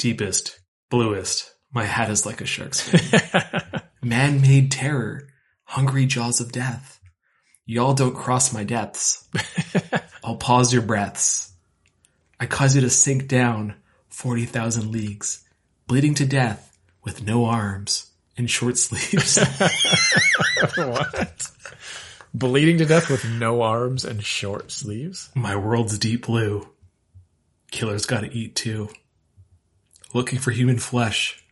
[0.00, 0.58] deepest,
[0.88, 1.52] bluest.
[1.72, 3.82] My hat is like a shark's fin.
[4.02, 5.28] Man-made terror,
[5.64, 6.98] hungry jaws of death.
[7.66, 9.28] Y'all don't cross my depths.
[10.24, 11.52] I'll pause your breaths.
[12.40, 13.74] I cause you to sink down
[14.08, 15.46] 40,000 leagues,
[15.86, 19.38] bleeding to death with no arms and short sleeves.
[20.76, 21.50] what?
[22.32, 25.30] Bleeding to death with no arms and short sleeves?
[25.34, 26.66] My world's deep blue.
[27.70, 28.88] Killer's gotta eat too.
[30.12, 31.44] Looking for human flesh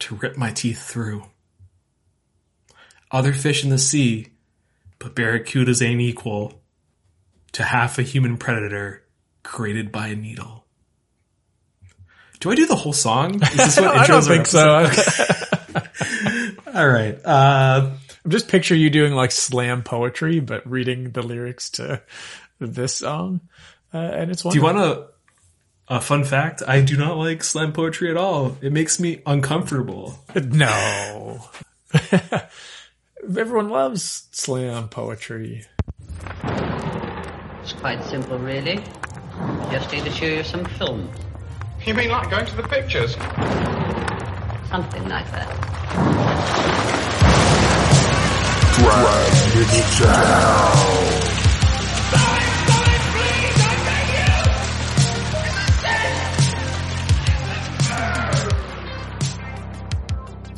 [0.00, 1.24] to rip my teeth through.
[3.10, 4.28] Other fish in the sea,
[4.98, 6.60] but barracudas ain't equal
[7.52, 9.02] to half a human predator
[9.42, 10.66] created by a needle.
[12.40, 13.42] Do I do the whole song?
[13.42, 14.90] Is this what I don't think so.
[16.74, 17.18] All right.
[17.24, 17.92] Uh,
[18.24, 22.02] I'm just picture you doing like slam poetry, but reading the lyrics to
[22.58, 23.40] this song.
[23.94, 25.08] Uh, and it's do you want a,
[25.88, 26.62] a fun fact?
[26.66, 28.56] I do not like slam poetry at all.
[28.60, 30.18] It makes me uncomfortable.
[30.46, 31.40] No.
[33.22, 35.64] Everyone loves slam poetry.
[37.62, 38.74] It's quite simple, really.
[38.74, 41.10] You just need to show you some film.
[41.84, 43.14] You mean like going to the pictures?
[44.68, 45.56] Something like that.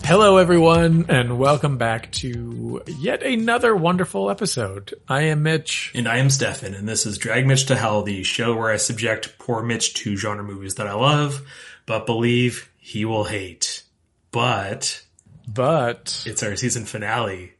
[0.09, 4.95] Hello, everyone, and welcome back to yet another wonderful episode.
[5.07, 5.93] I am Mitch.
[5.95, 8.79] And I am Stefan, and this is Drag Mitch to Hell, the show where I
[8.79, 11.43] subject poor Mitch to genre movies that I love,
[11.85, 13.83] but believe he will hate.
[14.31, 15.03] But
[15.47, 17.53] But it's our season finale.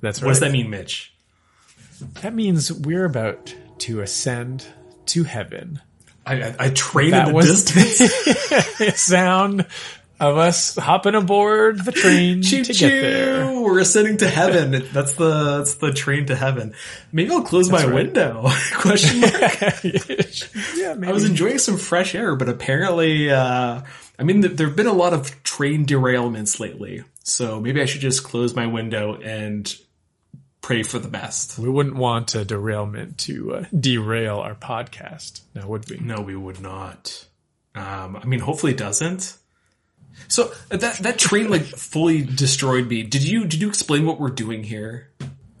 [0.00, 0.26] that's right.
[0.26, 1.12] What does that mean, Mitch?
[2.20, 4.64] That means we're about to ascend
[5.06, 5.80] to heaven.
[6.24, 8.94] I, I, I traded That the was- distance.
[9.00, 9.66] Sound
[10.20, 13.44] of us hopping aboard the train Choo to get there.
[13.44, 13.62] choo!
[13.62, 14.86] We're ascending to heaven.
[14.92, 16.74] That's the that's the train to heaven.
[17.10, 17.94] Maybe I'll close my right.
[17.94, 18.48] window.
[18.74, 19.32] Question mark.
[19.84, 21.06] yeah, maybe.
[21.06, 23.82] I was enjoying some fresh air, but apparently, uh,
[24.18, 27.04] I mean, th- there have been a lot of train derailments lately.
[27.24, 29.72] So maybe I should just close my window and
[30.60, 31.58] pray for the best.
[31.58, 35.98] we wouldn't want a derailment to uh, derail our podcast, now would we?
[35.98, 37.26] No, we would not.
[37.74, 39.36] Um, I mean, hopefully it doesn't.
[40.28, 43.02] So that that train like fully destroyed me.
[43.02, 45.08] Did you did you explain what we're doing here,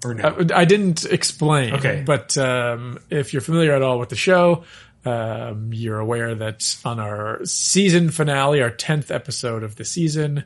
[0.04, 0.24] or no?
[0.24, 1.74] Uh, I didn't explain.
[1.74, 2.02] Okay.
[2.06, 4.64] But um, if you're familiar at all with the show,
[5.04, 10.44] um, you're aware that on our season finale, our 10th episode of the season,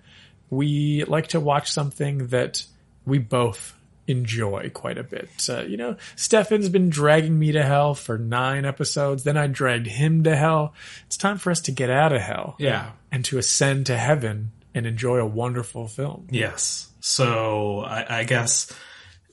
[0.51, 2.65] we like to watch something that
[3.05, 3.77] we both
[4.09, 5.29] enjoy quite a bit.
[5.49, 9.25] Uh, you know, Stefan's been dragging me to hell for nine episodes.
[9.25, 10.75] Then I dragged him to hell.
[11.07, 12.93] It's time for us to get out of hell yeah.
[13.17, 16.29] And to ascend to heaven and enjoy a wonderful film.
[16.31, 16.91] Yes.
[17.01, 18.71] So I, I guess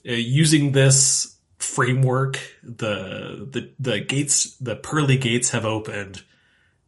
[0.08, 6.24] uh, using this framework, the the the gates, the pearly gates have opened,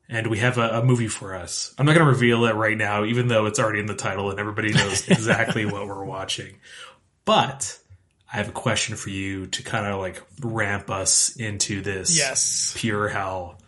[0.08, 1.76] and we have a, a movie for us.
[1.78, 4.32] I'm not going to reveal it right now, even though it's already in the title
[4.32, 6.56] and everybody knows exactly what we're watching.
[7.26, 7.78] But
[8.32, 12.74] I have a question for you to kind of like ramp us into this Yes.
[12.78, 13.60] pure hell.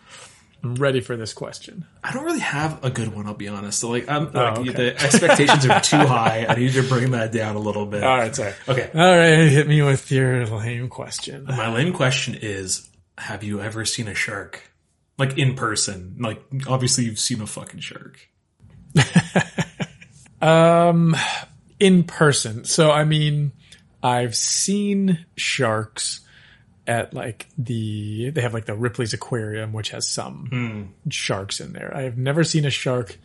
[0.63, 1.85] I'm ready for this question.
[2.03, 3.27] I don't really have a good one.
[3.27, 3.79] I'll be honest.
[3.79, 4.71] So like, I'm like Oh, okay.
[4.71, 6.45] the expectations are too high.
[6.49, 8.03] I need to bring that down a little bit.
[8.03, 8.53] All right, sorry.
[8.67, 8.89] Okay.
[8.93, 11.45] All right, hit me with your lame question.
[11.45, 14.61] My lame question is: Have you ever seen a shark,
[15.17, 16.15] like in person?
[16.19, 18.19] Like, obviously, you've seen a fucking shark.
[20.41, 21.15] Um,
[21.79, 22.63] in person.
[22.65, 23.53] So, I mean,
[24.03, 26.21] I've seen sharks
[26.87, 30.47] at like the, they have like the Ripley's Aquarium, which has some
[31.09, 31.95] sharks in there.
[31.95, 33.17] I have never seen a shark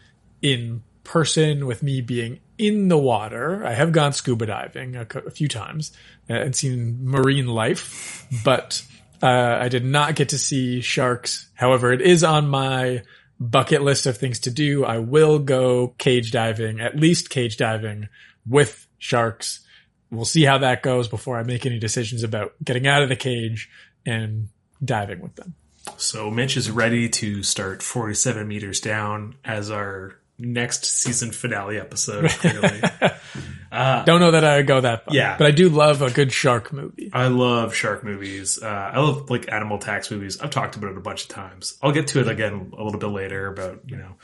[0.43, 3.65] in person with me being in the water.
[3.65, 5.93] I have gone scuba diving a, a few times
[6.29, 8.85] and seen marine life, but
[9.23, 11.49] uh, I did not get to see sharks.
[11.55, 13.03] However, it is on my
[13.39, 14.85] bucket list of things to do.
[14.85, 18.09] I will go cage diving, at least cage diving
[18.47, 19.62] with sharks.
[20.13, 23.17] We'll see how that goes before I make any decisions about getting out of the
[23.17, 23.71] cage
[24.05, 24.49] and
[24.85, 25.55] diving with them.
[25.97, 32.29] So Mitch is ready to start 47 meters down as our next season finale episode.
[32.31, 32.83] Clearly,
[33.73, 35.15] Don't know that I would go that far.
[35.15, 35.37] Yeah.
[35.39, 37.11] But I do love a good shark movie.
[37.13, 38.63] I love shark movies.
[38.63, 40.41] Uh, I love like animal tax movies.
[40.41, 41.79] I've talked about it a bunch of times.
[41.83, 44.17] I'll get to it again a little bit later about you know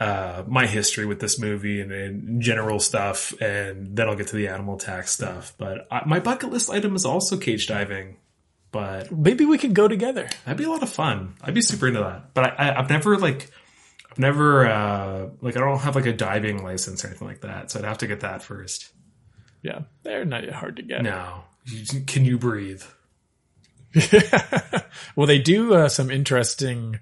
[0.00, 4.36] uh, my history with this movie and, and general stuff, and then I'll get to
[4.36, 5.54] the animal tax stuff.
[5.56, 8.16] But I, my bucket list item is also cage diving.
[8.72, 10.28] But Maybe we could go together.
[10.44, 11.34] that'd be a lot of fun.
[11.40, 12.34] I'd be super into that.
[12.34, 13.48] But I, I've never like
[14.10, 17.70] I've never uh, like I don't have like a diving license or anything like that,
[17.70, 18.88] so I'd have to get that first.
[19.62, 21.02] Yeah, they're not hard to get.
[21.02, 21.44] No,
[22.06, 22.82] can you breathe?
[25.16, 26.98] well, they do uh, some interesting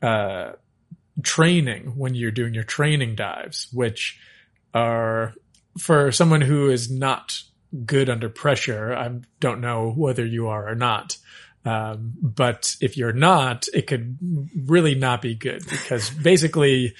[0.00, 0.52] uh,
[1.22, 4.18] training when you're doing your training dives, which
[4.74, 5.34] are
[5.78, 7.40] for someone who is not
[7.86, 8.94] good under pressure.
[8.94, 11.16] I don't know whether you are or not.
[11.64, 14.18] Um, but if you're not, it could
[14.66, 16.94] really not be good because basically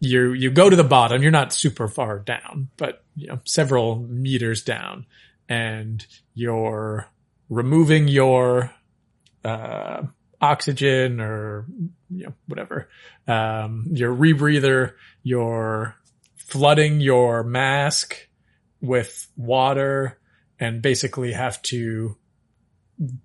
[0.00, 1.22] you, you go to the bottom.
[1.22, 5.06] You're not super far down, but you know, several meters down
[5.48, 6.04] and
[6.34, 7.08] you're
[7.48, 8.72] removing your,
[9.44, 10.02] uh,
[10.40, 11.66] oxygen or,
[12.10, 12.88] you know, whatever.
[13.26, 15.96] Um, your rebreather, you're
[16.36, 18.28] flooding your mask
[18.80, 20.18] with water
[20.60, 22.16] and basically have to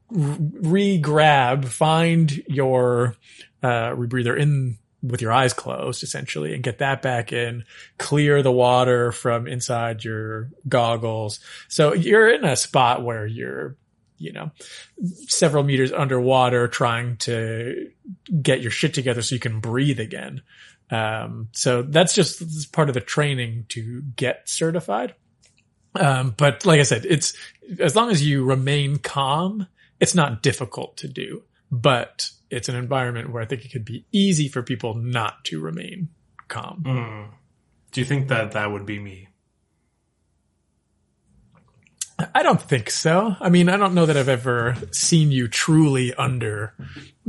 [0.10, 3.16] re-grab, find your
[3.62, 7.66] uh, rebreather in with your eyes closed, essentially, and get that back in,
[7.98, 11.42] clear the water from inside your goggles.
[11.68, 13.76] So you're in a spot where you're,
[14.18, 14.52] you know,
[15.28, 17.90] several meters underwater trying to
[18.42, 20.42] get your shit together so you can breathe again.
[20.90, 25.16] Um, so that's just part of the training to get certified.
[25.96, 27.34] Um, but like I said, it's
[27.80, 29.68] as long as you remain calm,
[30.00, 34.06] it's not difficult to do, but it's an environment where I think it could be
[34.12, 36.10] easy for people not to remain
[36.48, 36.84] calm.
[36.86, 37.28] Mm.
[37.92, 39.30] Do you think that that would be me?
[42.34, 43.36] I don't think so.
[43.40, 46.74] I mean, I don't know that I've ever seen you truly under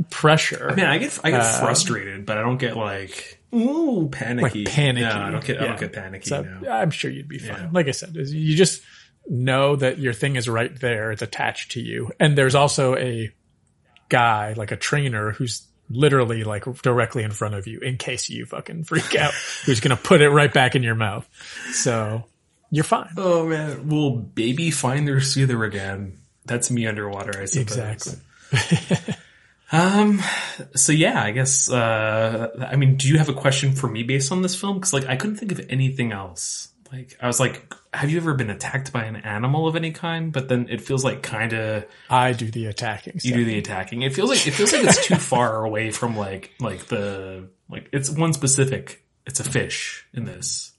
[0.09, 0.69] pressure.
[0.69, 4.63] I mean, I get I get uh, frustrated, but I don't get like ooh panicky.
[4.63, 5.05] Like panicky.
[5.05, 5.63] No, I don't get yeah.
[5.63, 6.29] I don't get panicky.
[6.29, 6.69] So no.
[6.69, 7.63] I'm sure you'd be fine.
[7.63, 7.69] Yeah.
[7.71, 8.81] Like I said, you just
[9.27, 11.11] know that your thing is right there.
[11.11, 13.33] It's attached to you, and there's also a
[14.09, 18.45] guy like a trainer who's literally like directly in front of you in case you
[18.45, 19.33] fucking freak out
[19.65, 21.27] who's going to put it right back in your mouth
[21.73, 22.23] so
[22.71, 23.09] you're fine.
[23.17, 26.19] Oh man, will baby find their soother again?
[26.45, 28.17] That's me underwater, I suppose.
[28.51, 29.15] Exactly.
[29.71, 30.21] um.
[30.75, 31.69] So yeah, I guess.
[31.69, 34.75] Uh, I mean, do you have a question for me based on this film?
[34.75, 36.69] Because like, I couldn't think of anything else.
[36.91, 40.31] Like, I was like, have you ever been attacked by an animal of any kind?
[40.31, 41.85] But then it feels like kind of.
[42.09, 43.19] I do the attacking.
[43.23, 44.03] You do the attacking.
[44.03, 47.89] It feels like it feels like it's too far away from like like the like
[47.91, 49.03] it's one specific.
[49.25, 50.73] It's a fish in this.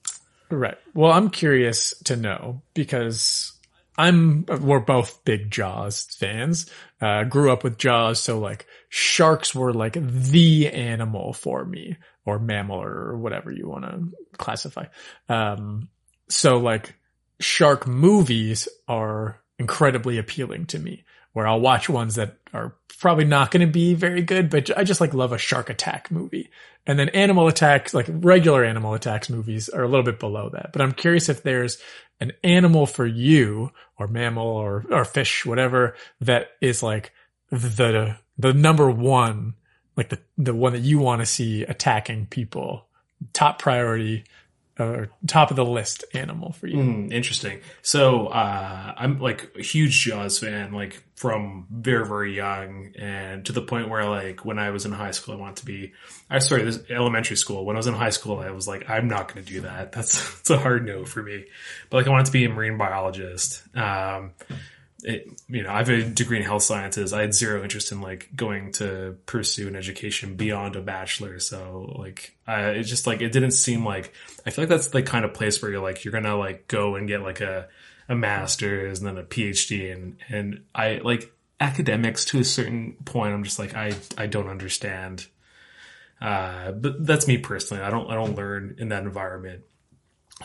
[0.49, 0.77] Right.
[0.93, 3.53] Well, I'm curious to know because
[3.97, 6.71] I'm, we're both big Jaws fans.
[7.01, 8.19] Uh, grew up with Jaws.
[8.19, 13.85] So like sharks were like the animal for me or mammal or whatever you want
[13.85, 14.85] to classify.
[15.27, 15.89] Um,
[16.29, 16.95] so like
[17.39, 21.03] shark movies are incredibly appealing to me
[21.37, 24.83] where I'll watch ones that are probably not going to be very good, but I
[24.83, 26.49] just like love a shark attack movie.
[26.87, 30.71] And then animal attacks, like regular animal attacks movies are a little bit below that.
[30.73, 31.77] But I'm curious if there's
[32.19, 37.11] an animal for you or mammal or, or fish, whatever, that is like
[37.51, 39.53] the, the number one,
[39.95, 42.87] like the, the one that you want to see attacking people,
[43.31, 44.23] top priority
[44.79, 46.77] or top of the list animal for you.
[46.77, 47.59] Mm, interesting.
[47.81, 53.51] So uh, I'm like a huge Jaws fan, like from very very young, and to
[53.51, 55.93] the point where like when I was in high school, I wanted to be.
[56.29, 57.65] I sorry, this elementary school.
[57.65, 59.91] When I was in high school, I was like, I'm not going to do that.
[59.91, 61.45] That's a hard no for me.
[61.89, 63.63] But like I wanted to be a marine biologist.
[63.75, 64.31] Um,
[65.03, 67.13] it, you know, I have a degree in health sciences.
[67.13, 71.39] I had zero interest in like going to pursue an education beyond a bachelor.
[71.39, 74.13] So like, I, it just like, it didn't seem like,
[74.45, 76.67] I feel like that's the kind of place where you're like, you're going to like
[76.67, 77.67] go and get like a,
[78.09, 79.93] a master's and then a PhD.
[79.93, 83.33] And, and I like academics to a certain point.
[83.33, 85.27] I'm just like, I, I don't understand.
[86.19, 87.83] Uh, but that's me personally.
[87.83, 89.63] I don't, I don't learn in that environment.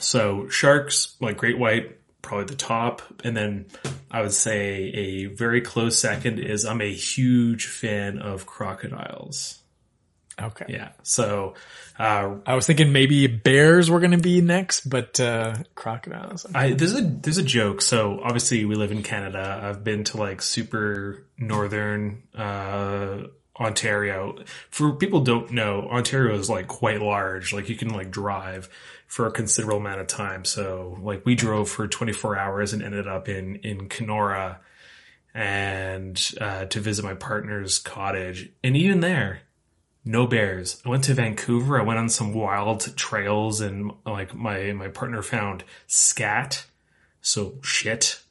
[0.01, 3.03] So sharks, like great white, probably the top.
[3.25, 3.67] And then
[4.11, 9.59] I would say a very close second is I'm a huge fan of crocodiles.
[10.41, 10.65] Okay.
[10.69, 10.93] Yeah.
[11.03, 11.55] So,
[11.99, 16.47] uh, I was thinking maybe bears were going to be next, but, uh, crocodiles.
[16.55, 17.83] I, there's a, there's a joke.
[17.83, 19.61] So obviously we live in Canada.
[19.63, 23.25] I've been to like super northern, uh,
[23.61, 24.39] Ontario.
[24.71, 27.53] For people don't know, Ontario is like quite large.
[27.53, 28.71] Like you can like drive
[29.13, 30.43] for a considerable amount of time.
[30.43, 34.61] So like we drove for 24 hours and ended up in, in Kenora
[35.35, 38.49] and, uh, to visit my partner's cottage.
[38.65, 39.43] And even there,
[40.03, 40.81] no bears.
[40.87, 41.79] I went to Vancouver.
[41.79, 46.65] I went on some wild trails and like my, my partner found scat.
[47.21, 48.23] So shit.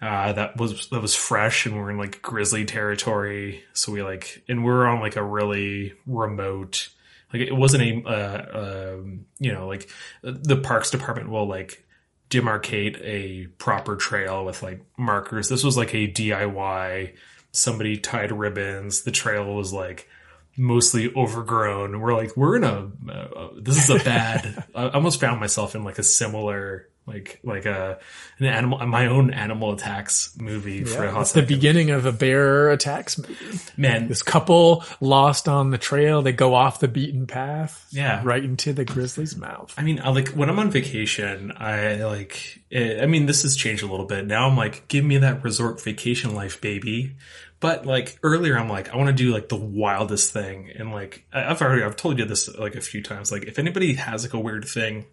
[0.00, 3.64] Uh, that was, that was fresh and we're in like grizzly territory.
[3.72, 6.90] So we like, and we're on like a really remote,
[7.34, 9.90] Like it wasn't a, uh, um, you know, like
[10.22, 11.84] the parks department will like
[12.30, 15.48] demarcate a proper trail with like markers.
[15.48, 17.14] This was like a DIY.
[17.52, 19.02] Somebody tied ribbons.
[19.02, 20.08] The trail was like
[20.56, 22.00] mostly overgrown.
[22.00, 25.84] We're like, we're in a, uh, this is a bad, I almost found myself in
[25.84, 27.98] like a similar, like, like a,
[28.38, 32.12] an animal, my own animal attacks movie for a hot It's the beginning of a
[32.12, 33.34] bear attacks movie.
[33.76, 36.22] Man, This couple lost on the trail.
[36.22, 37.86] They go off the beaten path.
[37.90, 38.22] Yeah.
[38.24, 39.74] Right into the grizzly's mouth.
[39.76, 43.54] I mean, I like when I'm on vacation, I like, eh, I mean, this has
[43.56, 44.26] changed a little bit.
[44.26, 47.16] Now I'm like, give me that resort vacation life, baby.
[47.60, 50.70] But like earlier, I'm like, I want to do like the wildest thing.
[50.76, 53.30] And like, I- I've already, I've told you this like a few times.
[53.32, 55.06] Like, if anybody has like a weird thing,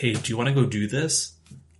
[0.00, 1.34] hey, do you want to go do this?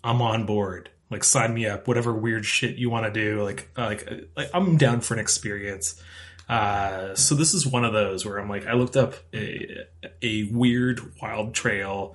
[0.04, 0.90] I'm on board.
[1.08, 1.88] Like, sign me up.
[1.88, 3.42] Whatever weird shit you want to do.
[3.42, 6.00] Like, uh, like, uh, like, I'm down for an experience.
[6.46, 9.86] Uh, so this is one of those where I'm like, I looked up a,
[10.20, 12.14] a weird wild trail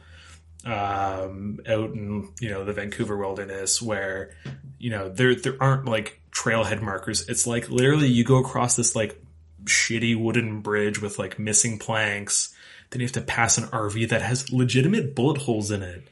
[0.66, 4.32] um, out in you know the Vancouver wilderness where
[4.80, 7.30] you know there there aren't like trailhead markers.
[7.30, 9.22] It's like literally you go across this like
[9.64, 12.55] shitty wooden bridge with like missing planks.
[12.96, 16.08] Then you have to pass an RV that has legitimate bullet holes in it.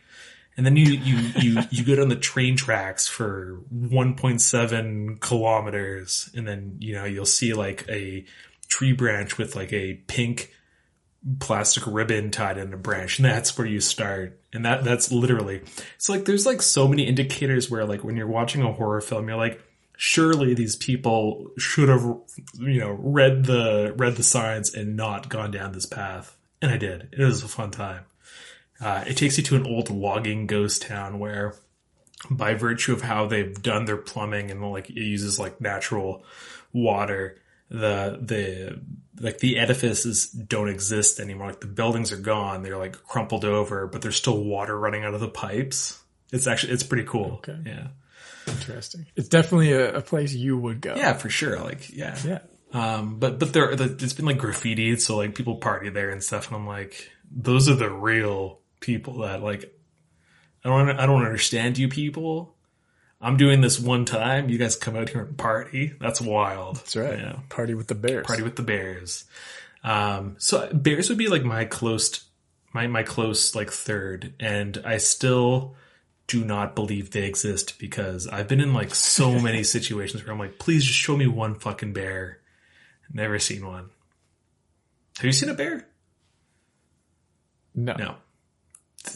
[0.58, 6.30] And then you, you, you, you go down the train tracks for 1.7 kilometers.
[6.36, 8.26] And then, you know, you'll see like a
[8.68, 10.52] tree branch with like a pink
[11.40, 13.18] plastic ribbon tied in a branch.
[13.18, 14.42] And that's where you start.
[14.52, 15.62] And that, that's literally,
[15.96, 19.30] it's like, there's like so many indicators where like when you're watching a horror film,
[19.30, 19.64] you're like,
[19.96, 22.04] surely these people should have,
[22.60, 26.36] you know, read the, read the signs and not gone down this path.
[26.64, 27.10] And I did.
[27.12, 28.06] It was a fun time.
[28.82, 31.56] Uh, it takes you to an old logging ghost town where,
[32.32, 36.24] by virtue of how they've done their plumbing and like it uses like natural
[36.72, 37.38] water,
[37.70, 38.82] the the
[39.22, 41.48] like the edifices don't exist anymore.
[41.48, 45.14] Like the buildings are gone; they're like crumpled over, but there's still water running out
[45.14, 46.00] of the pipes.
[46.32, 47.42] It's actually it's pretty cool.
[47.46, 47.58] Okay.
[47.66, 47.88] Yeah,
[48.48, 49.06] Interesting.
[49.16, 50.96] It's definitely a, a place you would go.
[50.96, 51.60] yeah, for sure.
[51.60, 52.40] Like yeah, Yeah.
[52.74, 56.48] Um, but but there, it's been like graffiti, so like people party there and stuff,
[56.48, 59.72] and I'm like, those are the real people that like,
[60.66, 62.56] I don't, I don't understand you people.
[63.22, 64.50] I'm doing this one time.
[64.50, 65.94] You guys come out here and party.
[66.00, 66.78] That's wild.
[66.78, 67.20] That's right.
[67.20, 67.40] Yeah.
[67.48, 68.28] Party with the bears.
[68.28, 69.24] Party with the bears.
[69.84, 72.26] Um, so bears would be like my close,
[72.74, 75.76] my my close like third, and I still
[76.28, 80.40] do not believe they exist because I've been in like so many situations where I'm
[80.40, 82.40] like, please just show me one fucking bear.
[83.12, 83.90] Never seen one.
[85.18, 85.88] Have you seen a bear?
[87.76, 87.94] no.
[87.94, 88.16] No.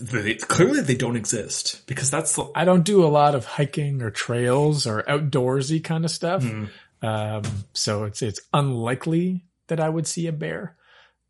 [0.01, 4.01] They, clearly, they don't exist because that's the I don't do a lot of hiking
[4.01, 6.43] or trails or outdoorsy kind of stuff.
[6.43, 7.05] Mm-hmm.
[7.05, 10.75] Um, so it's it's unlikely that I would see a bear.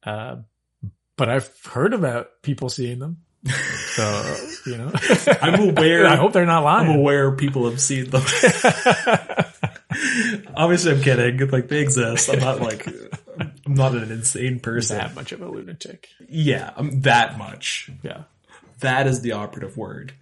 [0.02, 0.38] Uh,
[1.18, 3.18] but I've heard about people seeing them.
[3.46, 4.92] So you know,
[5.42, 6.08] I'm aware.
[6.08, 6.90] I hope they're not lying.
[6.90, 8.22] I'm aware people have seen them.
[10.56, 11.50] Obviously, I'm kidding.
[11.50, 12.30] Like they exist.
[12.30, 12.88] I'm not like
[13.40, 14.98] I'm not an insane person.
[14.98, 16.10] that much of a lunatic.
[16.28, 17.90] Yeah, I'm that much.
[18.04, 18.24] Yeah.
[18.80, 20.14] That is the operative word.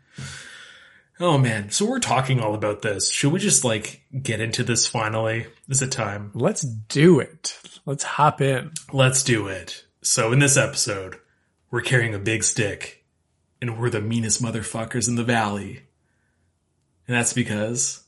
[1.19, 3.09] Oh man, so we're talking all about this.
[3.09, 5.47] Should we just like get into this finally?
[5.69, 6.31] Is it time?
[6.33, 7.57] Let's do it.
[7.85, 8.71] Let's hop in.
[8.91, 9.85] Let's do it.
[10.01, 11.15] So in this episode,
[11.71, 13.04] we're carrying a big stick
[13.61, 15.83] and we're the meanest motherfuckers in the valley.
[17.07, 18.03] And that's because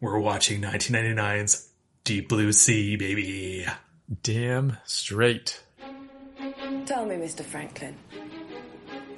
[0.00, 1.70] we're watching 1999's
[2.04, 3.66] Deep Blue Sea, baby.
[4.22, 5.62] Damn straight.
[6.86, 7.42] Tell me, Mr.
[7.42, 7.96] Franklin,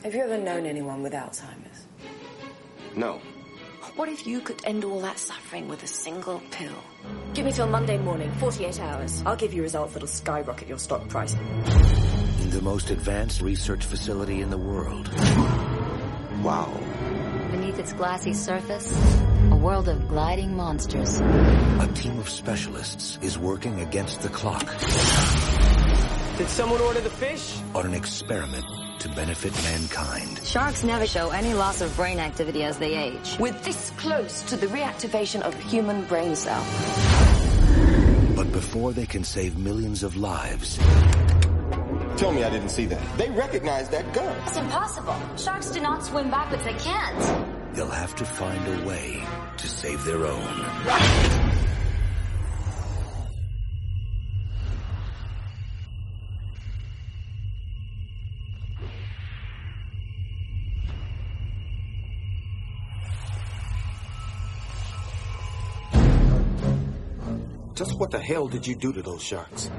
[0.05, 1.87] have you ever known anyone with Alzheimer's?
[2.95, 3.21] No.
[3.97, 6.77] What if you could end all that suffering with a single pill?
[7.35, 9.23] Give me till Monday morning, 48 hours.
[9.27, 11.35] I'll give you results that'll skyrocket your stock price.
[12.57, 15.13] In the most advanced research facility in the world.
[16.43, 16.73] Wow.
[17.51, 18.91] Beneath its glassy surface,
[19.51, 21.21] a world of gliding monsters.
[21.21, 24.65] A team of specialists is working against the clock
[26.39, 27.59] Did someone order the fish?
[27.75, 28.65] on an experiment
[29.01, 30.41] to benefit mankind.
[30.43, 33.37] Sharks never show any loss of brain activity as they age.
[33.39, 36.65] We're this close to the reactivation of human brain cell.
[38.35, 40.79] But before they can save millions of lives,
[42.17, 43.19] Tell me I didn't see that.
[43.19, 44.35] They recognize that gun.
[44.47, 45.15] It's impossible.
[45.37, 46.65] Sharks do not swim backwards.
[46.65, 47.75] They can't.
[47.75, 49.23] they'll have to find a way
[49.59, 50.65] to save their own.
[67.75, 69.71] Just what the hell did you do to those sharks?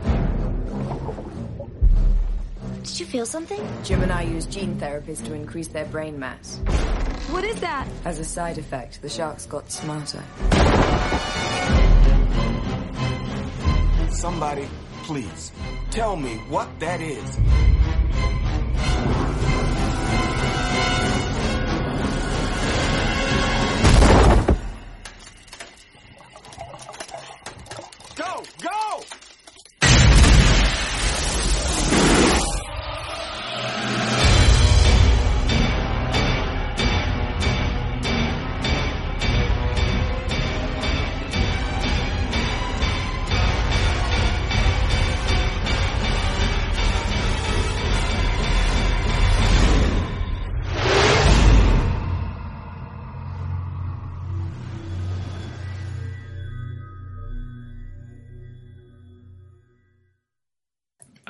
[2.88, 3.62] Did you feel something?
[3.84, 6.62] Jim and I use gene therapies to increase their brain mass.
[7.30, 7.86] What is that?
[8.06, 10.24] As a side effect, the sharks got smarter.
[14.10, 14.70] Somebody,
[15.04, 15.52] please,
[15.92, 17.38] tell me what that is.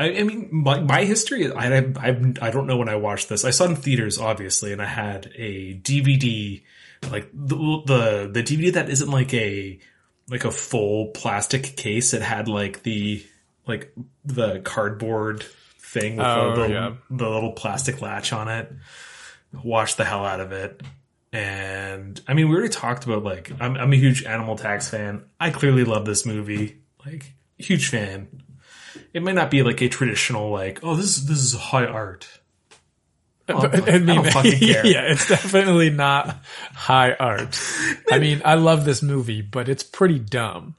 [0.08, 3.46] I, I mean, my, my history, I, I, I don't know when I watched this.
[3.46, 6.62] I saw it in theaters, obviously, and I had a DVD,
[7.12, 9.80] like the, the, the DVD that isn't like a,
[10.30, 12.14] like a full plastic case.
[12.14, 13.26] It had like the,
[13.66, 13.94] like
[14.26, 15.44] the cardboard
[15.80, 16.94] thing with Oh, the, the, yeah.
[17.10, 18.72] the little plastic latch on it.
[19.64, 20.82] Watched the hell out of it.
[21.34, 25.26] And I mean, we already talked about like, I'm, I'm a huge Animal Tax fan.
[25.40, 26.78] I clearly love this movie.
[27.06, 28.28] Like, huge fan
[29.14, 32.28] it might not be like a traditional like oh this is this is high art
[33.50, 34.86] uh, Well, But, I don't fucking care.
[34.86, 37.58] yeah, it's definitely not high art.
[38.12, 40.76] I mean, I love this movie, but it's pretty dumb.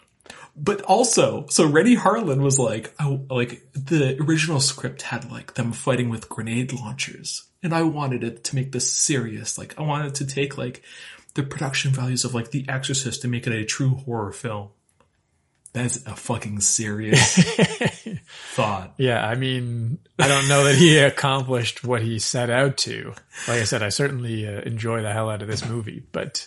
[0.54, 5.72] but also so Renny Harlin was like oh like the original script had like them
[5.72, 10.14] fighting with grenade launchers and I wanted it to make this serious like I wanted
[10.16, 10.82] to take like
[11.34, 14.70] the production values of like The Exorcist to make it a true horror film
[15.78, 17.36] that's a fucking serious
[18.54, 23.14] thought Yeah, I mean, I don't know that he accomplished what he set out to.
[23.46, 26.46] Like I said, I certainly uh, enjoy the hell out of this movie, but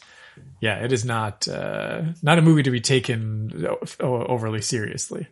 [0.59, 3.65] yeah, it is not uh, not a movie to be taken
[3.99, 5.27] o- overly seriously.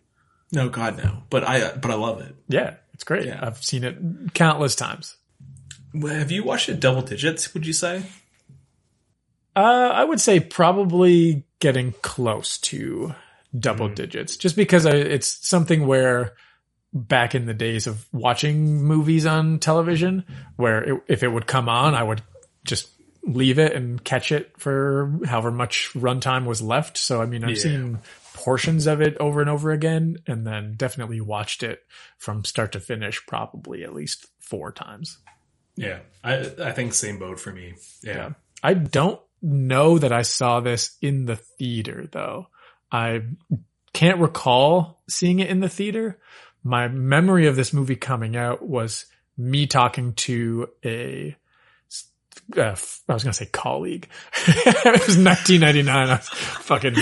[0.52, 3.28] no god no but I but I love it Yeah, it's great.
[3.28, 3.40] Yeah.
[3.42, 3.98] I've seen it
[4.34, 5.16] countless times.
[6.02, 8.04] have you watched it double digits would you say
[9.56, 13.14] Uh, I would say probably getting close to
[13.58, 13.96] double mm-hmm.
[13.96, 16.34] digits, just because I, it's something where
[16.94, 21.70] back in the days of watching movies on television, where it, if it would come
[21.70, 22.22] on, I would
[22.66, 22.90] just
[23.24, 26.98] leave it and catch it for however much runtime was left.
[26.98, 27.56] So, I mean, I've Yeah.
[27.64, 28.00] seen
[28.34, 31.84] portions of it over and over again, and then definitely watched it
[32.18, 35.20] from start to finish, probably at least four times.
[35.76, 37.76] Yeah, I I think same boat for me.
[38.02, 38.32] Yeah,
[38.64, 42.48] I don't know that I saw this in the theater though.
[42.92, 43.22] I
[43.94, 46.20] can't recall seeing it in the theater.
[46.64, 49.06] My memory of this movie coming out was
[49.38, 51.36] me talking to a,
[52.58, 54.10] uh, I was going to say colleague.
[54.48, 56.10] it was 1999.
[56.10, 56.96] I was fucking,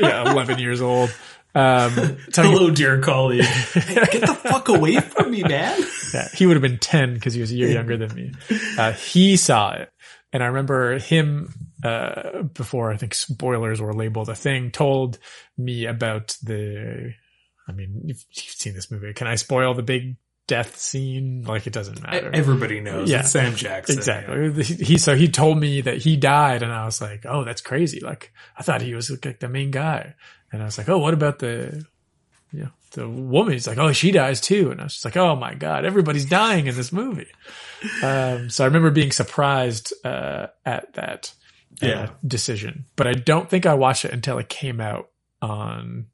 [0.00, 1.14] yeah, 11 years old.
[1.54, 3.40] Um, Hello, dear colleague.
[3.74, 5.80] Get the fuck away from me, man.
[6.12, 8.32] Yeah, he would have been 10 because he was a year younger than me.
[8.76, 9.90] Uh, he saw it.
[10.34, 11.54] And I remember him,
[11.86, 15.18] uh, before I think spoilers were labeled a thing, told
[15.56, 17.14] me about the,
[17.68, 19.12] I mean, you've, you've seen this movie.
[19.12, 21.42] Can I spoil the big death scene?
[21.42, 22.30] Like it doesn't matter.
[22.32, 23.10] Everybody knows.
[23.10, 23.20] Yeah.
[23.20, 23.96] It's Sam Jackson.
[23.96, 24.62] Exactly.
[24.62, 28.00] He, so he told me that he died and I was like, oh, that's crazy.
[28.00, 30.14] Like I thought he was like the main guy.
[30.52, 31.84] And I was like, oh, what about the,
[32.52, 33.52] you know, the woman?
[33.52, 34.70] He's like, oh, she dies too.
[34.70, 37.32] And I was just like, oh my God, everybody's dying in this movie.
[38.02, 41.34] Um, so I remember being surprised, uh, at that
[41.82, 42.10] uh, Yeah.
[42.26, 45.10] decision, but I don't think I watched it until it came out
[45.42, 46.06] on,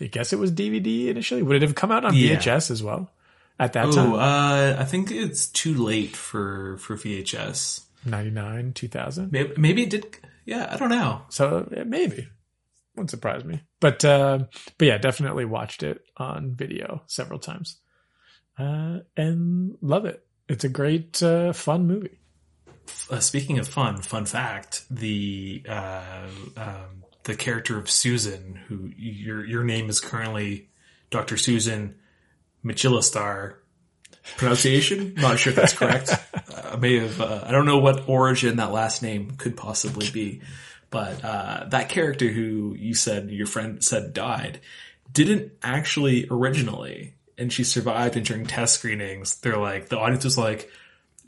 [0.00, 1.42] I guess it was DVD initially.
[1.42, 2.36] Would it have come out on Yeah.
[2.36, 3.10] VHS as well
[3.58, 4.12] at that time?
[4.12, 7.84] Oh, uh, I think it's too late for for VHS.
[8.04, 9.32] 99, 2000.
[9.32, 10.16] Maybe, maybe it did.
[10.46, 11.22] Yeah, I don't know.
[11.30, 12.28] So yeah, maybe
[12.94, 13.60] wouldn't surprise me.
[13.80, 14.44] But uh,
[14.78, 17.76] but yeah, definitely watched it on video several times,
[18.58, 20.24] uh, and love it.
[20.48, 22.17] It's a great, uh, fun movie.
[23.10, 29.44] Uh, speaking of fun, fun fact: the uh, um, the character of Susan, who your
[29.44, 30.68] your name is currently
[31.10, 31.96] Doctor Susan
[32.64, 33.56] Michilastar.
[34.36, 35.14] Pronunciation?
[35.16, 36.10] Not sure if that's correct.
[36.34, 37.20] uh, I may have.
[37.20, 40.42] Uh, I don't know what origin that last name could possibly be,
[40.90, 44.60] but uh, that character who you said your friend said died
[45.10, 48.16] didn't actually originally, and she survived.
[48.16, 50.70] And during test screenings, they're like the audience was like,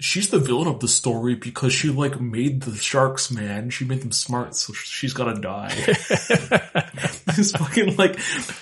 [0.01, 3.71] she's the villain of the story because she like made the sharks, man.
[3.71, 5.69] She made them smart, so she's gotta die.
[7.37, 8.19] These fucking like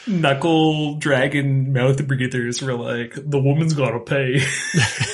[0.07, 4.43] knuckle dragon mouth breathers were like, the woman's gotta pay.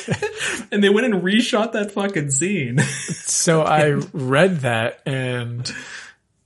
[0.73, 2.79] and they went and reshot that fucking scene.
[2.79, 5.71] So I read that and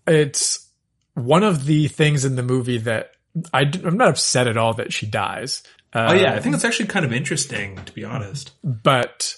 [0.06, 0.68] it's
[1.14, 3.12] one of the things in the movie that
[3.52, 5.62] I, am not upset at all that she dies.
[5.92, 8.52] Uh, oh yeah, I think it's actually kind of interesting to be honest.
[8.62, 9.36] But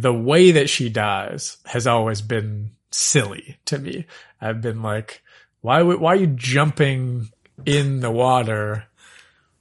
[0.00, 4.06] the way that she dies has always been silly to me.
[4.40, 5.22] I've been like,
[5.60, 7.28] why would, why are you jumping
[7.66, 8.84] in the water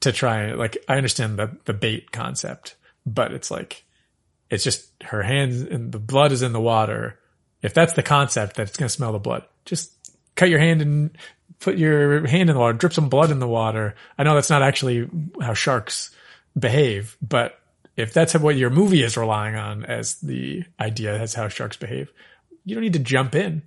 [0.01, 2.75] to try like I understand the the bait concept,
[3.05, 3.83] but it's like
[4.49, 7.19] it's just her hands and the blood is in the water.
[7.61, 9.91] If that's the concept that it's going to smell the blood, just
[10.35, 11.17] cut your hand and
[11.59, 13.95] put your hand in the water, drip some blood in the water.
[14.17, 15.09] I know that's not actually
[15.41, 16.11] how sharks
[16.57, 17.58] behave, but
[17.99, 22.11] if that's what your movie is relying on as the idea as how sharks behave,
[22.65, 23.63] you don't need to jump in,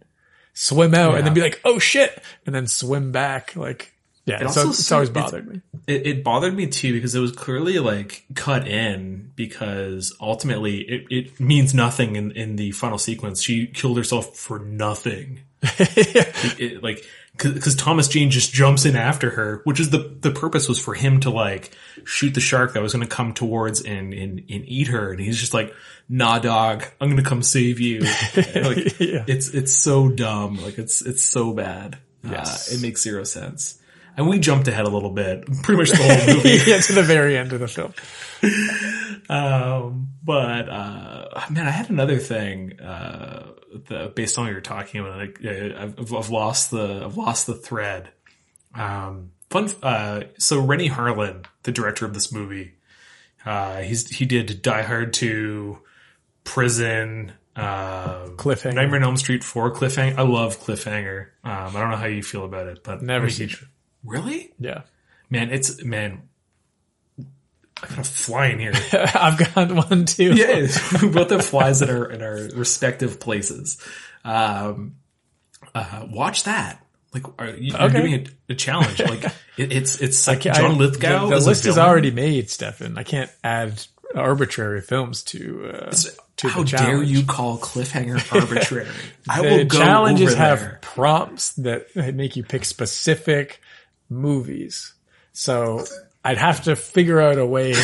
[0.55, 1.19] swim out, yeah.
[1.19, 3.55] and then be like, "Oh shit," and then swim back.
[3.57, 3.93] Like,
[4.25, 5.61] yeah, it so it's always bothered me.
[5.87, 11.07] It, it, bothered me too because it was clearly like cut in because ultimately it,
[11.11, 13.43] it means nothing in in the final sequence.
[13.43, 15.41] She killed herself for nothing.
[15.63, 17.05] it, like
[17.37, 20.95] because Thomas Jane just jumps in after her, which is the the purpose was for
[20.95, 24.65] him to like shoot the shark that was going to come towards and, and and
[24.67, 25.75] eat her, and he's just like,
[26.09, 28.01] "Nah, dog, I'm going to come save you."
[28.37, 29.25] like, yeah.
[29.27, 31.99] It's it's so dumb, like it's it's so bad.
[32.25, 32.71] Yes.
[32.71, 33.79] Uh, it makes zero sense.
[34.15, 36.71] And we jumped ahead a little bit, pretty much the whole movie.
[36.71, 37.95] yeah, to the very end of the film.
[39.31, 42.79] um, but uh, man, I had another thing.
[42.79, 43.52] Uh,
[43.89, 47.55] the, based on what you're talking about, like, I've, I've, lost the I've lost the
[47.55, 48.11] thread.
[48.75, 49.71] Um, fun.
[49.83, 52.75] Uh, so Renny Harlin, the director of this movie,
[53.45, 55.79] uh, he's he did Die Hard 2,
[56.45, 60.17] Prison, uh, Cliffhanger, Nightmare on Elm Street 4, Cliffhanger.
[60.17, 61.29] I love Cliffhanger.
[61.45, 63.51] Um, I don't know how you feel about it, but never seen.
[64.05, 64.53] Really?
[64.59, 64.83] Yeah.
[65.31, 66.29] Man, it's man.
[67.83, 68.73] I got a fly in here.
[68.93, 70.33] I've got one too.
[70.37, 70.67] Yeah,
[71.01, 73.83] we both have flies in our in our respective places.
[74.25, 74.97] Um,
[75.75, 76.85] uh, watch that.
[77.13, 78.15] Like, are you, are doing
[78.49, 78.99] a, a, challenge.
[78.99, 79.25] Like,
[79.59, 81.29] it, it's it's like John Lithgow.
[81.29, 82.97] The, the list is already made, Stefan.
[82.97, 85.73] I can't add arbitrary films to.
[85.75, 85.95] Uh,
[86.37, 88.89] to how dare you call cliffhanger arbitrary?
[89.29, 93.61] I will go challenges have prompts that make you pick specific
[94.09, 94.95] movies.
[95.33, 95.85] So
[96.25, 97.75] I'd have to figure out a way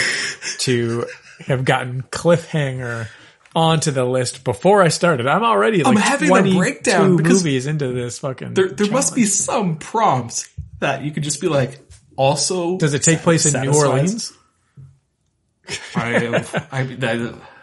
[0.61, 1.07] to
[1.40, 3.09] have gotten cliffhanger
[3.55, 5.27] onto the list before I started.
[5.27, 8.55] I'm already like I'm having a breakdown because movies into this fucking.
[8.55, 10.48] There, there must be some prompts
[10.81, 11.81] that you could just be like.
[12.16, 14.33] Also, does it take place in New Orleans?
[15.94, 16.79] I, I,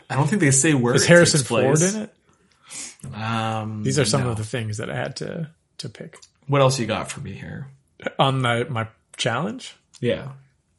[0.09, 0.93] I, don't think they say where.
[0.93, 2.13] Is Harrison Ford in it?
[3.13, 4.29] Um, These are some no.
[4.31, 6.17] of the things that I had to to pick.
[6.47, 7.67] What else you got for me here
[8.17, 9.75] on my my challenge?
[9.99, 10.29] Yeah.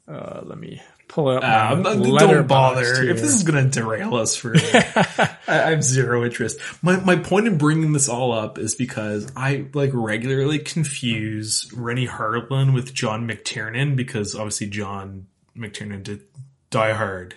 [0.09, 1.43] Uh, let me pull up.
[1.43, 2.83] Um, don't bother.
[2.83, 6.61] If this is going to derail us for, I, I, have zero interest.
[6.83, 12.07] My my point in bringing this all up is because I like regularly confuse Renny
[12.07, 16.23] Harlin with John McTiernan because obviously John McTiernan did
[16.71, 17.35] Die Hard,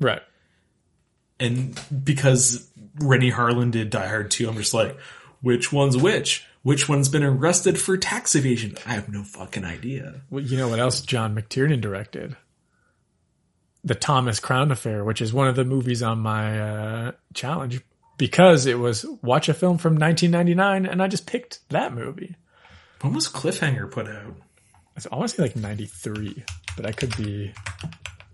[0.00, 0.22] right?
[1.38, 2.68] And because
[2.98, 4.98] Renny Harlin did Die Hard too, I'm just like,
[5.42, 6.44] which one's which?
[6.62, 8.76] Which one's been arrested for tax evasion?
[8.84, 10.22] I have no fucking idea.
[10.28, 12.36] Well, you know what else John McTiernan directed?
[13.82, 17.80] The Thomas Crown Affair, which is one of the movies on my uh, challenge
[18.18, 22.36] because it was watch a film from 1999 and I just picked that movie.
[23.00, 24.36] When was Cliffhanger put out?
[25.10, 26.44] I want to say like 93,
[26.76, 27.54] but I could be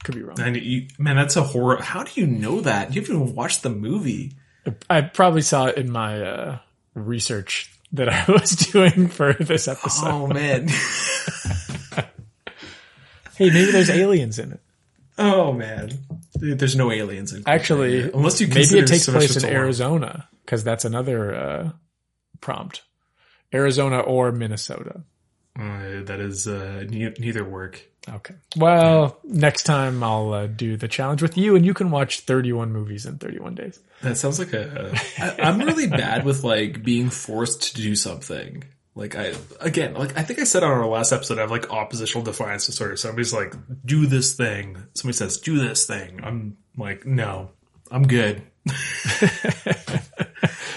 [0.02, 0.36] could be wrong.
[0.36, 1.80] 90, man, that's a horror.
[1.80, 2.92] How do you know that?
[2.92, 4.32] You haven't even watched the movie.
[4.90, 6.58] I probably saw it in my uh,
[6.94, 10.08] research that I was doing for this episode.
[10.08, 10.68] Oh man.
[13.36, 14.60] hey, maybe there's aliens in it.
[15.18, 15.90] Oh man.
[16.34, 20.84] There's no aliens in Actually, unless you maybe it takes place in Arizona because that's
[20.84, 21.70] another uh,
[22.40, 22.82] prompt.
[23.54, 25.02] Arizona or Minnesota.
[25.58, 27.80] Uh, that is uh, ne- neither work.
[28.08, 28.34] Okay.
[28.56, 32.72] Well, next time I'll uh, do the challenge with you, and you can watch 31
[32.72, 33.80] movies in 31 days.
[34.02, 34.94] That sounds like a.
[35.18, 38.64] I, I'm really bad with like being forced to do something.
[38.94, 41.70] Like I again, like I think I said on our last episode, I have like
[41.70, 42.96] oppositional defiance disorder.
[42.96, 47.50] Somebody's like, "Do this thing." Somebody says, "Do this thing." I'm like, "No,
[47.90, 48.42] I'm good."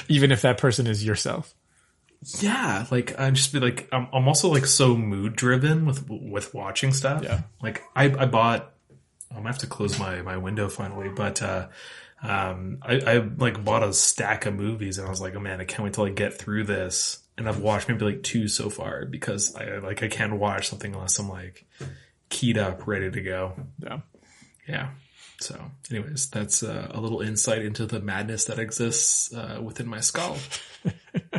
[0.07, 1.53] Even if that person is yourself
[2.39, 6.53] yeah, like I'm just be like I'm, I'm also like so mood driven with with
[6.53, 7.23] watching stuff.
[7.23, 8.73] Yeah, like I I bought.
[9.31, 11.67] I'm gonna have to close my my window finally, but uh,
[12.21, 15.61] Um, I, I like bought a stack of movies and I was like, oh man,
[15.61, 17.19] I can't wait till I get through this.
[17.37, 20.93] And I've watched maybe like two so far because I like I can't watch something
[20.93, 21.65] unless I'm like
[22.27, 23.53] keyed up, ready to go.
[23.81, 23.99] Yeah.
[24.67, 24.89] Yeah.
[25.39, 25.57] So,
[25.89, 30.37] anyways, that's uh, a little insight into the madness that exists uh, within my skull.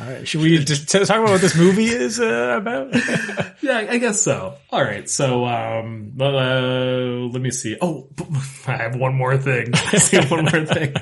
[0.00, 0.26] All right.
[0.26, 2.94] Should we just talk about what this movie is uh, about?
[3.62, 4.56] yeah, I guess so.
[4.70, 5.08] All right.
[5.08, 7.76] So, um, uh, let me see.
[7.80, 8.08] Oh,
[8.66, 9.68] I have one more thing.
[9.74, 10.94] I see one more thing.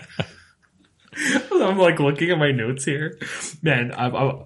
[1.53, 3.19] I'm like looking at my notes here.
[3.63, 4.45] Man, I'm, I'm,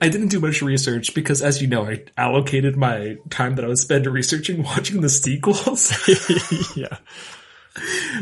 [0.00, 3.68] I didn't do much research because, as you know, I allocated my time that I
[3.68, 5.92] would spend researching watching the sequels.
[6.76, 6.98] yeah.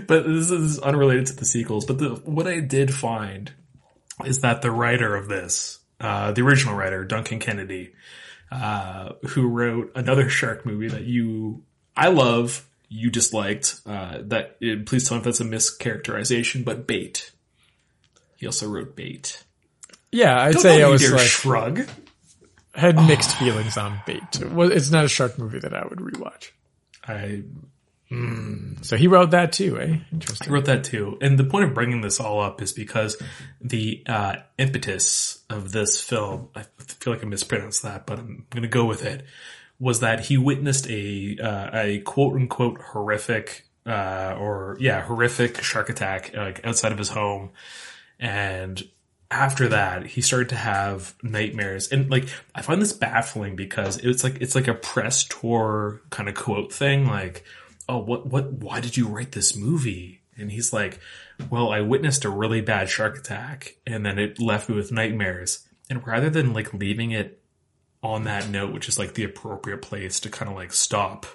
[0.06, 1.86] But this is unrelated to the sequels.
[1.86, 3.52] But the, what I did find
[4.24, 7.92] is that the writer of this, uh, the original writer, Duncan Kennedy,
[8.50, 11.62] uh, who wrote another shark movie that you,
[11.96, 17.32] I love, you disliked, uh, that, please tell me if that's a mischaracterization, but Bait.
[18.36, 19.42] He also wrote Bait.
[20.12, 21.88] Yeah, I'd Don't say I was like, shrug.
[22.74, 24.22] had mixed feelings on Bait.
[24.32, 26.50] It's not a shark movie that I would rewatch.
[27.06, 27.42] I
[28.82, 29.96] So he wrote that too, eh?
[30.12, 30.52] Interesting.
[30.52, 31.18] wrote that too.
[31.20, 33.20] And the point of bringing this all up is because
[33.60, 38.62] the uh, impetus of this film, I feel like I mispronounced that, but I'm going
[38.62, 39.24] to go with it,
[39.80, 45.88] was that he witnessed a, uh, a quote unquote horrific, uh, or yeah, horrific shark
[45.88, 47.50] attack, like outside of his home.
[48.20, 48.82] And
[49.32, 51.90] after that, he started to have nightmares.
[51.90, 56.28] And like, I find this baffling because it's like, it's like a press tour kind
[56.28, 57.06] of quote thing.
[57.08, 57.44] Like,
[57.88, 60.22] oh, what, what, why did you write this movie?
[60.36, 61.00] And he's like,
[61.50, 65.66] well, I witnessed a really bad shark attack and then it left me with nightmares.
[65.88, 67.40] And rather than like leaving it
[68.02, 71.26] on that note, which is like the appropriate place to kind of like stop,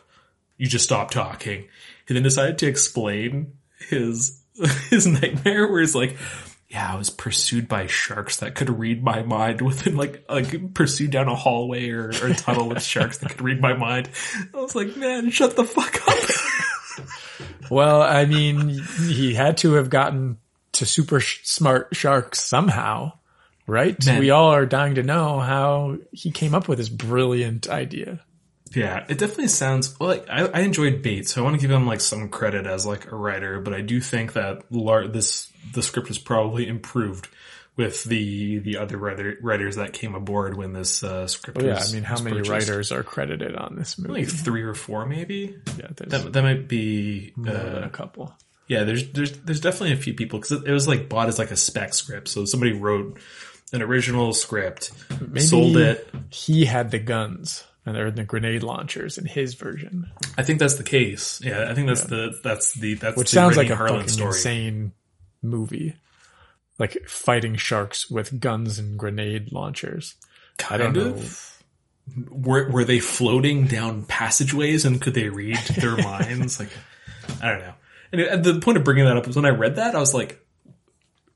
[0.57, 1.67] you just stop talking.
[2.07, 3.53] He then decided to explain
[3.89, 4.41] his,
[4.89, 6.17] his nightmare where he's like,
[6.71, 11.12] yeah, I was pursued by sharks that could read my mind within like, like pursued
[11.12, 14.10] down a hallway or, or a tunnel with sharks that could read my mind.
[14.53, 16.17] I was like, man, shut the fuck up.
[17.69, 20.38] Well, I mean, he had to have gotten
[20.73, 23.13] to super sh- smart sharks somehow,
[23.65, 23.95] right?
[24.05, 24.19] Man.
[24.19, 28.19] We all are dying to know how he came up with this brilliant idea.
[28.73, 30.10] Yeah, it definitely sounds well.
[30.10, 32.86] Like, I, I enjoyed Bates, so I want to give him like some credit as
[32.86, 37.27] like a writer, but I do think that lar- this the script is probably improved
[37.75, 41.57] with the the other writer, writers that came aboard when this uh, script.
[41.57, 42.49] Well, yeah, was, I mean, how many purchased.
[42.69, 44.21] writers are credited on this movie?
[44.21, 45.55] Like three or four, maybe.
[45.77, 47.34] yeah, there's That that might be.
[47.36, 48.34] more than Uh, a couple.
[48.67, 51.39] yeah, there's there's there's definitely a few people because it, it was like bought as
[51.39, 53.19] like a spec script, so somebody wrote
[53.73, 56.07] an original script, Maybe sold it.
[56.29, 60.75] He had the guns and they're the grenade launchers in his version, I think that's
[60.75, 61.41] the case.
[61.43, 64.07] Yeah, I think that's the that's the that's which the sounds like a Harlin fucking
[64.09, 64.27] story.
[64.29, 64.91] insane
[65.41, 65.95] movie.
[66.79, 70.15] Like fighting sharks with guns and grenade launchers.
[70.69, 71.13] I don't Kind know.
[71.13, 71.47] of.
[72.29, 76.59] Were were they floating down passageways and could they read their minds?
[76.59, 76.69] Like,
[77.41, 77.73] I don't know.
[78.13, 80.43] And the point of bringing that up was when I read that, I was like,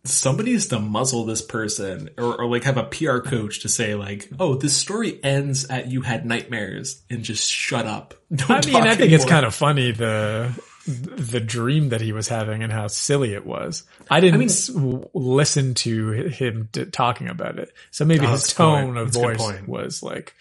[0.07, 3.95] somebody needs to muzzle this person or, or like have a PR coach to say
[3.95, 8.13] like, oh, this story ends at you had nightmares and just shut up.
[8.35, 10.51] Don't I mean, I think it's kind of funny the
[10.87, 13.83] the dream that he was having and how silly it was.
[14.11, 18.45] I didn't s- w- listen to him d- talking about it, so maybe Oh, his
[18.53, 18.85] good point.
[18.85, 20.35] tone of That's voice was like,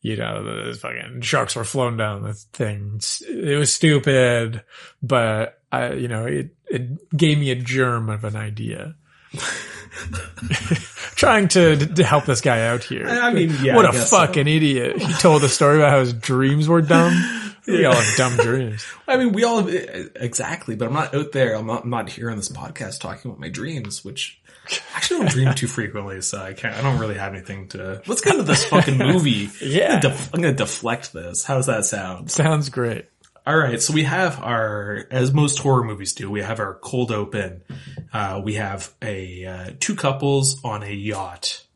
[0.00, 3.02] you know, the fucking sharks were flown down the thing.
[3.28, 4.62] It was stupid,
[5.02, 8.94] but I, you know, it it gave me a germ of an idea.
[11.16, 13.06] Trying to, to help this guy out here.
[13.06, 14.16] I mean, yeah, what I a guess so.
[14.18, 14.98] fucking idiot!
[15.00, 17.12] He told the story about how his dreams were dumb.
[17.66, 18.86] We all have dumb dreams.
[19.08, 21.54] I mean, we all eh, eh, exactly, but I'm not out there.
[21.54, 25.20] I'm not, I'm not here on this podcast talking about my dreams, which I actually
[25.20, 26.74] don't dream too frequently, so I can't.
[26.74, 28.02] I don't really have anything to.
[28.06, 29.50] Let's get into this fucking movie.
[29.60, 29.96] Yeah.
[29.96, 31.44] I'm gonna, def- I'm gonna deflect this.
[31.44, 32.30] How does that sound?
[32.30, 33.06] Sounds great.
[33.50, 37.10] All right, so we have our, as most horror movies do, we have our cold
[37.10, 37.64] open.
[38.12, 41.66] Uh, we have a uh, two couples on a yacht,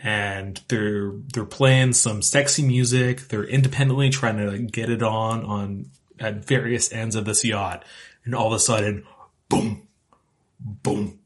[0.00, 3.22] and they're they're playing some sexy music.
[3.22, 7.84] They're independently trying to like, get it on on at various ends of this yacht,
[8.24, 9.04] and all of a sudden,
[9.48, 9.88] boom,
[10.60, 11.18] boom.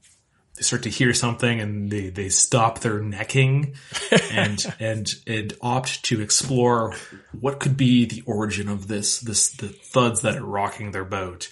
[0.61, 3.77] They start to hear something and they, they stop their necking
[4.31, 6.95] and, and, and opt to explore
[7.41, 11.51] what could be the origin of this, this, the thuds that are rocking their boat.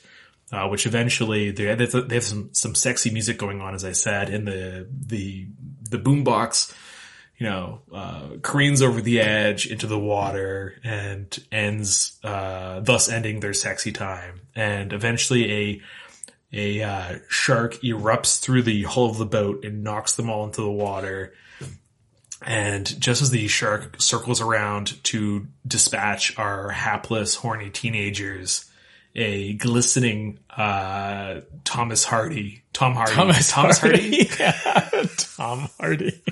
[0.51, 3.93] Uh, which eventually they have, they have some, some sexy music going on, as I
[3.93, 5.47] said, and the, the,
[5.91, 6.75] the boombox,
[7.37, 13.41] you know, uh, careens over the edge into the water and ends, uh, thus ending
[13.41, 14.41] their sexy time.
[14.55, 15.81] And eventually a,
[16.53, 20.63] a uh, shark erupts through the hull of the boat and knocks them all into
[20.63, 21.35] the water.
[22.41, 28.65] And just as the shark circles around to dispatch our hapless, horny teenagers,
[29.15, 33.79] a glistening uh, Thomas Hardy, Tom Hardy, Thomas, Hardy.
[33.81, 34.31] Hardy.
[34.39, 36.23] Yeah, Tom Hardy.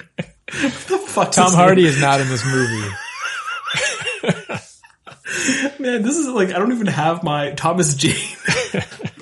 [0.46, 1.90] the fuck Tom Hardy name?
[1.90, 2.88] is not in this movie.
[5.80, 8.14] Man, this is like I don't even have my Thomas Jane.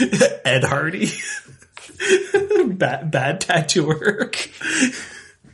[0.44, 1.10] Ed Hardy.
[2.74, 4.30] bad bad tattooer.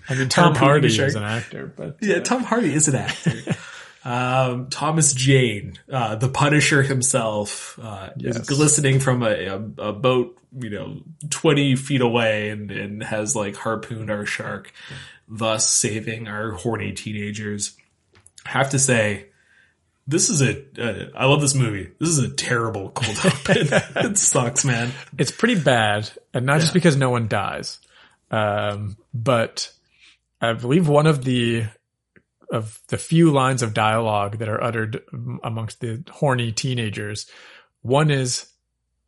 [0.09, 1.09] I mean, Tom Hardy shark.
[1.09, 3.57] is an actor, but Yeah, Tom Hardy is an actor.
[4.05, 10.39] um, Thomas Jane, uh, the Punisher himself, uh, is glistening from a, a, a boat,
[10.59, 14.73] you know, 20 feet away and, and has like harpooned our shark,
[15.29, 17.77] thus saving our horny teenagers.
[18.45, 19.27] I have to say,
[20.13, 21.91] this is a, uh, I love this movie.
[21.99, 23.69] This is a terrible cold open.
[24.07, 24.93] it sucks, man.
[25.19, 27.79] it's pretty bad, and not just because no one dies,
[28.31, 29.73] um, but
[30.41, 31.65] I believe one of the
[32.53, 35.03] of the few lines of dialogue that are uttered
[35.43, 37.27] amongst the horny teenagers,
[37.81, 38.47] one is,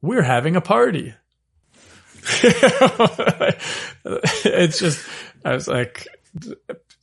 [0.00, 1.14] "We're having a party."
[4.46, 5.06] it's just,
[5.44, 6.08] I was like,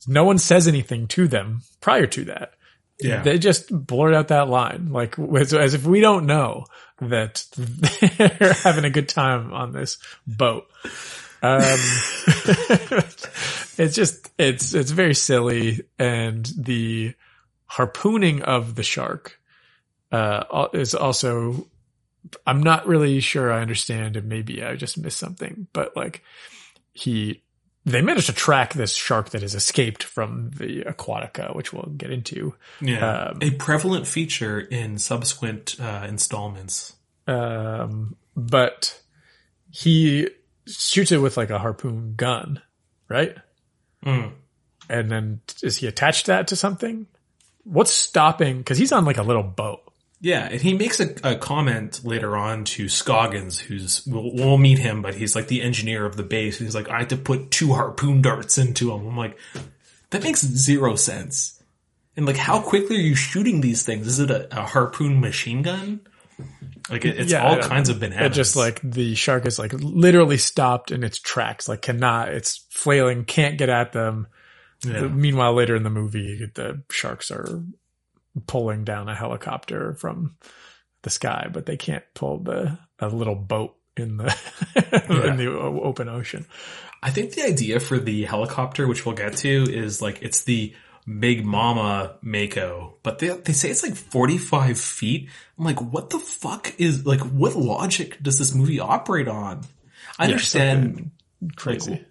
[0.08, 2.54] no one says anything to them prior to that.
[3.00, 3.22] Yeah.
[3.22, 6.66] They just blurt out that line, like as as if we don't know
[7.00, 10.68] that they're having a good time on this boat.
[11.42, 11.62] Um,
[13.76, 17.14] it's just it's it's very silly, and the
[17.66, 19.40] harpooning of the shark
[20.12, 21.66] uh, is also.
[22.46, 26.22] I'm not really sure I understand, and maybe I just missed something, but like
[26.92, 27.42] he
[27.84, 32.10] they managed to track this shark that has escaped from the Aquatica, which we'll get
[32.10, 32.54] into.
[32.80, 33.30] Yeah.
[33.30, 36.94] Um, a prevalent feature in subsequent uh, installments.
[37.26, 39.00] Um, but
[39.70, 40.28] he
[40.66, 42.62] shoots it with like a harpoon gun,
[43.08, 43.36] right?
[44.04, 44.32] Mm.
[44.88, 47.06] And then is he attached that to something?
[47.64, 48.58] What's stopping?
[48.58, 49.91] Because he's on like a little boat.
[50.24, 54.78] Yeah, and he makes a, a comment later on to Scoggins, who's we'll, we'll meet
[54.78, 56.58] him, but he's like the engineer of the base.
[56.58, 59.04] He's like, I had to put two harpoon darts into him.
[59.04, 59.36] I'm like,
[60.10, 61.60] that makes zero sense.
[62.16, 64.06] And like, how quickly are you shooting these things?
[64.06, 66.00] Is it a, a harpoon machine gun?
[66.88, 68.36] Like, it, it's Yeah, all kinds of It bananas.
[68.36, 73.24] just like the shark is like literally stopped in its tracks, like cannot, it's flailing,
[73.24, 74.28] can't get at them.
[74.84, 75.08] Yeah.
[75.08, 77.62] Meanwhile, later in the movie, the sharks are
[78.46, 80.36] pulling down a helicopter from
[81.02, 84.34] the sky, but they can't pull the a little boat in the
[85.28, 86.46] in the open ocean.
[87.02, 90.74] I think the idea for the helicopter, which we'll get to, is like it's the
[91.06, 95.28] Big Mama Mako, but they they say it's like forty five feet.
[95.58, 97.20] I'm like, what the fuck is like?
[97.20, 99.62] What logic does this movie operate on?
[100.18, 101.10] I understand
[101.56, 102.04] Crazy.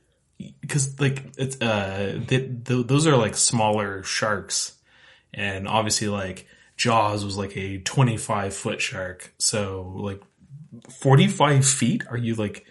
[0.60, 4.74] because like it's uh they, th- those are like smaller sharks,
[5.34, 10.22] and obviously like Jaws was like a twenty five foot shark, so like
[10.90, 12.04] forty five feet.
[12.10, 12.66] Are you like?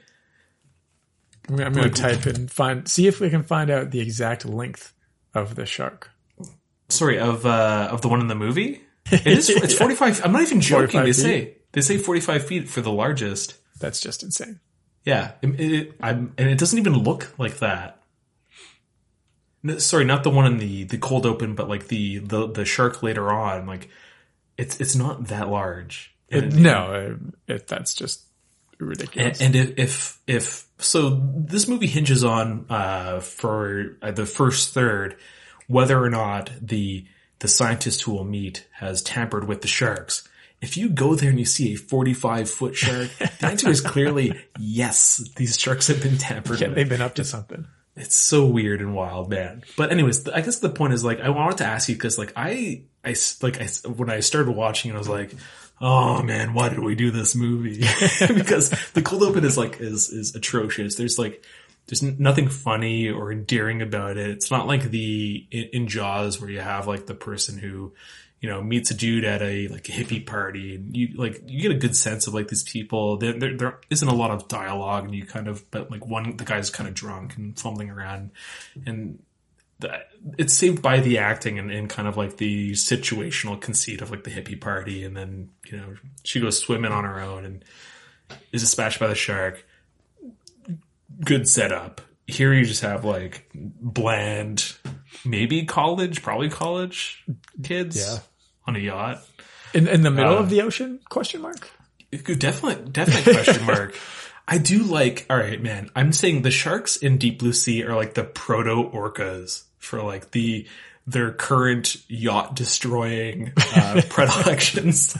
[1.48, 4.44] I'm gonna- I'm to type and find see if we can find out the exact
[4.44, 4.92] length
[5.34, 6.10] of the shark.
[6.88, 8.82] Sorry, of uh of the one in the movie.
[9.10, 9.48] It is.
[9.50, 10.20] It's forty five.
[10.24, 11.00] I'm not even joking.
[11.00, 11.22] They feet?
[11.22, 13.56] say they say forty five feet for the largest.
[13.80, 14.60] That's just insane.
[15.04, 17.99] Yeah, it, it, I'm, and it doesn't even look like that.
[19.62, 22.64] No, sorry, not the one in the the cold open, but like the the the
[22.64, 23.66] shark later on.
[23.66, 23.88] Like
[24.56, 26.14] it's it's not that large.
[26.28, 27.18] It- And- no,
[27.48, 28.22] it, that's just
[28.78, 29.40] And, ridiculous.
[29.40, 35.16] and if, if if so, this movie hinges on uh, for uh, the first third
[35.66, 37.04] whether or not the
[37.40, 40.26] the scientist who will meet has tampered with the sharks.
[40.60, 44.32] If you go there and you see a 45 foot shark, the answer is clearly
[44.58, 45.26] yes.
[45.36, 46.76] These sharks have been tampered yeah, with.
[46.76, 47.66] they've been up to something.
[47.96, 49.62] It's so weird and wild, man.
[49.76, 52.32] But anyways, I guess the point is like I wanted to ask you because like
[52.36, 55.34] I I like I when I started watching, it, I was like,
[55.80, 57.80] oh man, why did we do this movie?
[58.28, 60.94] because the cold open is like is is atrocious.
[60.94, 61.44] There's like
[61.86, 64.30] there's nothing funny or endearing about it.
[64.30, 67.92] It's not like the in, in Jaws where you have like the person who
[68.40, 70.74] you know meets a dude at a like a hippie party.
[70.74, 73.18] And you like you get a good sense of like these people.
[73.18, 76.36] There there, there isn't a lot of dialogue and you kind of but like one
[76.36, 78.30] the guy's kind of drunk and fumbling around.
[78.86, 79.22] And
[80.36, 84.24] it's saved by the acting and, and kind of like the situational conceit of like
[84.24, 85.04] the hippie party.
[85.04, 87.64] And then you know she goes swimming on her own and
[88.52, 89.66] is dispatched by the shark.
[91.22, 92.00] Good setup.
[92.26, 94.76] Here you just have like bland
[95.26, 97.22] maybe college probably college
[97.62, 97.98] kids.
[97.98, 98.20] Yeah.
[98.70, 99.22] On a yacht
[99.74, 101.00] In in the middle Uh, of the ocean?
[101.08, 101.68] Question mark.
[102.10, 103.94] Definitely, definitely question mark.
[104.48, 105.26] I do like.
[105.30, 105.90] All right, man.
[105.94, 110.32] I'm saying the sharks in Deep Blue Sea are like the proto orcas for like
[110.32, 110.66] the
[111.06, 115.16] their current yacht destroying uh, predilections.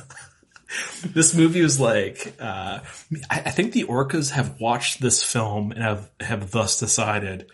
[1.05, 2.34] this movie was like.
[2.40, 2.80] Uh,
[3.30, 7.46] I, I think the orcas have watched this film and have have thus decided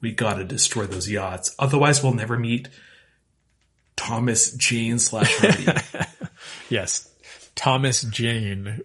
[0.00, 1.54] we got to destroy those yachts.
[1.58, 2.68] Otherwise, we'll never meet
[4.00, 5.66] Thomas Jane slash Hardy.
[6.70, 7.08] Yes,
[7.54, 8.80] Thomas Jane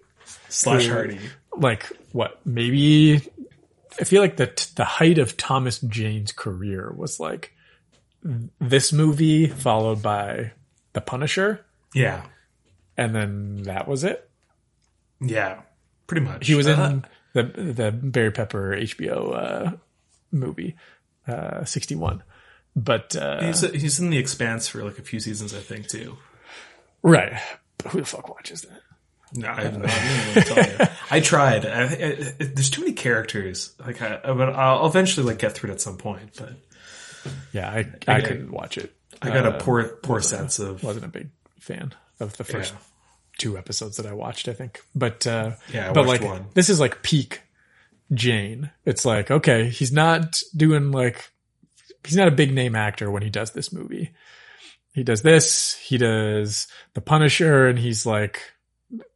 [0.49, 1.19] slash Hardy.
[1.55, 2.39] Like what?
[2.45, 3.21] Maybe
[3.99, 7.53] I feel like the the height of Thomas Jane's career was like
[8.59, 10.51] this movie followed by
[10.93, 11.63] The Punisher,
[11.93, 12.23] Yeah.
[12.97, 14.29] and then that was it.
[15.21, 15.61] Yeah.
[16.07, 16.45] Pretty much.
[16.47, 17.01] He was in Uh,
[17.33, 19.71] the the Barry Pepper HBO uh,
[20.31, 20.75] movie,
[21.27, 22.21] uh, sixty one.
[22.75, 26.17] But uh, he's, he's in The Expanse for like a few seasons, I think, too.
[27.01, 27.39] right,
[27.77, 28.81] but who the fuck watches that?
[29.33, 30.33] No, I have no idea.
[30.33, 30.93] what to tell you.
[31.11, 31.65] I tried.
[31.65, 33.73] I, I, I, there's too many characters.
[33.85, 36.31] Like, I, but I'll eventually like get through it at some point.
[36.37, 36.53] But
[37.51, 38.93] Yeah, I I couldn't watch it.
[39.21, 42.43] I got a Uh, poor poor a- sense of wasn't a big fan of the
[42.43, 42.79] first Yeah.
[43.39, 44.47] two episodes that I watched.
[44.47, 46.45] I think, but uh, Yeah, but like one.
[46.53, 47.41] this is like peak
[48.13, 48.69] Jane.
[48.85, 51.31] It's like okay, he's not doing like
[52.05, 54.11] he's not a big name actor when he does this movie.
[54.93, 58.41] He does this, he does The Punisher, and he's like,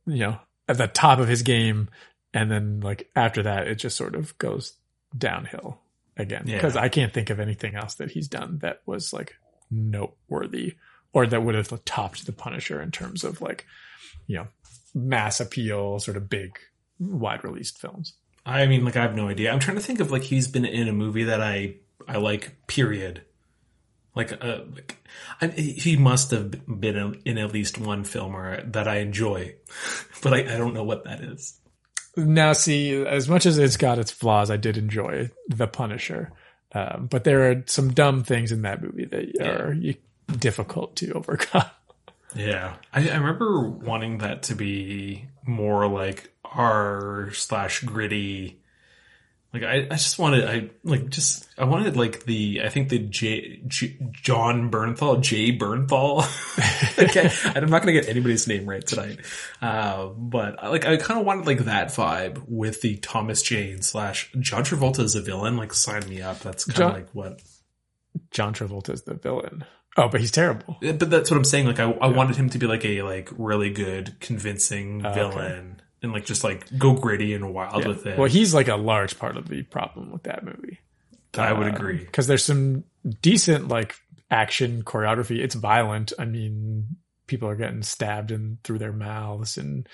[0.06, 1.90] you know, at the top of his game.
[2.34, 4.74] And then like after that, it just sort of goes
[5.18, 5.80] downhill
[6.18, 6.44] again.
[6.46, 6.58] Yeah.
[6.58, 9.36] Because I can't think of anything else that he's done that was like
[9.72, 10.76] noteworthy
[11.14, 13.66] or that would have topped The Punisher in terms of like,
[14.28, 14.48] you know,
[14.94, 16.60] mass appeal, sort of big,
[17.00, 18.14] wide released films.
[18.46, 19.52] I mean, like I have no idea.
[19.52, 21.76] I'm trying to think of like he's been in a movie that I
[22.08, 22.68] I like.
[22.68, 23.24] Period.
[24.16, 24.98] Like, uh, like
[25.40, 29.56] I, he must have been in, at least one film or that I enjoy,
[30.24, 31.60] but I, I don't know what that is.
[32.18, 36.32] Now, see, as much as it's got its flaws, I did enjoy The Punisher.
[36.72, 39.76] Um, but there are some dumb things in that movie that are
[40.38, 41.64] difficult to overcome.
[42.36, 48.59] Yeah, I, I remember wanting that to be more like R slash gritty.
[49.52, 53.00] Like I, I just wanted, I like just, I wanted like the, I think the
[53.00, 56.24] J, J Jon Bernthal, J Bernthal.
[57.04, 59.20] okay, I'm not gonna get anybody's name right tonight.
[59.60, 64.32] Uh, but like I kind of wanted like that vibe with the Thomas Jane slash
[64.40, 65.58] John Travolta as a villain.
[65.58, 66.40] Like sign me up.
[66.42, 67.42] That's kind of like what.
[68.32, 69.66] John Travolta's the villain.
[69.98, 70.78] Oh, but he's terrible.
[70.82, 71.66] But that's what I'm saying.
[71.66, 75.79] Like I, I wanted him to be like a like really good, convincing Oh, okay.
[76.02, 77.88] And like just like go gritty and wild Yeah.
[77.90, 78.18] with it.
[78.18, 80.80] Well, he's like a large part of the problem with that movie.
[81.38, 81.98] I would agree.
[81.98, 82.84] Because there's some
[83.22, 83.96] decent like
[84.32, 85.38] action choreography.
[85.40, 86.12] It's violent.
[86.18, 86.98] I mean,
[87.28, 89.88] people are getting stabbed in through their mouths and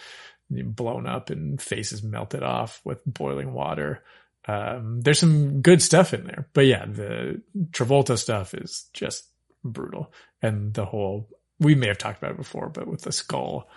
[0.49, 4.03] blown up and faces melted off with boiling water.
[4.47, 7.41] Um, there's some good stuff in there, but yeah, the
[7.71, 9.25] Travolta stuff is just
[9.63, 10.13] brutal.
[10.41, 11.27] And the whole,
[11.59, 13.69] we may have talked about it before, but with the skull,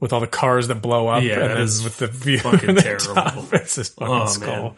[0.00, 2.82] with all the cars that blow up Yeah, and then with the view fucking the
[2.82, 3.14] terrible.
[3.14, 4.62] top, it's this fucking Oh skull.
[4.62, 4.74] man,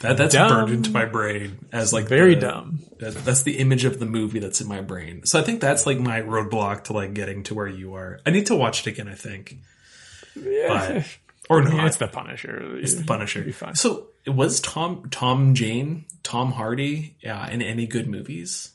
[0.00, 0.48] that that's Dumb.
[0.50, 2.80] burned into my brain as like Very the- dumb.
[2.98, 5.24] that- that's the image of the movie that's in my brain.
[5.24, 8.18] So I think that's like my roadblock to like getting to where you are.
[8.26, 9.08] I need to watch it again.
[9.08, 9.56] I think,
[10.34, 10.94] Yeah.
[10.94, 11.18] but
[11.50, 11.86] or no, not.
[11.86, 12.76] it's the Punisher.
[12.78, 13.42] It's the Punisher.
[13.42, 13.74] Be fine.
[13.76, 18.70] So was Tom Tom Jane Tom Hardy uh, in any good movies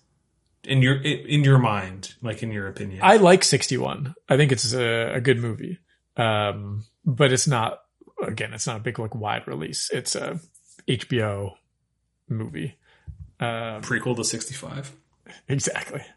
[0.64, 3.00] in your in your mind, like in your opinion?
[3.04, 4.14] I like 61.
[4.30, 5.80] I think it's a, a good movie.
[6.18, 7.80] Um, but it's not,
[8.22, 9.90] again, it's not a big, like, wide release.
[9.92, 10.40] It's a
[10.88, 11.54] HBO
[12.30, 12.76] movie.
[13.40, 14.92] Um, prequel to sixty five.
[15.48, 16.02] exactly.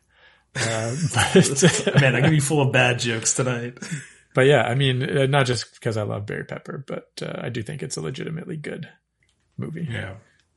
[0.57, 3.77] Uh, but, Man, I'm gonna be full of bad jokes tonight.
[4.37, 7.49] but yeah, I mean, uh, not just because I love Barry Pepper, but uh, I
[7.49, 8.89] do think it's a legitimately good
[9.59, 9.89] movie.
[9.91, 10.15] Yeah,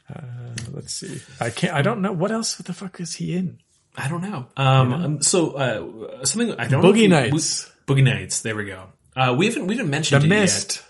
[0.08, 1.20] Uh, let's see.
[1.40, 2.12] I can't, I don't know.
[2.12, 2.60] What else?
[2.60, 3.58] What the fuck is he in?
[3.98, 4.46] I don't know.
[4.56, 7.72] Um, um, so uh, something I don't Boogie know Nights.
[7.88, 8.42] we- Boogie Nights.
[8.42, 8.84] There we go.
[9.16, 10.84] Uh, we haven't we didn't mention The it Mist.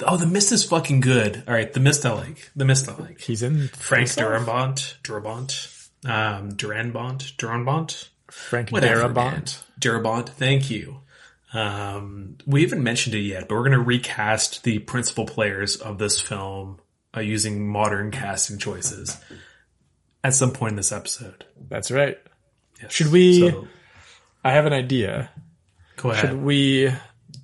[0.00, 0.08] yet.
[0.08, 1.42] Oh, the Mist is fucking good.
[1.46, 2.50] All right, the Mist I like.
[2.56, 3.20] The Mist I like.
[3.20, 4.08] He's in Frank?
[4.08, 8.08] Durambont, Durabont, um, Duranbont, Duranbont.
[8.30, 9.62] Frank Whatever, Darabont.
[9.78, 11.00] Darabont, thank you.
[11.52, 15.98] Um, we haven't mentioned it yet, but we're going to recast the principal players of
[15.98, 16.78] this film
[17.14, 19.18] uh, using modern casting choices
[20.22, 21.44] at some point in this episode.
[21.68, 22.18] That's right.
[22.82, 22.92] Yes.
[22.92, 23.68] Should we- So,
[24.44, 25.30] I have an idea.
[25.96, 26.30] go ahead.
[26.30, 26.92] Should we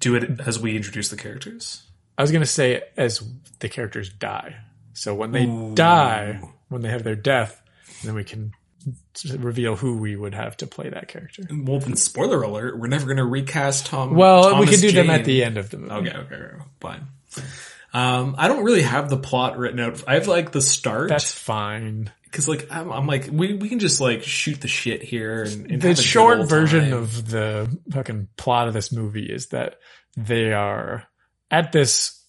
[0.01, 1.83] Do it as we introduce the characters.
[2.19, 3.23] I was gonna say as
[3.61, 4.57] the characters die.
[4.95, 7.61] So when they die, when they have their death,
[8.05, 8.53] then we can
[9.39, 11.43] reveal who we would have to play that character.
[11.51, 14.15] Well, then spoiler alert: we're never going to recast Tom.
[14.15, 16.11] Well, we Thomas can do them at the end of the movie.
[16.11, 17.07] Okay, okay, okay, fine.
[17.93, 20.03] Um, I don't really have the plot written out.
[20.07, 21.09] I have like the start.
[21.09, 22.13] That's fine.
[22.25, 25.71] Because like I'm, I'm like we we can just like shoot the shit here and,
[25.71, 29.49] and the have a good short version of the fucking plot of this movie is
[29.49, 29.77] that
[30.17, 31.05] they are
[31.51, 32.23] at this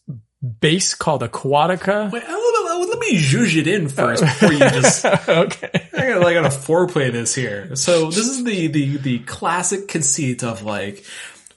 [0.62, 2.12] base called Aquatica.
[2.12, 5.05] Wait, let, me zhuzh it in first before you just.
[5.28, 5.70] okay.
[5.93, 7.76] I gotta, I gotta foreplay this here.
[7.76, 11.03] So this is the the the classic conceit of like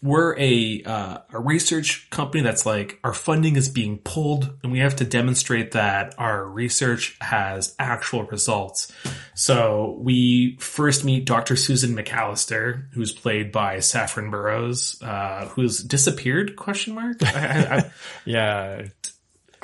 [0.02, 4.78] we're a uh, a research company that's like our funding is being pulled and we
[4.78, 8.90] have to demonstrate that our research has actual results.
[9.34, 11.54] So we first meet Dr.
[11.54, 16.56] Susan McAllister, who's played by Saffron Burrows, uh, who's disappeared?
[16.56, 17.22] Question mark.
[17.22, 17.90] I, I, I,
[18.24, 18.86] Yeah.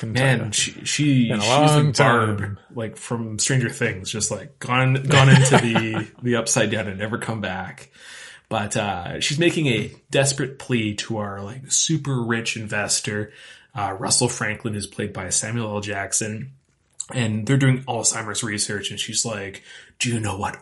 [0.03, 2.59] Man, she, she she's a barb, time.
[2.75, 7.17] like from Stranger Things, just like gone gone into the the upside down and never
[7.17, 7.89] come back.
[8.49, 13.33] But uh, she's making a desperate plea to our like super rich investor,
[13.75, 15.81] uh, Russell Franklin, who's played by Samuel L.
[15.81, 16.53] Jackson,
[17.13, 19.63] and they're doing Alzheimer's research, and she's like,
[19.99, 20.59] "Do you know what?"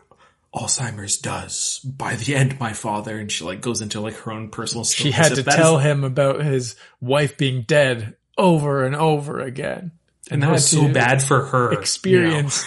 [0.55, 1.81] Alzheimer's does.
[1.85, 5.11] By the end, my father, and she like goes into like her own personal story.
[5.11, 8.95] She had So to that is- tell him about his wife being dead over and
[8.97, 9.91] over again.
[10.31, 11.71] and that was so bad for her.
[11.71, 11.81] you know?
[11.81, 12.65] Experience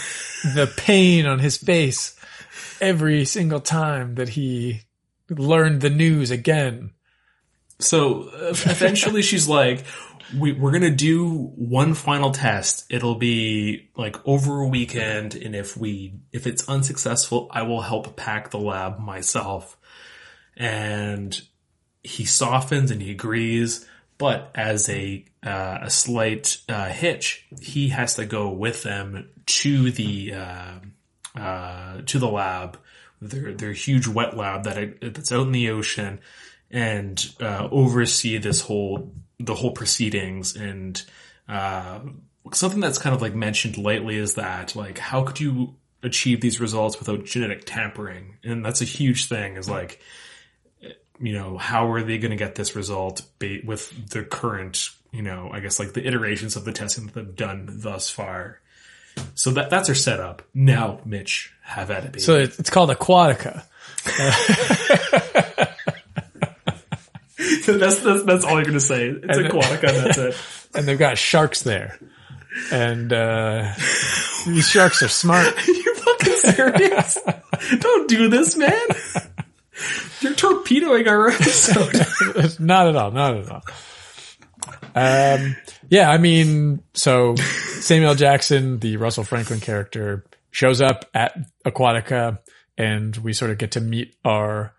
[0.54, 2.16] the pain on his face
[2.80, 4.82] every single time that he
[5.30, 6.92] learned the news again.
[7.80, 9.86] So uh, eventually she's like,
[10.38, 12.86] we, we're going to do one final test.
[12.90, 15.36] It'll be like over a weekend.
[15.36, 19.78] And if we, if it's unsuccessful, I will help pack the lab myself.
[20.56, 21.40] And
[22.04, 23.88] he softens and he agrees.
[24.18, 29.92] But as a, uh, a slight, uh, hitch, he has to go with them to
[29.92, 30.80] the, uh,
[31.40, 32.80] uh, to the lab,
[33.22, 36.20] their, their huge wet lab that, that's out in the ocean
[36.70, 40.56] and uh, oversee this whole the whole proceedings.
[40.56, 41.02] And
[41.48, 42.00] uh,
[42.54, 46.60] something that's kind of like mentioned lately is that like how could you achieve these
[46.60, 48.38] results without genetic tampering?
[48.44, 50.02] And that's a huge thing is like
[51.20, 55.50] you know how are they going to get this result with the current you know
[55.52, 58.60] i guess like the iterations of the testing that they've done thus far
[59.36, 62.20] so that that's our setup now mitch have at it baby.
[62.22, 63.64] So it's, called Aquatica.
[67.38, 70.36] that's, that's that's all you're gonna say it's And- aquatica and that's it
[70.76, 71.98] and they've got sharks there.
[72.72, 73.74] And uh
[74.46, 75.54] these sharks are smart.
[75.68, 77.20] you fucking serious?
[77.80, 78.88] Don't do this, man.
[80.22, 82.60] You're torpedoing our episode.
[82.60, 83.62] not at all, not at all.
[84.96, 85.56] Um
[85.90, 92.40] yeah, I mean, so Samuel Jackson, the Russell Franklin character, shows up at Aquatica
[92.78, 94.74] and we sort of get to meet our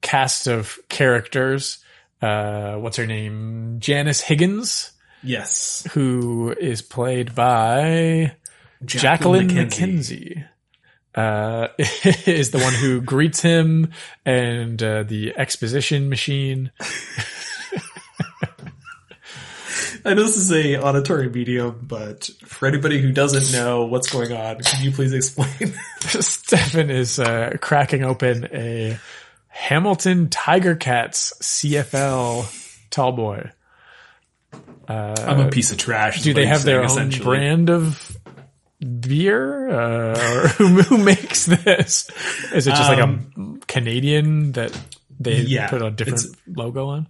[0.00, 1.78] cast of characters.
[2.20, 3.76] Uh what's her name?
[3.78, 4.92] Janice Higgins.
[5.22, 5.86] yes.
[5.92, 8.34] who is played by
[8.84, 10.44] Jacqueline, McKenzie.
[11.14, 13.90] Uh, is the one who greets him
[14.24, 16.70] and uh, the exposition machine.
[20.04, 24.32] I know this is a auditory medium, but for anybody who doesn't know what's going
[24.32, 25.74] on, can you please explain?
[26.00, 28.98] Stefan is uh, cracking open a
[29.48, 33.50] Hamilton Tiger Cats CFL tall boy.
[34.88, 36.22] I'm a piece of trash.
[36.22, 38.16] Do they have their own brand of
[38.80, 39.70] beer?
[39.70, 42.10] Uh, or who, who makes this?
[42.52, 43.18] Is it just like a
[43.66, 44.76] Canadian that
[45.20, 47.08] they Um, yeah, put a different logo on?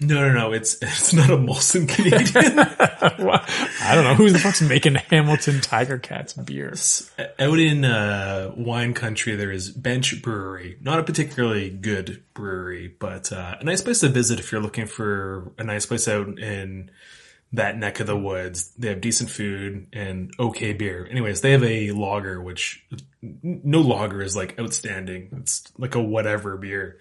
[0.00, 0.52] No, no, no.
[0.52, 2.66] It's it's not a Molson Canadian.
[3.18, 3.44] Well,
[3.82, 6.74] I don't know who the fuck's making Hamilton Tiger Cats beer.
[7.38, 10.78] Out in uh, wine country, there is Bench Brewery.
[10.80, 14.86] Not a particularly good brewery, but uh, a nice place to visit if you're looking
[14.86, 16.90] for a nice place out in
[17.52, 18.72] that neck of the woods.
[18.78, 21.08] They have decent food and okay beer.
[21.10, 22.84] Anyways, they have a lager, which
[23.22, 25.30] no lager is like outstanding.
[25.40, 26.98] It's like a whatever beer.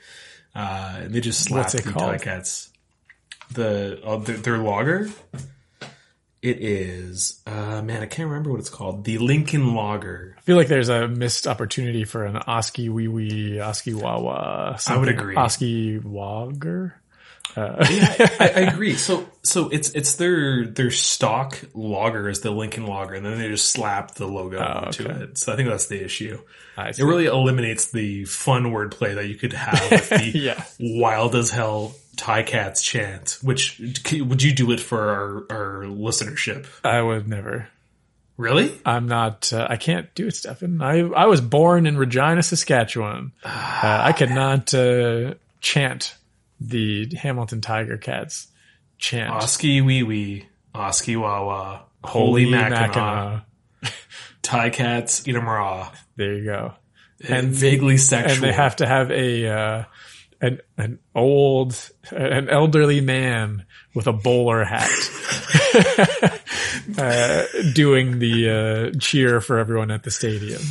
[0.56, 2.22] Uh, and they just slap the called?
[2.22, 2.72] Cats.
[3.52, 5.10] The uh, their, their lager.
[6.42, 9.04] It is uh, man, I can't remember what it's called.
[9.06, 10.36] The Lincoln Lager.
[10.38, 14.78] I feel like there's a missed opportunity for an Oskee Wee Wee Oskee Wawa.
[14.88, 15.36] I would agree.
[15.36, 16.96] Oskee Wager.
[17.56, 18.94] I, I agree.
[18.94, 23.48] So so it's it's their their stock lager is the Lincoln Lager, and then they
[23.50, 25.24] just slap the logo onto Oh, okay.
[25.24, 25.38] it.
[25.40, 26.40] So I think that's the issue.
[26.78, 30.64] It really eliminates the fun wordplay that you could have with the Yeah.
[30.80, 33.38] wild as hell Ti-Cats chant.
[33.42, 33.80] Which
[34.12, 36.68] would you do it for our our listenership?
[36.84, 37.70] I would never.
[38.36, 38.80] Really?
[38.86, 39.52] I'm not.
[39.52, 40.82] Uh, I can't do it, Stefan.
[40.82, 43.32] I I was born in Regina, Saskatchewan.
[43.44, 46.16] Uh, I could not uh, chant
[46.60, 48.48] the Hamilton Tiger Cats
[48.98, 49.32] chant.
[49.32, 53.44] Oskee wee wee, Oskee wah wah, holy, Mackinaw,
[54.42, 55.92] Ti-Cats eat 'em raw.
[56.16, 56.74] There you go.
[57.28, 58.34] And vaguely sexual.
[58.34, 59.84] And they have to have a uh,
[60.42, 64.90] an an old an elderly man with a bowler hat
[66.98, 70.62] uh, doing the uh, cheer for everyone at the stadium.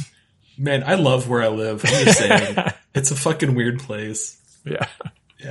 [0.58, 1.84] Man, I love where I live.
[1.84, 2.56] I'm just saying,
[2.94, 4.40] it's a fucking weird place.
[4.64, 4.86] Yeah.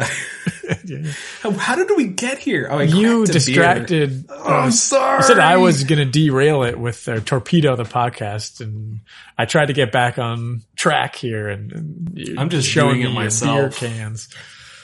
[0.84, 1.12] Yeah.
[1.42, 2.68] how, how did we get here?
[2.70, 4.26] Oh, I you distracted.
[4.30, 5.20] Oh, I'm sorry.
[5.20, 9.02] You said I was going to derail it with uh, torpedo the podcast, and
[9.38, 11.50] I tried to get back on track here.
[11.50, 13.80] And, and I'm just showing it myself.
[13.80, 14.28] Beer cans.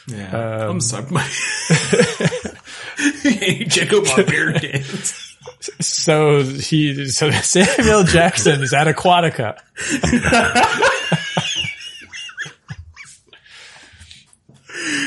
[0.07, 0.65] Yeah.
[0.65, 1.05] Um, I'm sorry.
[3.67, 5.27] Check out my beer cans.
[5.79, 9.57] So he, so Samuel Jackson is at Aquatica.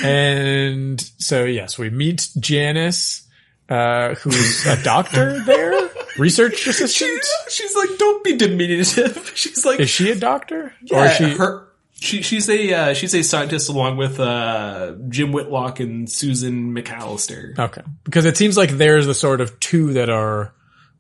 [0.05, 3.27] And so yes, we meet Janice,
[3.69, 5.89] uh, who's a doctor there,
[6.19, 7.25] research assistant.
[7.49, 9.33] She's like, don't be diminutive.
[9.35, 10.75] She's like, Is she a doctor?
[10.83, 11.37] yeah, or is she?
[11.37, 11.69] her.
[11.97, 17.59] She, she's a uh, she's a scientist along with uh, Jim Whitlock and Susan McAllister.
[17.59, 20.53] Okay, because it seems like there's the sort of two that are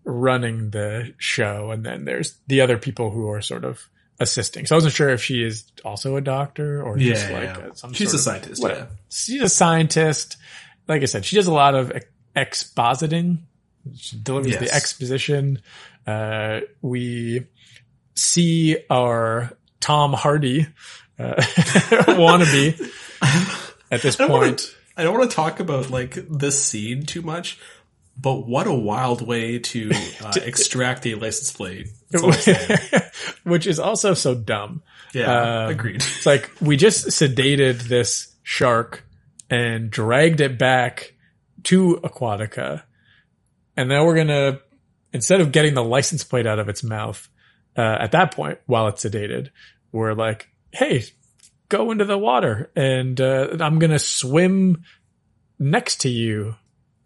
[0.04, 3.86] running the show, and then there's the other people who are sort of
[4.20, 4.66] assisting.
[4.66, 7.58] So I wasn't sure if she is also a doctor or Yeah, just like yeah.
[7.66, 8.86] a, some She's a scientist, yeah.
[9.10, 10.36] She's a scientist.
[10.88, 11.92] Like I said, she does a lot of
[12.36, 13.38] expositing.
[13.96, 14.60] She delivers Yes.
[14.60, 15.60] the exposition.
[16.06, 17.46] Uh, we
[18.14, 20.66] see our Tom Hardy
[21.18, 21.34] uh,
[22.16, 22.80] wannabe
[23.90, 24.76] at this I don't wanna- point.
[24.96, 27.58] I don't want to talk about like this scene too much,
[28.16, 29.90] but what a wild way to
[30.22, 31.88] uh, extract a license plate.
[32.10, 32.78] That's all I'm saying.
[33.44, 34.82] which is also so dumb.
[35.12, 35.96] Yeah, Um, agreed.
[36.16, 39.04] It's like we just sedated this shark
[39.50, 41.14] and dragged it back
[41.64, 42.82] to Aquatica,
[43.76, 44.60] and now we're gonna
[45.12, 47.28] instead of getting the license plate out of its mouth
[47.76, 49.50] uh, at that point while it's sedated,
[49.92, 51.04] we're like, hey,
[51.68, 54.82] go into the water, and uh, I'm gonna swim
[55.58, 56.56] next to you,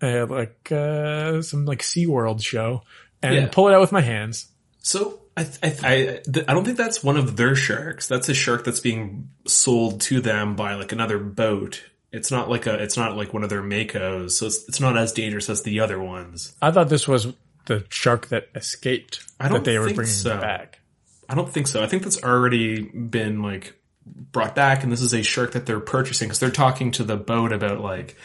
[0.03, 2.82] uh, like uh, some like SeaWorld show,
[3.22, 3.49] and Yeah.
[3.51, 4.46] pull it out with my hands.
[4.82, 8.09] So I I I, th- I don't think that's one of their sharks.
[8.09, 11.82] That's a shark that's being sold to them by like another boat.
[12.11, 14.96] It's not like a it's not like one of their makos, so it's, it's not
[14.96, 16.55] as dangerous as the other ones.
[16.62, 17.32] I thought this was
[17.66, 20.40] the shark that escaped I don't that they were bringing so.
[20.40, 20.80] back.
[21.28, 21.82] I don't think so.
[21.82, 23.74] I think that's already been like
[24.07, 27.16] brought back, and this is a shark that they're purchasing because they're talking to the
[27.18, 28.16] boat about like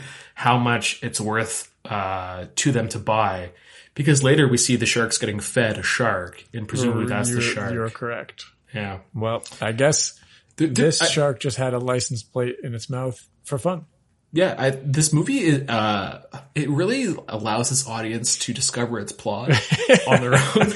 [0.44, 3.52] how much it's worth uh, to them to buy.
[3.96, 7.54] Because later we see the sharks getting fed a shark, and presumably that's the You're-
[7.54, 7.74] shark.
[7.74, 8.44] You're correct.
[8.74, 9.00] Yeah.
[9.14, 10.20] Well, I guess
[10.58, 13.86] Th- th- this I- shark just had a license plate in its mouth for fun.
[14.34, 16.24] Yeah, I, this movie is, uh,
[16.56, 19.52] it really allows this audience to discover its plot
[20.08, 20.74] on their own.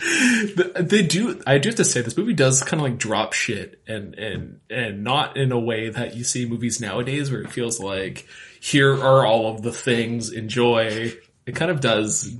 [0.00, 3.32] The- they do, I do have to say, this movie does kind of like drop
[3.32, 7.50] shit and, and, and not in a way that you see movies nowadays where it
[7.50, 8.26] feels like,
[8.60, 11.12] here are all of the things, enjoy.
[11.46, 12.30] It kind of does,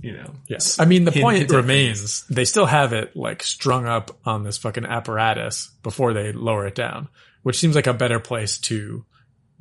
[0.00, 0.32] you know.
[0.48, 0.78] Yes.
[0.78, 4.42] I mean, the hint- point hint remains they still have it like strung up on
[4.42, 7.08] this fucking apparatus before they lower it down,
[7.42, 9.04] which seems like a better place to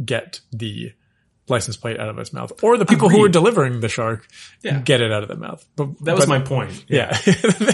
[0.03, 0.93] get the
[1.49, 3.21] license plate out of its mouth or the people who Agreed.
[3.21, 4.27] were delivering the shark
[4.61, 4.79] Yeah.
[4.79, 5.65] get it out of the mouth.
[5.75, 6.83] But That was but- my point.
[6.89, 7.17] Yeah.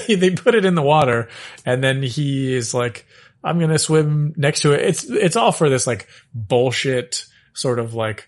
[0.07, 1.29] they, they put it in the water
[1.65, 3.05] and then he is like,
[3.43, 4.81] I'm going to swim next to it.
[4.81, 8.27] It's, it's all for this like bullshit sort of like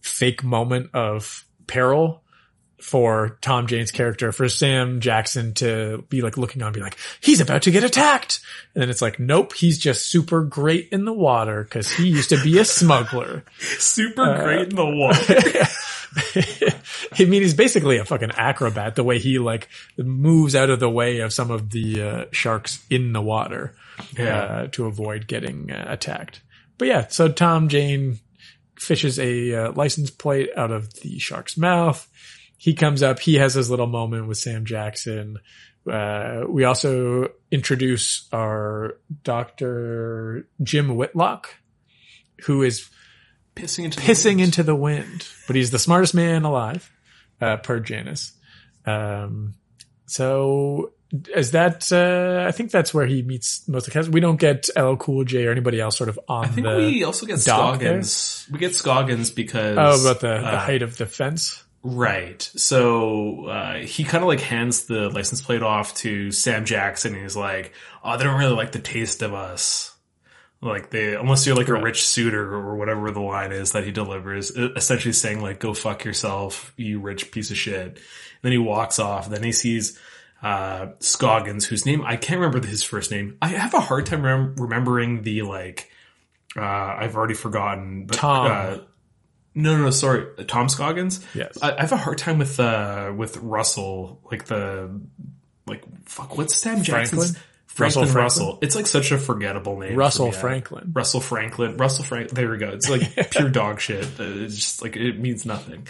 [0.00, 2.22] fake moment of peril
[2.80, 6.98] for Tom Jane's character, for Sam Jackson to be like looking on and be like,
[7.20, 8.40] he's about to get attacked.
[8.74, 12.28] And then it's like, nope, he's just super great in the water because he used
[12.30, 13.44] to be a smuggler.
[13.60, 15.66] Super great in the water.
[17.18, 18.94] I mean, he's basically a fucking acrobat.
[18.96, 22.84] The way he like moves out of the way of some of the uh, sharks
[22.90, 23.74] in the water
[24.16, 24.38] Yeah.
[24.38, 26.40] uh, to avoid getting uh, attacked.
[26.78, 28.18] But yeah, so Tom Jane
[28.76, 32.08] fishes a uh, license plate out of the shark's mouth.
[32.56, 33.18] He comes up.
[33.20, 35.38] He has his little moment with Sam Jackson.
[35.90, 41.48] Uh, we also introduce our Doctor Jim Whitlock,
[42.44, 42.88] who is
[43.54, 44.40] Pissing into the pissing wind.
[44.40, 46.90] into the wind, but he's the smartest man alive,
[47.40, 48.32] uh, per Janice.
[48.84, 49.54] Um,
[50.06, 50.92] so
[51.36, 54.08] is that, uh, I think that's where he meets most of the cast.
[54.08, 56.76] We don't get LL Cool J or anybody else sort of on I think the
[56.76, 58.02] we also get dock there.
[58.02, 58.48] Scoggins.
[58.50, 61.62] We get Scoggins because Oh, about the, the uh, height of the fence.
[61.86, 62.40] Right.
[62.56, 67.12] So uh, he kind of like hands the license plate off to Sam Jackson.
[67.12, 69.94] And he's like, "Oh, they don't really like the taste of us.
[70.62, 73.92] Like they, unless you're like a rich suitor or whatever the line is that he
[73.92, 77.98] delivers, essentially saying like, "Go fuck yourself, you rich piece of shit." And
[78.40, 79.28] then he walks off.
[79.28, 79.98] Then he sees
[80.42, 83.36] uh, Scoggins, whose name I can't remember his first name.
[83.42, 85.90] I have a hard time rem- remembering the like.
[86.56, 88.06] Uh, I've already forgotten.
[88.06, 88.86] But, Tom.
[89.56, 91.24] Uh, no, no, no, sorry, Tom Scoggins.
[91.34, 91.58] Yes.
[91.62, 95.00] I, I have a hard time with uh with Russell, like the
[95.66, 96.36] like fuck.
[96.36, 97.42] What's Sam Jackson's Franklin?
[97.66, 98.58] Franklin Russell Russell?
[98.62, 99.96] It's like such a forgettable name.
[99.96, 100.32] Russell me.
[100.32, 100.92] Franklin.
[100.94, 101.76] Russell Franklin.
[101.76, 102.30] Russell Frank.
[102.30, 102.68] There we go.
[102.68, 104.04] It's like pure dog shit.
[104.18, 105.86] Uh, It's just like it means nothing.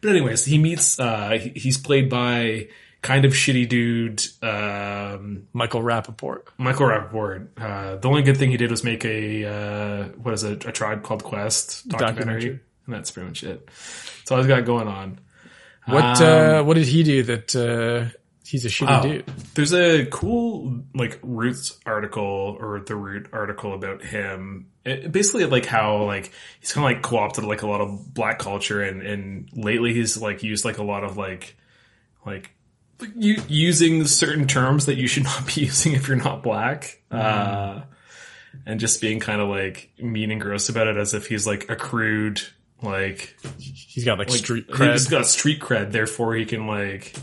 [0.00, 0.98] But anyways, he meets.
[0.98, 2.68] uh He's played by
[3.02, 4.24] kind of shitty dude.
[4.42, 6.42] Um, Michael Rappaport.
[6.58, 7.48] Michael Rappaport.
[7.58, 10.64] Uh, the only good thing he did was make a uh, what is it?
[10.64, 12.60] A tribe called Quest documentary, Documentary.
[12.86, 13.66] And that's pretty much it.
[13.66, 15.20] That's all he's got going on.
[15.86, 19.26] What uh, what did he do that uh, he's a shitty Oh, dude?
[19.54, 24.70] There's a cool like Roots article or the Root article about him.
[24.84, 28.38] It, basically, like how like he's kind of like co-opted like a lot of black
[28.38, 31.56] culture, and and lately he's like used like a lot of like
[32.24, 32.50] like
[33.14, 37.00] you, using certain terms that you should not be using if you're not black.
[37.10, 37.82] Uh,
[38.64, 41.68] and just being kind of like mean and gross about it as if he's like
[41.70, 42.42] accrued
[42.82, 45.10] like He's got like, like street He's cred.
[45.10, 47.14] got street cred, therefore he can like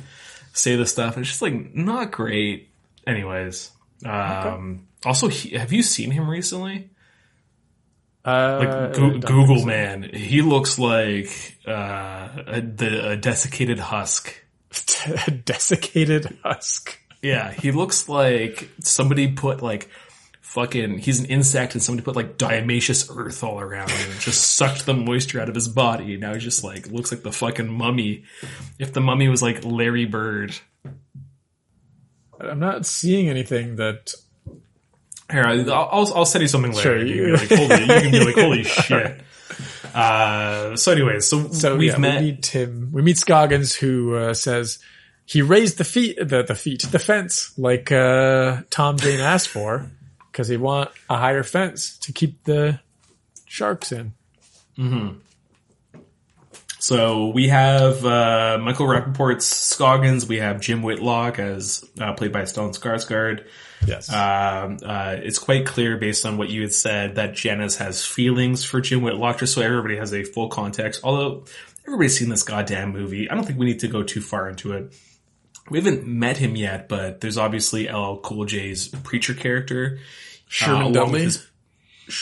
[0.54, 1.18] say the stuff.
[1.18, 2.70] It's just like not great.
[3.06, 3.72] Anyways,
[4.06, 6.90] um, also, he, have you seen him recently?
[8.26, 9.66] Uh, Like Goo- Google so.
[9.66, 14.34] man, he looks like uh, a, the a desiccated husk.
[15.28, 16.98] a desiccated husk.
[17.22, 19.90] Yeah, he looks like somebody put like
[20.54, 21.00] fucking.
[21.00, 24.86] He's an insect, and somebody put like diatomaceous earth all around him, and just sucked
[24.86, 26.16] the moisture out of his body.
[26.18, 28.24] Now he's just like looks like the fucking mummy.
[28.80, 30.56] If the mummy was like Larry Bird,
[32.40, 34.14] I'm not seeing anything that.
[35.32, 36.82] here I'll I'll, I'll send you something later.
[37.00, 39.22] Sure, you, you- can be like, holy, you can be like, holy shit.
[39.94, 42.22] Uh, so anyways, so, So we've yeah, met.
[42.22, 42.90] we meet Tim.
[42.92, 44.80] We meet Scoggins, who uh, says
[45.26, 49.92] he raised the feet, the the feet, the fence, like uh, Tom Jane asked for,
[50.34, 52.80] because they want a higher fence to keep the
[53.46, 54.14] sharks in.
[56.80, 60.28] So we have uh, Michael Rappaport's Scoggins.
[60.28, 63.46] We have Jim Whitlock as uh, played by Stellan Skarsgård.
[63.88, 64.12] Yes.
[64.12, 68.66] Um, uh, it's quite clear based on what you had said that Janice has feelings
[68.66, 71.02] for Jim Whitlock, just so everybody has a full context.
[71.06, 71.46] Although
[71.88, 74.74] everybody's seen this goddamn movie, I don't think we need to go too far into
[74.74, 74.94] it.
[75.70, 80.00] We haven't met him yet, but there's obviously LL Cool J's preacher character.
[80.48, 81.22] Sherman with Dudley.
[81.24, 81.48] his-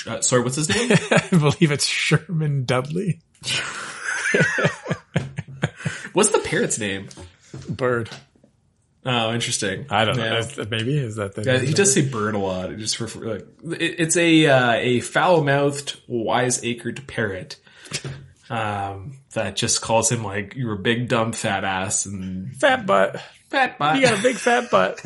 [0.07, 0.91] uh, sorry, what's his name?
[1.11, 3.19] I believe it's Sherman Dudley.
[6.13, 7.09] what's the parrot's name?
[7.67, 8.09] Bird.
[9.03, 9.87] Oh, interesting.
[9.89, 10.23] I don't know.
[10.23, 10.37] Yeah.
[10.37, 12.71] Is Maybe is that the Yeah, he does say bird a lot.
[12.71, 17.55] It Just for, like, it, it's a uh, a foul mouthed, wise acred parrot
[18.51, 23.21] um, that just calls him like you're a big dumb fat ass and fat butt.
[23.49, 23.95] fat butt.
[23.95, 24.97] You got a big fat butt.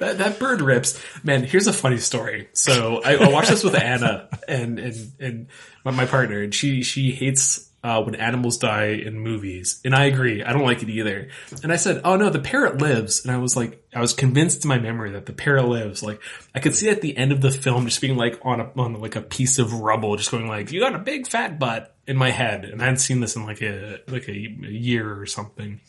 [0.00, 1.00] that, that bird rips.
[1.22, 2.48] Man, here's a funny story.
[2.52, 5.46] So I, I watched this with Anna and and and
[5.84, 10.04] my, my partner, and she she hates uh, when animals die in movies, and I
[10.04, 10.42] agree.
[10.42, 11.28] I don't like it either.
[11.62, 14.64] And I said, "Oh no, the parrot lives," and I was like, I was convinced
[14.64, 16.02] in my memory that the parrot lives.
[16.02, 16.20] Like
[16.54, 18.94] I could see at the end of the film just being like on a on
[18.94, 22.16] like a piece of rubble, just going like, "You got a big fat butt." In
[22.16, 25.26] my head, and I hadn't seen this in like a like a, a year or
[25.26, 25.82] something.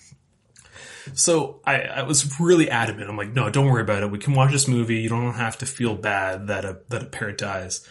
[1.13, 3.09] So I, I was really adamant.
[3.09, 4.11] I'm like, no, don't worry about it.
[4.11, 4.97] We can watch this movie.
[4.97, 7.87] You don't have to feel bad that a that a parrot dies.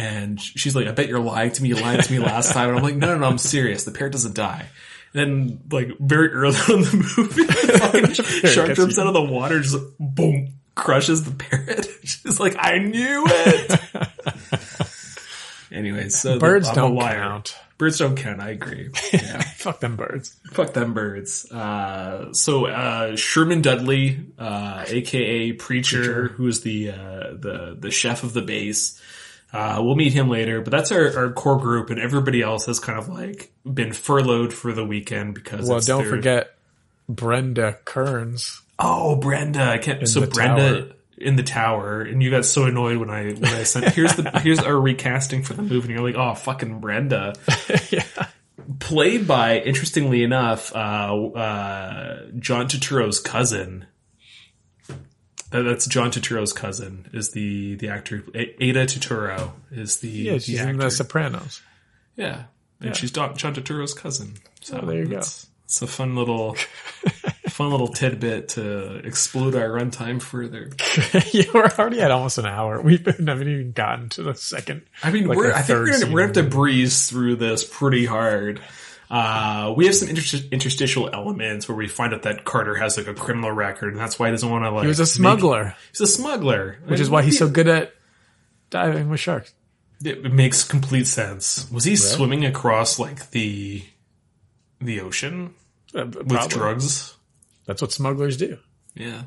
[0.00, 1.68] And she's like, I bet you're lying to me.
[1.68, 2.70] You lied to me last time.
[2.70, 3.84] And I'm like, no, no, no, I'm serious.
[3.84, 4.66] The parrot doesn't die.
[5.12, 9.22] And then, like, very early on in the movie, the shark jumps out of the
[9.22, 11.86] water, just boom, crushes the parrot.
[12.02, 13.80] She's like, I knew it.
[15.72, 17.56] Anyways, so Birds I'm don't count.
[17.76, 18.40] Birds don't count.
[18.40, 18.90] I agree.
[19.12, 19.40] Yeah.
[19.42, 20.36] Fuck them birds.
[20.52, 21.50] Fuck them birds.
[21.50, 28.22] Uh, so uh, Sherman Dudley, uh, aka Preacher, who is the uh, the the chef
[28.22, 29.00] of the base.
[29.52, 32.78] Uh, we'll meet him later, but that's our, our core group, and everybody else has
[32.78, 35.68] kind of like been furloughed for the weekend because.
[35.68, 36.56] Well, don't their- forget
[37.08, 38.62] Brenda Kearns.
[38.78, 39.62] Oh, Brenda!
[39.62, 40.08] I can't.
[40.08, 40.92] So Brenda tower.
[41.18, 44.30] in the tower, and you got so annoyed when I when I sent here's the
[44.42, 47.34] here's our recasting for the movie, and you're like, oh, fucking Brenda.
[47.90, 48.04] yeah.
[48.78, 53.86] played by, interestingly enough, uh, uh, John Turturro's cousin.
[55.50, 57.08] That- That's John Turturro's cousin.
[57.12, 60.76] Is the the actor Aida Turturro is the Yeah, the she's in.
[60.76, 61.60] The Sopranos.
[62.16, 62.44] yeah.
[62.80, 64.34] and she's John Turturro's cousin.
[64.60, 65.18] So Oh, there you go.
[65.18, 66.54] it's, It's a fun little,
[67.48, 70.70] fun little tidbit to explode our runtime further.
[71.32, 72.80] yeah, we're already at almost an hour.
[72.80, 74.82] We haven't even gotten to the second.
[75.02, 77.64] I mean, like we're, I think we're gonna, we're gonna have to breeze through this
[77.64, 78.60] pretty hard.
[79.10, 83.08] Uh, we have some inter- interstitial elements where we find out that Carter has like
[83.08, 84.82] a criminal record, and that's why he doesn't want to like.
[84.82, 87.92] He was a make- smuggler, he's a smuggler, which is why he's so good at
[88.70, 89.52] diving with sharks.
[90.04, 91.68] It makes complete sense.
[91.70, 93.82] Was he swimming across like the
[94.80, 95.54] the ocean
[95.94, 97.16] Uh, with drugs?
[97.66, 98.58] That's what smugglers do.
[98.94, 99.22] Yeah.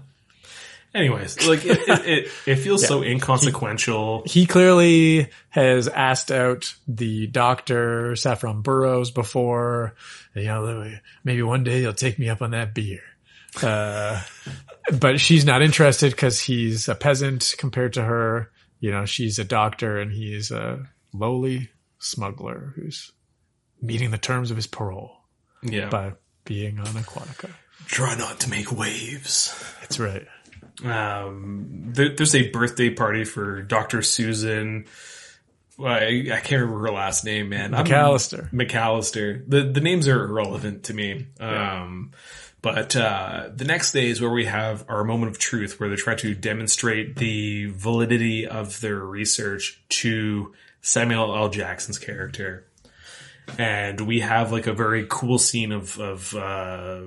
[0.93, 4.23] Anyways, like it, it, it, it feels so inconsequential.
[4.25, 9.95] He clearly has asked out the doctor Saffron Burrows before.
[10.35, 10.91] You know,
[11.23, 13.01] maybe one day he'll take me up on that beer.
[13.61, 14.21] Uh,
[14.99, 18.51] but she's not interested because he's a peasant compared to her.
[18.79, 21.69] You know, she's a doctor and he's a lowly
[21.99, 23.11] smuggler who's
[23.81, 25.15] meeting the terms of his parole
[25.63, 25.89] yeah.
[25.89, 26.13] by
[26.45, 27.51] being on Aquatica.
[27.87, 29.53] Try not to make waves.
[29.81, 30.25] That's right.
[30.83, 34.01] Um, there, there's a birthday party for Dr.
[34.01, 34.85] Susan.
[35.79, 37.73] I, I can't remember her last name, man.
[37.73, 38.51] I'm- McAllister.
[38.51, 39.43] McAllister.
[39.47, 41.27] The the names are irrelevant to me.
[41.39, 42.11] Um,
[42.61, 45.95] but uh, the next day is where we have our moment of truth, where they
[45.95, 51.49] try to demonstrate the validity of their research to Samuel L.
[51.49, 52.65] Jackson's character,
[53.57, 57.01] and we have like a very cool scene of of uh,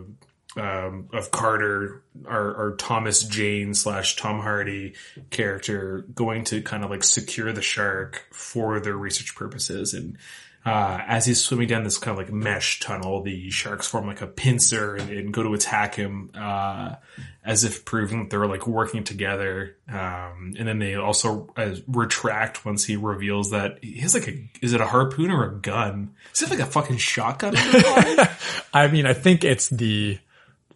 [0.57, 4.95] um, of Carter, our, Thomas Jane slash Tom Hardy
[5.31, 9.95] character, going to kind of like secure the shark for their research purposes.
[9.95, 10.19] And
[10.65, 14.21] uh, as he's swimming down this kind of like mesh tunnel, the sharks form like
[14.21, 16.97] a pincer and, and go to attack him, uh,
[17.45, 19.77] as if proving that they're like working together.
[19.89, 24.51] Um, and then they also uh, retract once he reveals that he has like a,
[24.61, 26.15] is it a harpoon or a gun?
[26.35, 27.55] Is it like a fucking shotgun?
[28.75, 30.19] I mean, I think it's the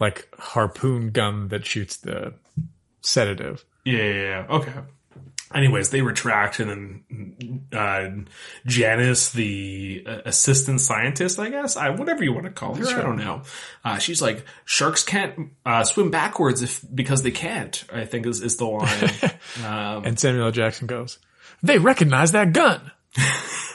[0.00, 2.34] like harpoon gun that shoots the
[3.02, 3.64] sedative.
[3.84, 4.46] Yeah, yeah, yeah.
[4.48, 4.72] Okay.
[5.52, 8.08] Anyways, they retract, and then uh,
[8.66, 13.02] Janice, the uh, assistant scientist, I guess, I whatever you want to call her, I
[13.02, 13.42] don't know.
[13.84, 17.82] Uh, she's like, sharks can't uh, swim backwards if because they can't.
[17.92, 19.10] I think is is the line.
[19.66, 21.18] um, And Samuel Jackson goes,
[21.64, 22.92] "They recognize that gun."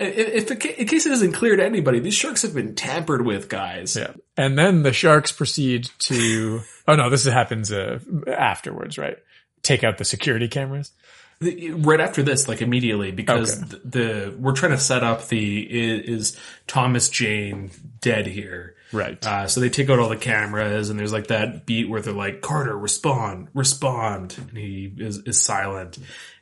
[0.00, 3.48] if, if in case it isn't clear to anybody, these sharks have been tampered with,
[3.48, 3.96] guys.
[3.96, 4.12] Yeah.
[4.36, 6.60] And then the sharks proceed to.
[6.88, 9.18] Oh no, this happens uh, afterwards, right?
[9.62, 10.92] Take out the security cameras.
[11.40, 13.78] The- right after this, like immediately, because Okay.
[13.84, 13.88] the,
[14.30, 17.70] the we're trying to set up the is, is Thomas Jane
[18.00, 19.24] dead here, Right.
[19.24, 22.12] Uh, so they take out all the cameras, and there's like that beat where they're
[22.12, 25.98] like, "Carter, respond, respond," and he is, is silent.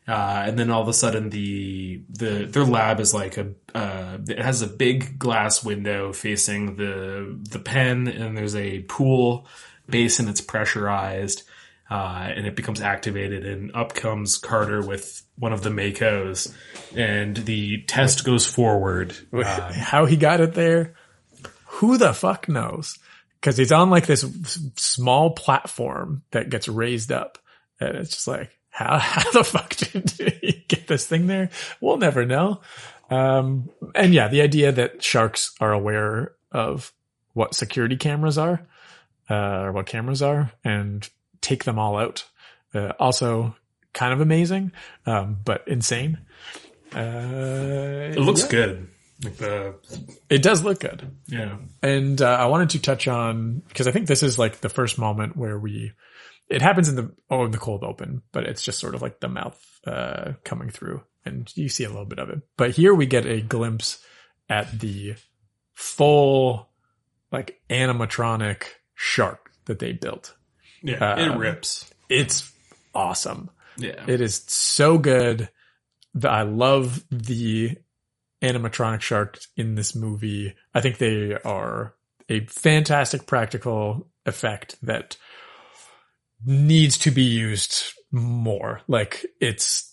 [0.09, 4.16] Uh, and then all of a sudden, the the their lab is like a uh,
[4.26, 9.46] it has a big glass window facing the the pen, and there's a pool
[9.86, 11.42] basin that's pressurized,
[11.90, 16.54] uh, and it becomes activated, and up comes Carter with one of the Makos,
[16.96, 19.14] and the test goes forward.
[19.30, 20.94] Uh, How he got it there,
[21.66, 22.98] who the fuck knows?
[23.40, 24.24] Because he's on like this
[24.76, 27.38] small platform that gets raised up,
[27.78, 30.10] and it's just like, how how the fuck did
[30.40, 31.50] he get this thing there?
[31.80, 32.60] We'll never know.
[33.10, 36.92] Um, and yeah, the idea that sharks are aware of
[37.32, 38.66] what security cameras are,
[39.28, 41.08] uh, or what cameras are, and
[41.40, 42.24] take them all out.
[42.72, 43.56] Uh, also,
[43.94, 44.70] kind of amazing,
[45.06, 46.18] um, but insane.
[46.94, 48.88] Uh, it looks good.
[49.24, 49.74] Like the
[50.30, 51.10] It does look good.
[51.26, 51.56] yeah.
[51.82, 54.98] And uh, I wanted to touch on because I think this is like the first
[54.98, 55.92] moment where we
[56.49, 59.20] it happens in the oh in the cold open, but it's just sort of like
[59.20, 62.40] the mouth uh, coming through, and you see a little bit of it.
[62.57, 64.03] But here we get a glimpse
[64.49, 65.14] at the
[65.74, 66.68] full
[67.30, 70.34] like animatronic shark that they built.
[70.82, 71.90] Yeah, it Um, rips.
[72.09, 72.51] It's
[72.94, 73.51] awesome.
[73.76, 74.05] Yeah.
[74.07, 75.49] It is so good.
[76.14, 77.76] that I love the
[78.42, 80.55] animatronic sharks in this movie.
[80.74, 81.94] I think they are
[82.28, 85.16] a fantastic practical effect that
[86.45, 88.80] needs to be used more.
[88.89, 89.84] Like it's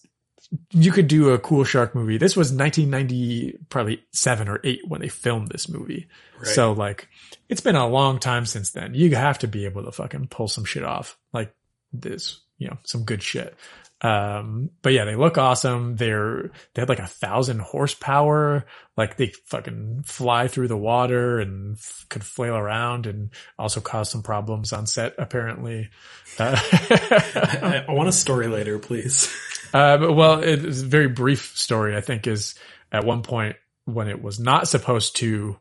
[0.71, 2.17] you could do a cool shark movie.
[2.17, 6.07] This was 1990 probably 7 or 8 when they filmed this movie.
[6.37, 6.47] Right.
[6.47, 7.07] So like
[7.49, 8.93] it's been a long time since then.
[8.93, 11.17] You have to be able to fucking pull some shit off.
[11.33, 11.53] Like
[11.91, 13.55] this, you know, some good shit.
[14.01, 15.95] Um, but yeah, they look awesome.
[15.95, 18.65] They're, they had like a thousand horsepower.
[18.97, 24.09] Like they fucking fly through the water and f- could flail around and also cause
[24.09, 25.89] some problems on set, apparently.
[26.37, 29.33] Uh, I, I want a story later, please.
[29.73, 32.55] uh, but, well, it's a very brief story, I think, is
[32.91, 35.57] at one point when it was not supposed to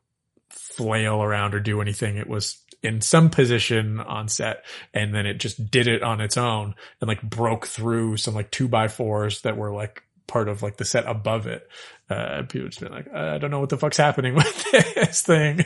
[0.50, 2.16] flail around or do anything.
[2.16, 6.36] It was in some position on set and then it just did it on its
[6.36, 10.62] own and like broke through some like two by fours that were like part of
[10.62, 11.66] like the set above it.
[12.10, 15.64] Uh, people just been like, I don't know what the fuck's happening with this thing.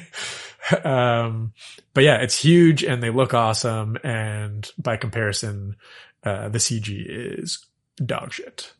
[0.85, 1.53] Um,
[1.95, 3.97] but yeah, it's huge and they look awesome.
[4.05, 5.77] And by comparison,
[6.25, 7.05] uh, the CG
[7.41, 7.65] is
[8.05, 8.73] dog shit.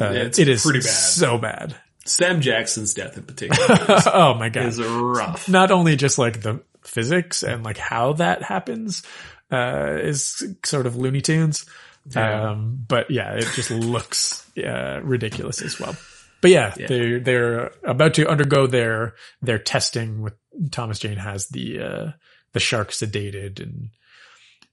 [0.00, 0.86] Uh, It's it is pretty bad.
[0.88, 1.76] so bad.
[2.04, 3.66] Sam Jackson's death in particular
[4.14, 4.66] oh my god.
[4.66, 5.48] is rough.
[5.48, 9.02] Not only just like the physics and like how that happens,
[9.50, 11.66] uh, is sort of Looney Tunes.
[12.14, 12.50] Yeah.
[12.50, 15.96] Um, but yeah, it just looks, uh, ridiculous as well.
[16.40, 16.86] But yeah, Yeah.
[16.86, 20.34] they're, they're about to undergo their, their testing with
[20.70, 22.10] Thomas Jane has the, uh,
[22.52, 23.90] the shark sedated and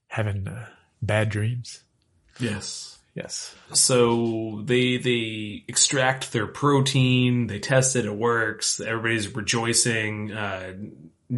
[0.08, 0.66] having, uh,
[1.02, 1.82] bad dreams.
[2.38, 2.98] Yes.
[3.14, 3.54] Yes.
[3.72, 8.80] So they they extract their protein, they test it, it works.
[8.80, 10.32] Everybody's rejoicing.
[10.32, 10.72] Uh,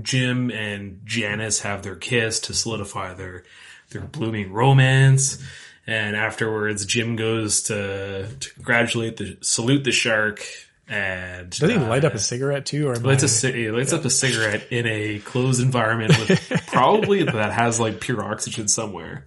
[0.03, 3.45] Jim and Janice have their kiss to solidify their
[3.91, 5.43] their blooming romance.
[5.87, 10.45] And afterwards, Jim goes to, to congratulate the salute the shark
[10.89, 12.89] and Does he light uh, up a cigarette too?
[12.89, 17.25] Or lights I- a ci- lights up a cigarette in a closed environment with probably
[17.25, 19.27] that has like pure oxygen somewhere.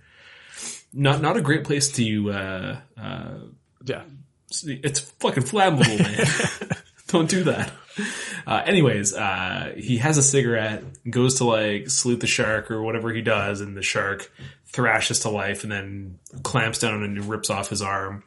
[0.93, 2.32] Not not a great place to.
[2.32, 3.34] Uh, uh,
[3.86, 4.03] yeah.
[4.66, 6.78] It's fucking flammable, man.
[7.07, 7.72] Don't do that.
[8.47, 13.13] Uh, anyways, uh, he has a cigarette, goes to like salute the shark or whatever
[13.13, 14.31] he does, and the shark
[14.65, 18.23] thrashes to life and then clamps down and rips off his arm.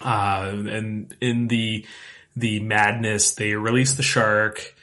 [0.00, 1.86] Uh, and in the
[2.34, 4.74] the madness, they release the shark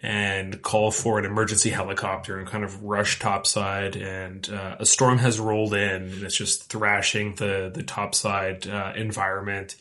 [0.00, 3.96] and call for an emergency helicopter and kind of rush topside.
[3.96, 8.92] And uh, a storm has rolled in, and it's just thrashing the the topside uh,
[8.94, 9.76] environment.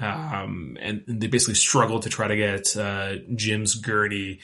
[0.00, 4.40] Um, and they basically struggle to try to get uh, Jim's gurney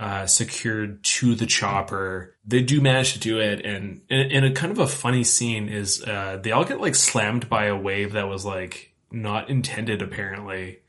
[0.00, 2.34] uh, secured to the chopper.
[2.46, 5.68] They do manage to do it, and and, and a kind of a funny scene
[5.68, 10.02] is uh, they all get like slammed by a wave that was like not intended
[10.02, 10.80] apparently.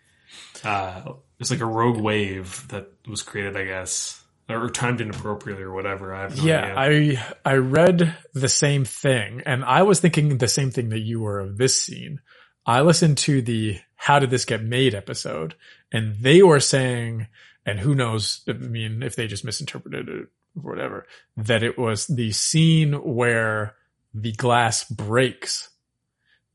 [0.63, 5.73] Uh, it's like a rogue wave that was created, I guess, or timed inappropriately or
[5.73, 6.13] whatever.
[6.15, 7.25] I have no Yeah, idea.
[7.45, 11.19] I I read the same thing, and I was thinking the same thing that you
[11.19, 12.21] were of this scene.
[12.65, 15.55] I listened to the "How did this get made?" episode,
[15.91, 17.27] and they were saying,
[17.65, 18.41] and who knows?
[18.47, 23.75] I mean, if they just misinterpreted it or whatever, that it was the scene where
[24.13, 25.69] the glass breaks,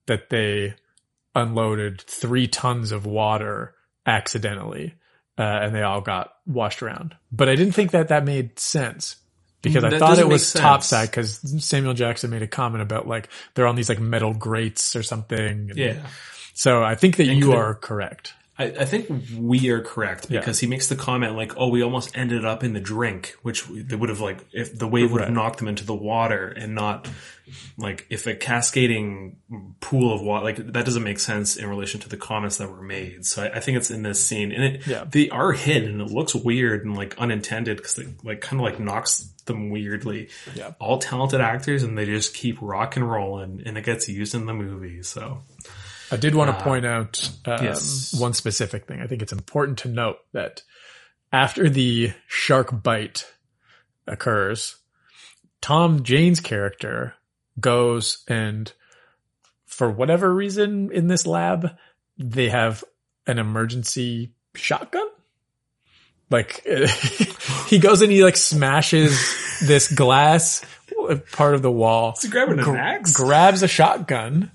[0.07, 0.75] that they
[1.35, 3.75] unloaded three tons of water
[4.07, 4.95] accidentally,
[5.39, 7.17] uh, and they all got washed around.
[7.33, 9.17] But I didn't think that that made sense
[9.63, 10.61] because I That thought it was sense.
[10.63, 14.97] topside because Samuel Jackson made a comment about like they're on these like metal grates
[14.97, 15.71] or something.
[15.75, 16.07] Yeah.
[16.55, 18.35] So I think that And you are correct.
[18.59, 20.41] I, I think we are correct Yeah.
[20.41, 23.65] because he makes the comment like, "Oh, we almost ended up in the drink," which
[23.71, 25.35] they would have like if the wave would have Right.
[25.35, 27.09] knocked them into the water and not
[27.79, 29.37] like if a cascading
[29.81, 32.83] pool of water like that doesn't make sense in relation to the comments that were
[32.83, 33.25] made.
[33.25, 35.05] So I, I think it's in this scene and it Yeah.
[35.11, 38.65] they are hit and it looks weird and like unintended because it like kind of
[38.65, 40.29] like knocks them weirdly.
[40.55, 40.73] Yeah.
[40.79, 44.45] all talented actors and they just keep rock and rolling and it gets used in
[44.47, 45.03] the movie.
[45.03, 45.39] So
[46.13, 48.15] I did want to Uh, point out um, yes.
[48.19, 49.01] one specific thing.
[49.01, 50.63] I think it's important to note that
[51.33, 53.27] after the shark bite
[54.07, 54.77] occurs,
[55.61, 57.15] Tom Jane's character
[57.61, 58.73] goes and
[59.67, 61.77] for whatever reason in this lab,
[62.19, 62.83] they have
[63.27, 65.07] an emergency shotgun.
[66.31, 66.65] Like
[67.69, 69.19] he goes and he like smashes
[69.63, 70.65] this glass
[71.33, 72.15] part of the wall.
[72.21, 73.13] He grabbing an axe?
[73.13, 74.51] grabs a shotgun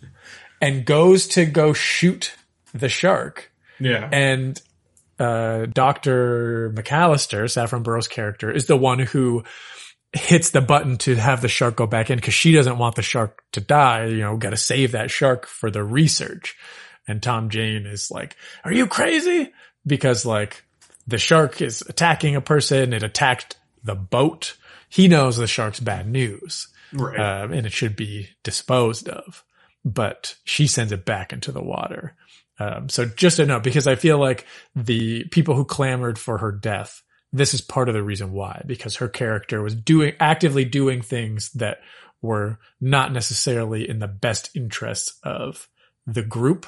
[0.61, 2.33] and goes to go shoot
[2.73, 3.51] the shark.
[3.79, 4.61] yeah, And
[5.19, 6.71] uh, Dr.
[6.75, 9.43] McAllister, Saffron Burrows' character, is the one who
[10.13, 13.01] hits the button to have the shark go back in because she doesn't want the
[13.01, 14.05] shark to die.
[14.05, 16.55] You know, got to save that shark for the research.
[17.07, 19.53] And Tom Jane is like, are you crazy?
[19.85, 20.63] Because like
[21.05, 22.93] the shark is attacking a person.
[22.93, 24.55] It attacked the boat.
[24.89, 27.19] He knows the shark's bad news right.
[27.19, 29.43] um, and it should be disposed of.
[29.85, 32.15] But she sends it back into the water.
[32.59, 36.51] Um, so just to know, because I feel like the people who clamored for her
[36.51, 41.01] death, this is part of the reason why, because her character was doing, actively doing
[41.01, 41.79] things that
[42.21, 45.67] were not necessarily in the best interests of
[46.07, 46.65] the group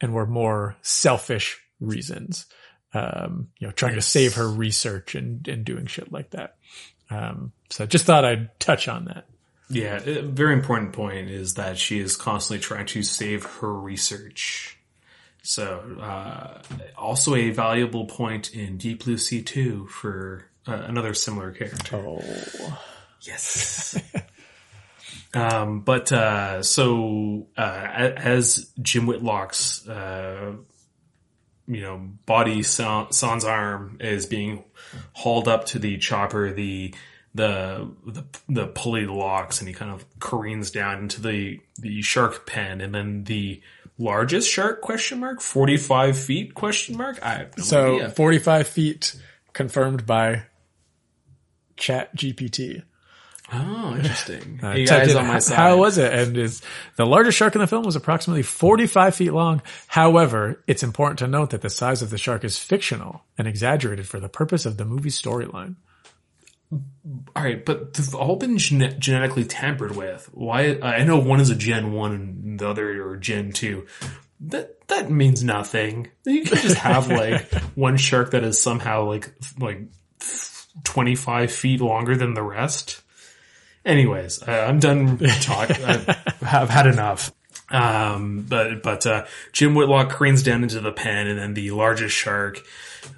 [0.00, 2.46] and were more selfish reasons.
[2.94, 6.56] Um, you know, trying to save her research and, and doing shit like that.
[7.10, 9.26] Um, so just thought I'd touch on that.
[9.68, 14.78] Yeah, a very important point is that she is constantly trying to save her research.
[15.42, 16.62] So, uh,
[16.96, 21.96] also a valuable point in Deep Blue Sea 2 for uh, another similar character.
[21.96, 22.82] Oh.
[23.22, 24.00] Yes.
[25.34, 30.54] um, but, uh, so, uh, as Jim Whitlock's, uh,
[31.68, 34.64] you know, body, San- San's arm is being
[35.12, 36.94] hauled up to the chopper, the,
[37.36, 42.46] the, the, the pulley locks and he kind of careens down into the, the shark
[42.46, 43.60] pen and then the
[43.98, 47.18] largest shark question mark, 45 feet question mark.
[47.24, 48.10] I no So idea.
[48.10, 49.16] 45 feet
[49.52, 50.42] confirmed by
[51.76, 52.82] Chat GPT.
[53.52, 54.58] Oh, interesting.
[54.60, 55.56] Uh, guys on my "How- side.
[55.56, 56.12] How was it?
[56.12, 56.62] And is
[56.96, 59.62] the largest shark in the film was approximately 45 feet long.
[59.86, 64.08] However, it's important to note that the size of the shark is fictional and exaggerated
[64.08, 65.76] for the purpose of the movie's storyline.
[66.72, 70.28] All right, but they've all been gene- genetically tampered with.
[70.32, 70.78] Why?
[70.80, 73.86] I know one is a Gen One and the other are Gen Two.
[74.40, 76.08] That that means nothing.
[76.24, 79.82] You can just have like one shark that is somehow like like
[80.82, 83.02] twenty five feet longer than the rest.
[83.84, 85.84] Anyways, uh, I'm done talking.
[85.84, 87.32] I've had enough.
[87.70, 92.16] Um, but but uh, Jim Whitlock cranes down into the pen, and then the largest
[92.16, 92.60] shark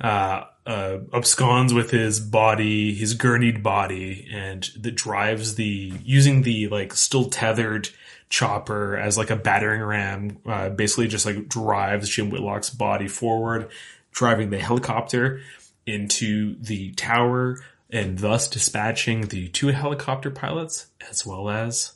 [0.00, 6.68] uh, uh, absconds with his body, his gurneyed body, and that drives the using the
[6.68, 7.88] like still tethered
[8.28, 10.36] chopper as like a battering ram.
[10.44, 13.70] Uh, basically, just like drives Jim Whitlock's body forward,
[14.12, 15.40] driving the helicopter
[15.86, 17.58] into the tower,
[17.88, 21.92] and thus dispatching the two helicopter pilots as well as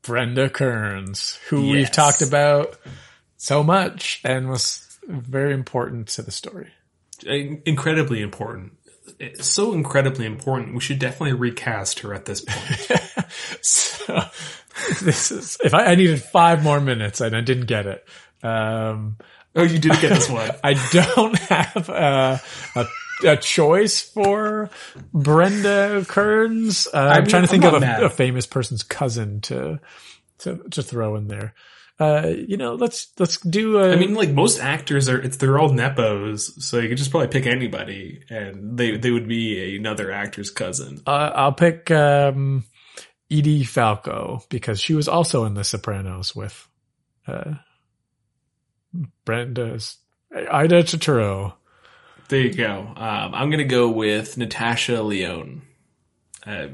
[0.00, 2.78] Brenda Kearns, who we've talked about
[3.36, 6.70] so much and was very important to the story.
[7.24, 8.72] Incredibly important.
[9.18, 10.74] It's so incredibly important.
[10.74, 13.00] We should definitely recast her at this point.
[13.62, 14.20] So
[15.02, 18.04] this is, if I, I needed five more minutes and I didn't get it.
[18.42, 19.16] Um,
[19.54, 20.50] oh, you didn't get this one.
[20.64, 22.40] I don't have a,
[22.76, 22.86] a,
[23.26, 24.70] a choice for
[25.12, 26.86] Brenda Kearns.
[26.92, 29.80] Uh, I'm mean, trying to think I'm of a, a famous person's cousin to,
[30.38, 31.54] to, to throw in there.
[32.00, 35.58] Uh, you know, let's, let's do a, I mean, like most actors are, it's they're
[35.58, 40.10] all nepos, so you could just probably pick anybody, and they they would be another
[40.10, 41.00] actor's cousin.
[41.06, 42.64] uh, I'll pick, um,
[43.30, 46.68] Edie Falco because she was also in The Sopranos with,
[47.28, 47.54] uh,
[49.24, 49.98] Brenda's
[50.32, 51.54] Aida Turturro.
[52.28, 52.80] There you go.
[52.96, 55.62] Um, I'm gonna go with Natasha Lyonne.
[56.46, 56.68] Uh,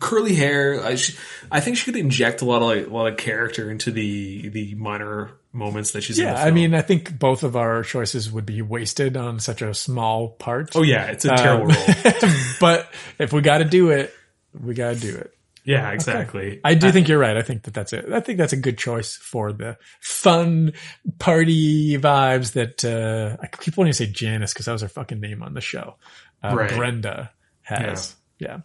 [0.00, 0.84] curly hair.
[0.84, 1.16] I, sh-
[1.50, 4.48] I think she could inject a lot of like, a lot of character into the
[4.50, 6.26] the minor moments that she's in.
[6.26, 9.62] Yeah, the I mean, I think both of our choices would be wasted on such
[9.62, 10.76] a small part.
[10.76, 12.32] oh yeah, it's a terrible Um, role.
[12.60, 14.12] but if we got to do it,
[14.58, 15.32] we got to do it.
[15.64, 16.60] Yeah, exactly.
[16.64, 17.36] I do think you're right.
[17.36, 18.10] I think that that's it.
[18.10, 20.72] I think that's a good choice for the fun
[21.18, 25.20] party vibes that uh, I keep wanting to say Janice because that was her fucking
[25.20, 25.96] name on the show.
[26.42, 26.70] Uh, Right.
[26.74, 27.32] Brenda
[27.62, 28.14] has.
[28.38, 28.60] Yeah.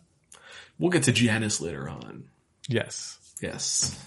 [0.80, 2.26] We'll get to Janice later on.
[2.68, 3.18] Yes.
[3.42, 4.00] Yes.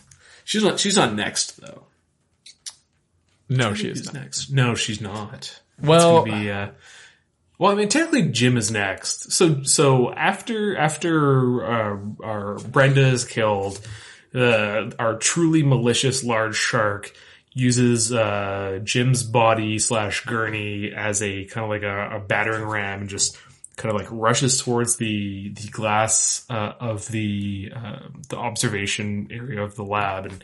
[0.45, 1.87] She's not she's not next though.
[3.49, 4.15] No, she is not.
[4.15, 4.51] next.
[4.51, 5.61] No, she's not.
[5.81, 6.71] Well, be, uh,
[7.59, 9.33] well, I mean, technically Jim is next.
[9.33, 13.81] So, so after, after, uh, our Brenda is killed,
[14.35, 17.13] uh, our truly malicious large shark
[17.53, 23.03] uses, uh, Jim's body slash gurney as a kind of like a, a battering ram
[23.03, 23.39] and just
[23.77, 27.99] kind of like rushes towards the, the glass, uh, of the, uh,
[28.29, 30.43] the observation area of the lab and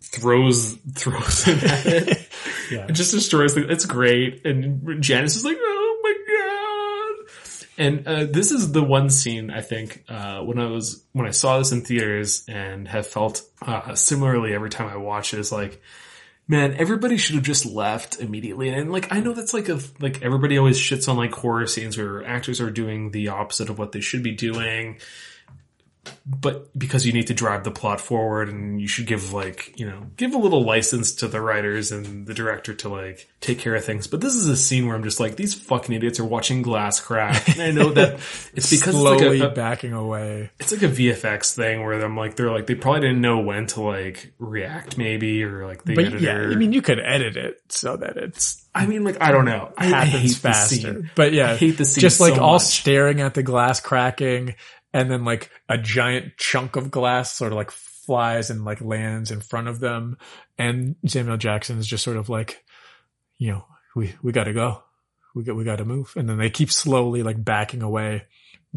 [0.00, 2.28] throws, throws it at it.
[2.70, 2.86] Yeah.
[2.88, 4.46] It just destroys the, it's great.
[4.46, 7.30] And Janice is like, oh my god.
[7.76, 11.32] And, uh, this is the one scene I think, uh, when I was, when I
[11.32, 15.50] saw this in theaters and have felt, uh, similarly every time I watch it is
[15.50, 15.82] like,
[16.46, 18.68] man, everybody should have just left immediately.
[18.68, 21.96] And like, I know that's like a, like everybody always shits on like horror scenes
[21.96, 24.98] where actors are doing the opposite of what they should be doing.
[26.26, 29.86] But because you need to drive the plot forward and you should give like, you
[29.86, 33.74] know, give a little license to the writers and the director to like take care
[33.74, 34.06] of things.
[34.06, 37.00] But this is a scene where I'm just like, these fucking idiots are watching glass
[37.00, 37.48] crack.
[37.48, 38.14] And I know that
[38.54, 40.50] it's because slowly it's like a, a backing away.
[40.58, 43.66] it's like a VFX thing where I'm like, they're like, they probably didn't know when
[43.68, 46.24] to like react maybe or like the But editor.
[46.24, 49.44] yeah, I mean, you could edit it so that it's I mean, like, I don't
[49.44, 49.72] know.
[49.78, 51.10] I, I hate happens the faster.
[51.14, 52.62] But yeah, I hate the scene just like so all much.
[52.62, 54.56] staring at the glass cracking,
[54.94, 59.30] and then like a giant chunk of glass sort of like flies and like lands
[59.30, 60.16] in front of them,
[60.56, 62.64] and Samuel Jackson is just sort of like,
[63.36, 64.82] you know, we we got to go,
[65.34, 68.24] we got we got to move, and then they keep slowly like backing away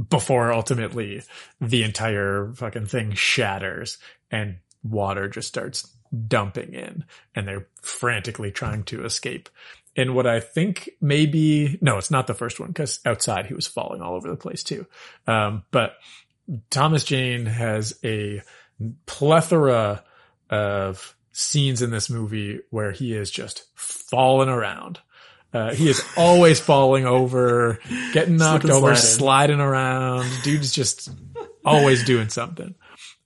[0.09, 1.21] before ultimately
[1.61, 3.97] the entire fucking thing shatters
[4.29, 5.91] and water just starts
[6.27, 7.03] dumping in.
[7.35, 9.49] And they're frantically trying to escape.
[9.97, 13.65] And what I think maybe, no, it's not the first one because outside he was
[13.65, 14.85] falling all over the place too.
[15.25, 15.95] Um, but
[16.69, 18.43] Thomas Jane has a
[19.07, 20.03] plethora
[20.51, 24.99] of scenes in this movie where he is just falling around.
[25.51, 27.79] Uh, he is always falling over,
[28.13, 28.95] getting knocked over, sliding.
[28.95, 30.29] sliding around.
[30.43, 31.09] Dude's just
[31.65, 32.75] always doing something.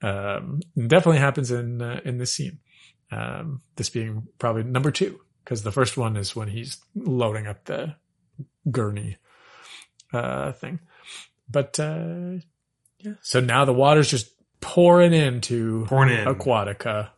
[0.02, 2.60] Um, definitely happens in uh, in this scene.
[3.12, 7.66] Um, this being probably number two because the first one is when he's loading up
[7.66, 7.96] the
[8.70, 9.18] gurney
[10.14, 10.80] uh, thing.
[11.50, 12.40] But uh,
[13.00, 16.26] yeah, so now the water's just pouring into Pouring in.
[16.26, 17.10] Aquatica.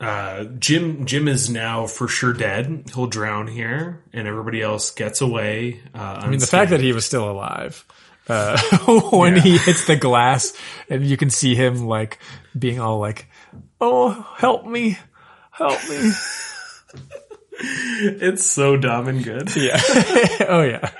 [0.00, 2.84] Uh, Jim Jim is now for sure dead.
[2.94, 5.80] He'll drown here, and everybody else gets away.
[5.94, 7.84] Uh, I mean, the fact that he was still alive
[8.28, 8.58] uh,
[9.12, 10.54] when he hits the glass,
[10.88, 12.18] and you can see him like
[12.58, 13.28] being all like,
[13.78, 14.98] "Oh, help me,
[15.50, 16.12] help me."
[18.02, 19.54] it's so dumb and good.
[19.60, 19.80] Yeah.
[20.48, 20.90] oh yeah.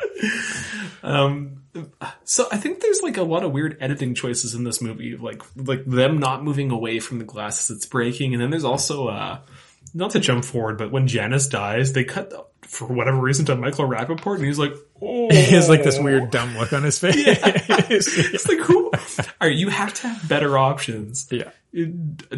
[1.03, 1.63] Um,
[2.25, 5.43] so I think there's like a lot of weird editing choices in this movie, like
[5.57, 9.09] like them not moving away from the glass as it's breaking, and then there's also
[9.09, 9.39] uh,
[9.95, 12.33] not to jump forward, but when Janice dies, they cut
[12.63, 16.31] for whatever reason to Michael Rapaport, and he's like, oh, He has like this weird
[16.31, 17.17] dumb look on his face.
[17.17, 17.37] Yeah.
[17.89, 18.91] it's like who?
[18.91, 21.29] All right, you have to have better options.
[21.31, 21.51] Yeah.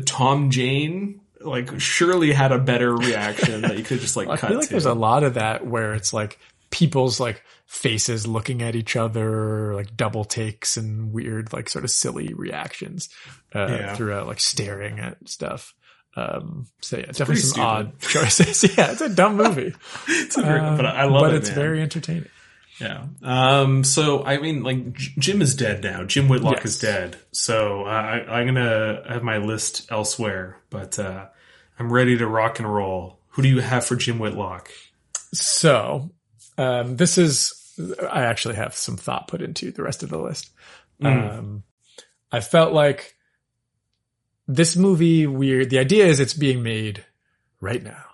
[0.07, 4.49] Tom Jane like surely had a better reaction that you could just like I cut
[4.51, 4.75] feel like to.
[4.75, 6.39] there's a lot of that where it's like
[6.71, 11.91] people's like faces looking at each other, like double takes and weird, like sort of
[11.91, 13.09] silly reactions
[13.55, 13.95] uh, Yeah.
[13.95, 15.75] throughout, like staring at stuff.
[16.15, 17.65] Um, so yeah, definitely some stupid.
[17.67, 18.63] odd choices.
[18.77, 19.75] yeah, it's a dumb movie,
[20.09, 21.33] It's a Um, but I love but it.
[21.33, 21.59] But it's man.
[21.59, 22.29] very entertaining.
[22.81, 23.07] Yeah.
[23.23, 26.05] Um, so I mean, like Jim is dead now.
[26.05, 26.65] Jim Whitlock Yes.
[26.65, 27.17] is dead.
[27.31, 31.27] So uh, I, I'm gonna have my list elsewhere, but uh,
[31.79, 33.19] I'm ready to rock and roll.
[33.31, 34.71] Who do you have for Jim Whitlock?
[35.33, 36.11] So,
[36.59, 37.75] um, this is,
[38.11, 40.51] I actually have some thought put into the rest of the list.
[41.01, 41.39] Mm.
[41.39, 41.63] Um,
[42.31, 43.15] I felt like
[44.47, 45.71] this movie weird.
[45.71, 47.05] The idea is it's being made
[47.61, 48.05] right now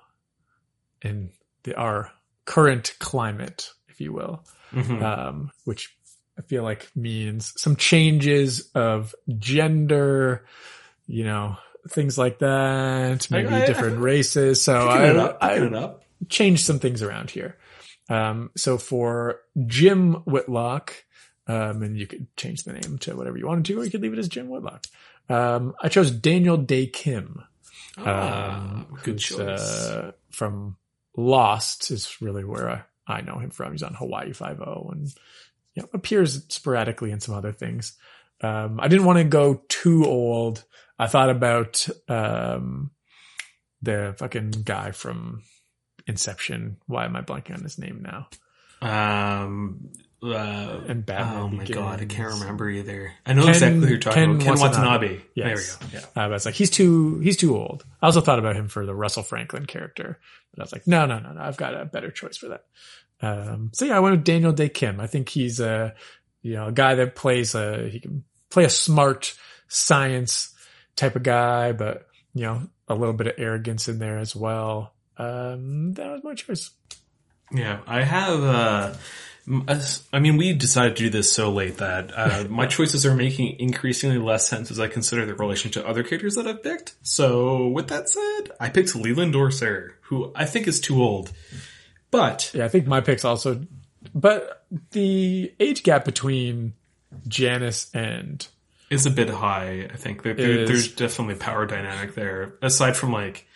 [1.03, 1.31] in
[1.65, 2.13] the, our
[2.45, 5.03] current climate, if you will, Mhm.
[5.03, 5.97] um, which
[6.39, 10.47] I feel like means some changes of gender,
[11.09, 11.57] you know,
[11.91, 14.63] things like that, maybe I- I- different races.
[14.63, 15.95] So I, I,
[16.29, 17.57] changed some things around here.
[18.09, 20.95] Um, so for Jim Whitlock,
[21.49, 24.03] um, and you could change the name to whatever you wanted to, or you could
[24.03, 24.85] leave it as Jim Whitlock.
[25.29, 27.43] Um, I chose Daniel Dae Kim.
[27.99, 29.61] Ah, good choice.
[29.61, 30.77] Uh, from
[31.17, 33.73] Lost is really where I, I know him from.
[33.73, 35.09] He's on Hawaii Five O and
[35.75, 37.97] you know, appears sporadically in some other things.
[38.41, 40.65] Um, I didn't want to go too old.
[40.99, 42.91] I thought about um,
[43.83, 45.43] the fucking guy from
[46.07, 46.79] Inception.
[46.87, 48.29] Why am I blanking on his name now?
[48.81, 49.91] Um,
[50.23, 53.13] uh, And Batman oh my god, I can't remember either.
[53.25, 54.45] I know Ken- exactly who you're talking Ken about.
[54.45, 55.07] Ken Watanabe.
[55.07, 55.23] Watanabe.
[55.37, 55.87] There we go.
[55.93, 55.99] Yeah.
[56.17, 57.85] Uh, but it's like he's too he's too old.
[58.03, 60.19] I also thought about him for the Russell Franklin character,
[60.53, 61.41] but I was like, no, no, no, no.
[61.41, 62.65] I've got a better choice for that.
[63.21, 65.01] Um, so yeah, I went with Daniel Dae Kim.
[65.01, 65.95] I think he's a
[66.43, 69.37] you know a guy that plays a he can play a smart
[69.69, 70.55] science
[70.97, 74.95] type of guy, but you know a little bit of arrogance in there as well.
[75.17, 76.71] Um, that was my choice.
[77.53, 78.43] Yeah, I have.
[78.43, 78.95] Uh,
[80.13, 83.59] I mean, we decided to do this so late that uh, my choices are making
[83.59, 86.95] increasingly less sense as I consider the relation to other characters that I've picked.
[87.03, 91.33] So, with that said, I picked Leland Orser, who I think is too old.
[92.11, 93.67] But Yeah, I think my picks also,
[94.15, 96.75] but the age gap between
[97.27, 98.47] Janice and
[98.91, 99.89] is a bit high.
[99.93, 102.55] I think there, there, there's definitely power dynamic there.
[102.63, 103.47] Aside from like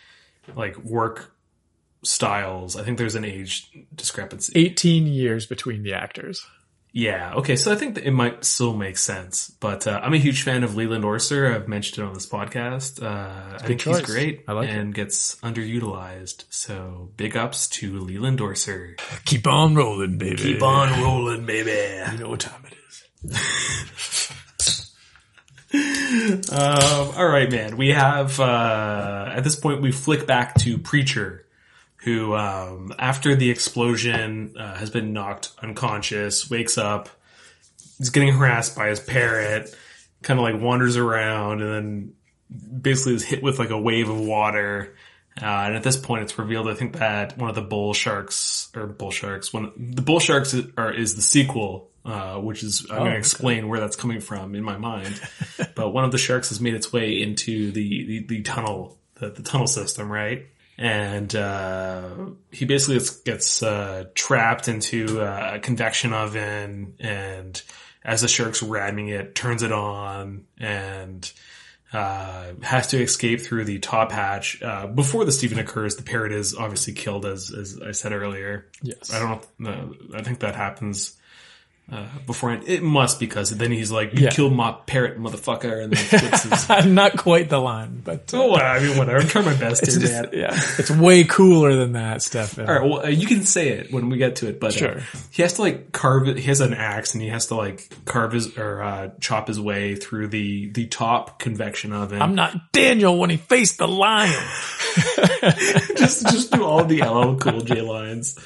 [0.55, 1.32] like work
[2.03, 4.53] styles, I think there's an age discrepancy.
[4.55, 6.45] 18 years between the actors.
[6.95, 7.33] Yeah.
[7.37, 7.55] Okay.
[7.55, 10.63] So I think that it might still make sense, but uh, I'm a huge fan
[10.63, 11.53] of Leland Orser.
[11.53, 13.01] I've mentioned it on this podcast.
[13.01, 13.97] Uh, I think choice.
[13.97, 16.45] he's great I like and gets underutilized.
[16.51, 18.99] So big ups to Leland Orser.
[19.25, 20.35] Keep on rolling, baby.
[20.35, 21.71] Keep on rolling, baby.
[22.11, 22.77] You know what time it
[23.31, 24.29] is.
[25.73, 27.77] Um, all right, man.
[27.77, 31.42] We have uh, at this point we flick back to Preacher,
[32.03, 37.09] who um, after the explosion uh, has been knocked unconscious, wakes up,
[37.99, 39.73] is getting harassed by his parrot,
[40.21, 44.19] kind of like wanders around, and then basically is hit with like a wave of
[44.19, 44.95] water.
[45.41, 48.69] Uh, and at this point, it's revealed, I think, that one of the bull sharks
[48.75, 52.85] or bull sharks, one the bull sharks is, are, is the sequel, uh, which is
[52.89, 53.13] I'm going okay.
[53.13, 55.19] to explain where that's coming from in my mind.
[55.75, 59.29] but one of the sharks has made its way into the the, the tunnel the,
[59.29, 60.47] the tunnel system, right?
[60.77, 62.09] And uh,
[62.51, 67.61] he basically gets, gets uh, trapped into a convection oven, and
[68.03, 71.31] as the shark's ramming it, turns it on, and
[71.93, 74.61] uh, has to escape through the top hatch.
[74.63, 78.65] Uh, before this even occurs, the parrot is obviously killed, as as I said earlier.
[78.81, 79.13] Yes.
[79.13, 79.71] I don't know.
[79.71, 81.15] Uh, I think that happens
[81.91, 84.29] uh, before it must because then he's like, "You Yeah.
[84.29, 86.85] killed my parrot, motherfucker," and then his.
[86.93, 89.19] Not quite the line, but uh, oh, well, I mean, whatever.
[89.19, 92.67] I'm trying my best it's here, just- yeah, it's way cooler than that, Stefan.
[92.67, 94.77] All right, well, uh, you can say it when we get to it, but uh,
[94.77, 95.01] Sure.
[95.31, 96.29] he has to like carve.
[96.29, 99.49] it- He has an axe, and he has to like carve his or uh, chop
[99.49, 102.21] his way through the the top convection oven.
[102.21, 104.31] I'm not Daniel when he faced the lion.
[105.97, 108.39] just just do all the LL Cool J lines.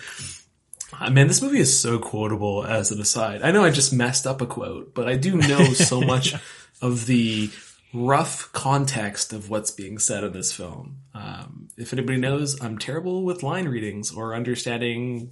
[0.99, 2.65] Uh, man, this movie is so quotable.
[2.65, 5.63] As an aside, I know I just messed up a quote, but I do know
[5.73, 6.33] so much
[6.81, 7.49] of the
[7.93, 10.97] rough context of what's being said in this film.
[11.13, 15.31] Um, if anybody knows, I'm terrible with line readings or understanding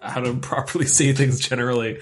[0.00, 2.00] how to properly say things generally.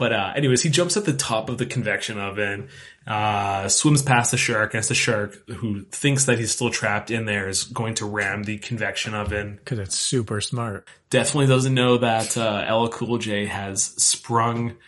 [0.00, 2.70] But uh, anyways, he jumps at the top of the convection oven,
[3.06, 7.10] uh, swims past the shark, and it's the shark who thinks that he's still trapped
[7.10, 9.56] in there is going to ram the convection oven.
[9.56, 10.88] Because it's super smart.
[11.10, 14.78] Definitely doesn't know that uh, LL Cool J has sprung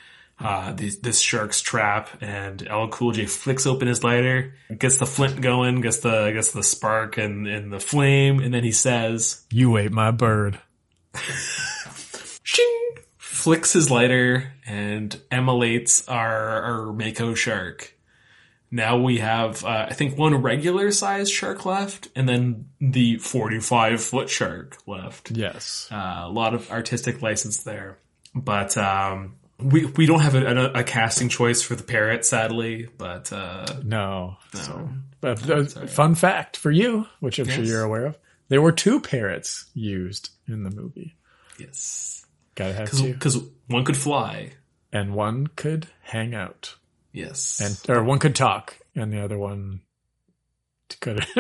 [0.41, 5.05] uh, this, this shark's trap, and LL Cool J flicks open his lighter, gets the
[5.05, 9.45] flint going, gets the gets the spark and, and the flame, and then he says,
[9.51, 10.59] You ate my bird.
[12.45, 12.92] Shing!
[13.43, 17.93] Flicks his lighter and emulates our, our Mako shark.
[18.71, 24.01] Now we have, uh, I think, one regular sized shark left, and then the 45
[24.01, 25.33] foot shark left.
[25.33, 25.89] Yes.
[25.91, 27.99] Uh, a lot of artistic license there.
[28.33, 32.89] But, um, we, we don't have a, a, a casting choice for the parrot, sadly,
[32.97, 34.37] but, uh, No.
[34.55, 34.89] So,
[35.21, 38.19] but uh, fun fact for you, which I'm sure you're aware of,
[38.51, 41.17] there were two parrots used in the movie.
[41.59, 42.22] yes.
[42.55, 43.13] Gotta have two.
[43.13, 44.53] Because one could fly.
[44.93, 46.77] And one could hang out.
[47.13, 47.61] Yes.
[47.61, 49.81] And or one could talk, and the other one
[51.01, 51.25] could.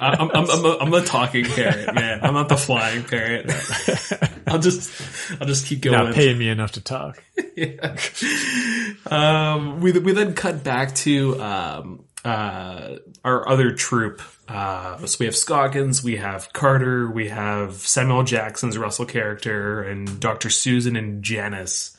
[0.00, 2.20] I'm, I'm, I'm, a, I'm a talking parrot, man.
[2.22, 3.50] I'm not the flying parrot.
[4.46, 4.90] I'll just,
[5.40, 5.96] I'll just keep going.
[5.96, 7.22] not paying me enough to talk.
[7.56, 7.96] yeah.
[9.06, 14.22] Um, we we then cut back to um, uh, our other troop.
[14.48, 20.18] Uh, so we have Scoggins, we have Carter, we have Samuel Jackson's Russell character, and
[20.18, 20.48] Dr.
[20.48, 21.96] Susan and Janice.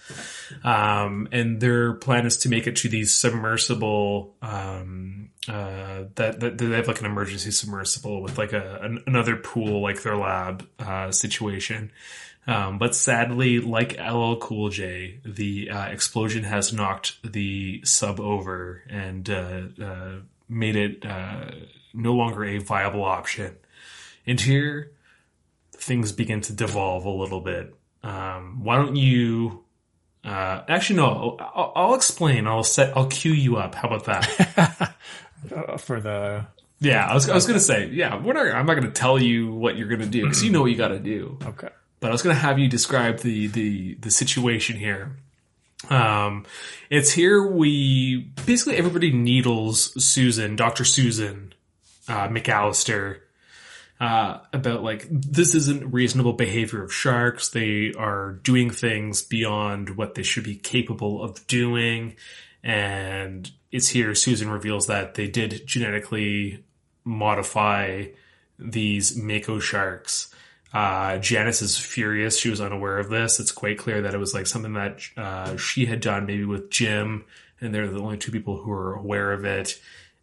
[0.64, 6.58] Um, and their plan is to make it to these submersible, um, uh, that, that
[6.58, 10.68] they have like an emergency submersible with like a, an, another pool, like their lab,
[10.80, 11.92] uh, situation.
[12.48, 18.82] Um, but sadly, like LL Cool J, the uh, explosion has knocked the sub over
[18.90, 20.16] and uh, uh,
[20.48, 21.52] made it uh,
[21.94, 23.58] no longer a viable option.
[24.26, 24.92] And here,
[25.74, 27.74] things begin to devolve a little bit.
[28.04, 29.64] Um, why don't you?
[30.24, 31.38] Uh, actually, no.
[31.40, 32.48] I'll, I'll explain.
[32.48, 32.96] I'll set.
[32.96, 33.76] I'll cue you up.
[33.76, 34.96] How about that?
[35.80, 36.46] For the
[36.80, 37.30] yeah, I was.
[37.30, 37.88] I was gonna say.
[37.88, 38.48] Yeah, we're not.
[38.48, 40.90] I'm not gonna tell you what you're gonna do because you know what you got
[40.90, 41.38] to do.
[41.46, 41.70] okay.
[42.00, 45.18] but I was going to have you describe the the the situation here.
[45.90, 46.46] Um,
[46.90, 51.54] it's here we basically everybody needles Susan, Doctor Susan
[52.10, 53.20] uh, McAllister,
[54.00, 57.50] uh, about like this isn't reasonable behavior of sharks.
[57.50, 62.16] They are doing things beyond what they should be capable of doing,
[62.64, 66.64] and it's here Susan reveals that they did genetically
[67.04, 68.06] modify
[68.58, 70.34] these mako sharks.
[70.72, 72.40] Uh, Janice is furious.
[72.40, 73.40] She was unaware of this.
[73.40, 76.70] It's quite clear that it was like something that uh, she had done maybe with
[76.70, 77.26] Jim,
[77.60, 79.80] and they're the only two people who are aware of it.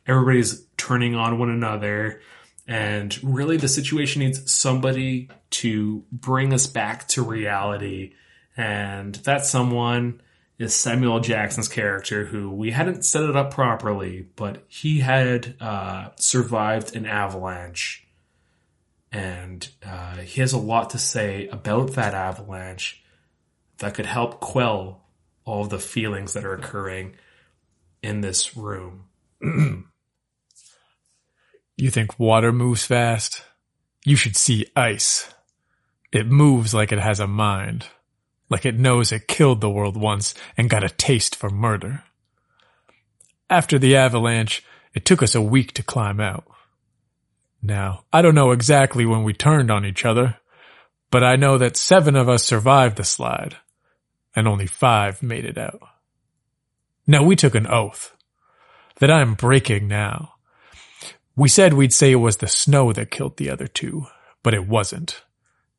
[0.06, 2.20] Everybody's turning on one another,
[2.66, 8.14] and really the situation needs somebody to bring us back to reality.
[8.56, 10.22] And that someone
[10.58, 16.10] is Samuel Jackson's character, who we hadn't set it up properly, but he had uh,
[16.16, 18.06] survived an avalanche
[19.16, 23.02] and uh, he has a lot to say about that avalanche
[23.78, 25.06] that could help quell
[25.44, 27.14] all the feelings that are occurring
[28.02, 29.04] in this room.
[31.76, 33.44] You think water moves fast?
[34.04, 35.32] You should see ice.
[36.10, 37.86] It moves like it has a mind,
[38.48, 42.04] like it knows it killed the world once and got a taste for murder.
[43.50, 46.44] After the avalanche, it took us a week to climb out.
[47.62, 50.38] Now, I don't know exactly when we turned on each other,
[51.10, 53.56] but I know that seven of us survived the slide,
[54.34, 55.80] and only five made it out.
[57.06, 58.16] Now we took an oath
[59.00, 60.35] that I am breaking now.
[61.36, 64.06] We said we'd say it was the snow that killed the other two,
[64.42, 65.22] but it wasn't.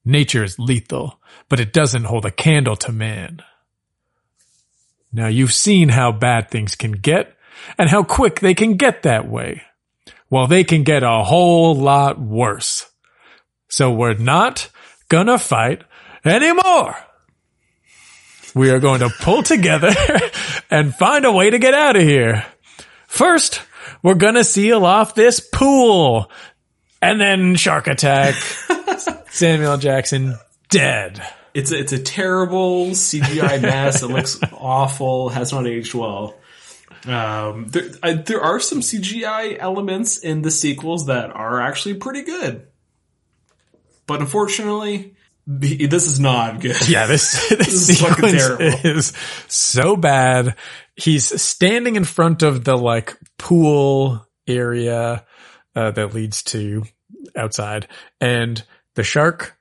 [0.06, 1.20] Nature is lethal,
[1.50, 3.42] but it doesn't hold a candle to man.
[5.12, 7.36] Now you've seen how bad things can get
[7.78, 9.64] and how quick they can get that way.
[10.30, 12.90] Well, they can get a whole lot worse.
[13.68, 14.70] So we're not
[15.10, 15.84] gonna fight
[16.24, 16.96] anymore.
[18.54, 19.92] We are going to pull together
[20.72, 22.46] and find a way to get out of here.
[23.08, 23.62] First,
[24.04, 26.32] we're gonna seal off this pool.
[27.02, 28.36] And then shark attack.
[29.30, 30.36] Samuel Jackson
[30.70, 31.22] dead.
[31.54, 34.04] It's a, it's a terrible CGI mess.
[34.04, 35.30] it looks awful.
[35.30, 36.36] Has not aged well.
[37.06, 42.24] Um, there, I, there are some CGI elements in the sequels that are actually pretty
[42.24, 42.68] good,
[44.06, 45.16] but unfortunately,
[45.48, 46.90] this is not good.
[46.90, 48.66] Yeah, this, this, This is fucking terrible.
[48.84, 49.14] is
[49.48, 50.56] so bad.
[50.96, 55.26] He's standing in front of the like pool area
[55.76, 56.84] uh, that leads to
[57.36, 57.88] outside,
[58.20, 58.62] and
[58.96, 59.58] the shark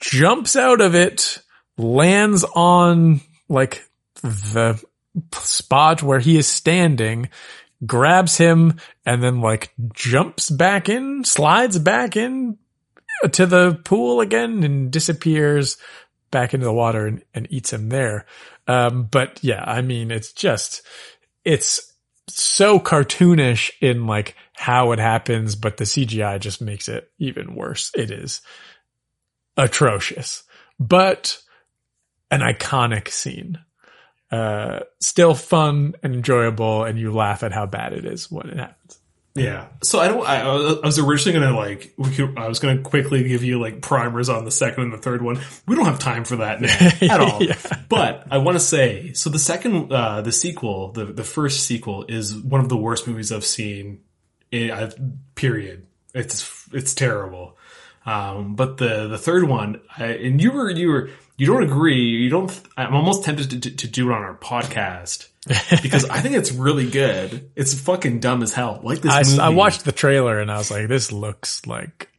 [0.00, 1.42] jumps out of it,
[1.76, 3.88] lands on like
[4.22, 4.82] the
[5.34, 7.28] spot where he is standing,
[7.86, 12.58] grabs him, and then like jumps back in, slides back in
[13.32, 15.76] to the pool again and disappears
[16.30, 18.26] back into the water and, and eats him there.
[18.66, 20.82] Um, but yeah, I mean, it's just,
[21.44, 21.92] it's
[22.28, 27.90] so cartoonish in like how it happens, but the CGI just makes it even worse.
[27.94, 28.42] It is
[29.56, 30.44] atrocious,
[30.78, 31.40] but
[32.30, 33.58] an iconic scene.
[34.30, 38.58] Uh, still fun and enjoyable, and you laugh at how bad it is when it
[38.58, 38.98] happens.
[39.34, 39.68] Yeah.
[39.82, 40.26] So I don't.
[40.26, 41.94] I, I was originally gonna like.
[41.96, 44.98] We could, I was gonna quickly give you like primers on the second and the
[44.98, 45.40] third one.
[45.66, 47.42] We don't have time for that now at all.
[47.42, 47.56] Yeah.
[47.88, 52.04] But I want to say, so the second, uh, the sequel, the the first sequel
[52.08, 54.00] is one of the worst movies I've seen.
[54.50, 54.94] In, I've,
[55.34, 55.86] period.
[56.14, 57.56] It's it's terrible.
[58.06, 62.00] Um, but the the third one, I, and you were you were you don't agree.
[62.00, 62.60] You don't.
[62.76, 65.28] I'm almost tempted to, to, to do it on our podcast
[65.82, 67.50] because I think it's really good.
[67.56, 68.80] It's fucking dumb as hell.
[68.82, 69.40] Like this I, movie.
[69.40, 72.10] I watched the trailer and I was like, this looks like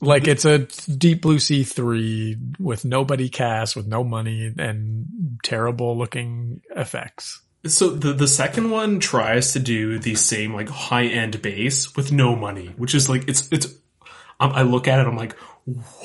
[0.00, 5.96] like it's a Deep Blue Sea three with nobody cast, with no money and terrible
[5.96, 7.40] looking effects.
[7.66, 12.12] So the the second one tries to do the same like high end bass with
[12.12, 13.66] no money, which is like it's it's.
[14.40, 15.36] Um, I look at it, I'm like,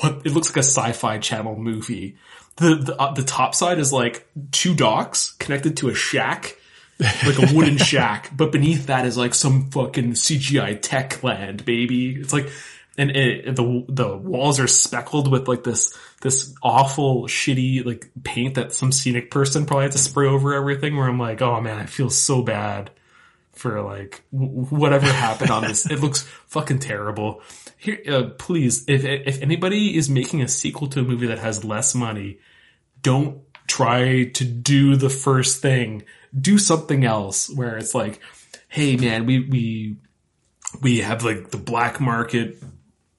[0.00, 0.22] what?
[0.24, 2.16] It looks like a sci-fi channel movie.
[2.56, 6.56] The the, uh, the top side is like two docks connected to a shack,
[6.98, 12.14] like a wooden shack, but beneath that is like some fucking CGI tech land, baby.
[12.16, 12.48] It's like.
[12.96, 18.54] And it, the the walls are speckled with like this this awful shitty like paint
[18.54, 20.96] that some scenic person probably had to spray over everything.
[20.96, 22.92] Where I'm like, oh man, I feel so bad
[23.54, 25.90] for like w- whatever happened on this.
[25.90, 27.42] It looks fucking terrible.
[27.84, 31.66] Here, uh, please, if if anybody is making a sequel to a movie that has
[31.66, 32.38] less money,
[33.02, 36.02] don't try to do the first thing.
[36.34, 38.20] Do something else where it's like,
[38.68, 39.96] hey man, we we
[40.80, 42.56] we have like the black market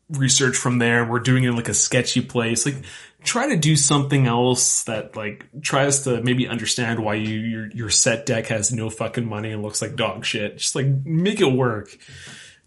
[0.09, 1.05] research from there.
[1.05, 2.65] We're doing it in like a sketchy place.
[2.65, 2.77] Like
[3.23, 7.89] try to do something else that like tries to maybe understand why you your your
[7.91, 10.57] set deck has no fucking money and looks like dog shit.
[10.57, 11.95] Just like make it work.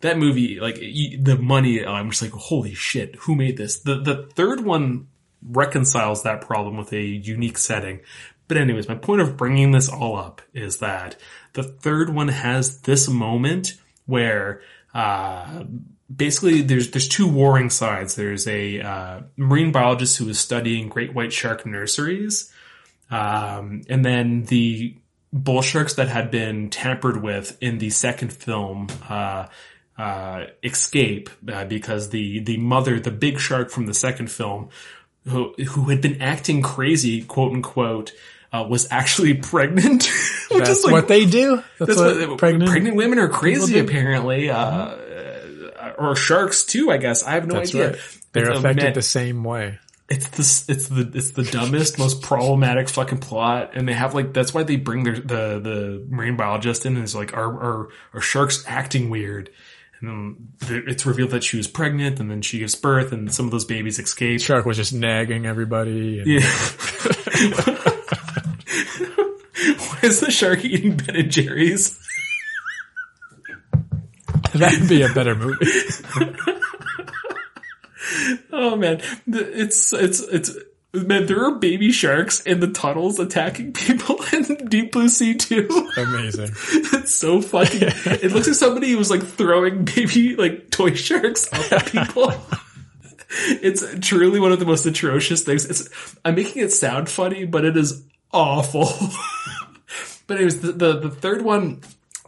[0.00, 3.80] That movie, like the money, I'm just like, holy shit, who made this?
[3.80, 5.08] The the third one
[5.42, 8.00] reconciles that problem with a unique setting.
[8.46, 11.16] But anyways, my point of bringing this all up is that
[11.52, 13.74] the third one has this moment
[14.06, 14.62] where
[14.94, 15.64] uh,
[16.14, 18.14] basically there's there's two warring sides.
[18.14, 22.52] There's a uh, marine biologist who is studying great white shark nurseries,
[23.10, 24.96] um, and then the
[25.30, 28.88] bull sharks that had been tampered with in the second film.
[29.08, 29.46] Uh,
[29.98, 34.68] uh, escape uh, because the the mother, the big shark from the second film,
[35.26, 38.12] who who had been acting crazy, quote unquote,
[38.52, 40.04] uh, was actually pregnant.
[40.50, 41.56] which That's is like, what they do.
[41.78, 42.70] That's, that's what, what, pregnant.
[42.70, 44.94] pregnant women are crazy, apparently, uh,
[45.98, 46.90] or sharks too.
[46.90, 47.90] I guess I have no That's idea.
[47.90, 48.18] right.
[48.32, 49.78] They're It's affected man- the same way.
[50.08, 54.32] it's the it's the it's the dumbest, most problematic fucking plot, and they have like
[54.32, 56.94] that's why they bring their the the marine biologist in.
[56.94, 59.50] And it's like are are are sharks acting weird?
[60.00, 60.08] And
[60.60, 63.52] then it's revealed that she was pregnant, and then she gives birth, and some of
[63.52, 64.40] those babies escape.
[64.40, 66.20] Shark was just nagging everybody.
[66.20, 66.40] And Yeah.
[69.76, 71.98] Why is the shark eating Ben and Jerry's?
[74.54, 75.66] That'd be a better movie.
[78.50, 80.50] Oh man, it's it's it's
[80.94, 85.68] Man, there are baby sharks in the tunnels attacking people in Deep Blue Sea too.
[85.96, 86.50] Amazing.
[86.72, 87.82] it's so fucking.
[87.82, 92.32] It looks like somebody was like throwing baby like toy sharks up at people.
[93.30, 95.66] it's truly one of the most atrocious things.
[95.66, 96.16] It's.
[96.24, 98.02] I'm making it sound funny, but it is
[98.32, 98.88] awful.
[100.26, 101.82] but anyways, the, the the third one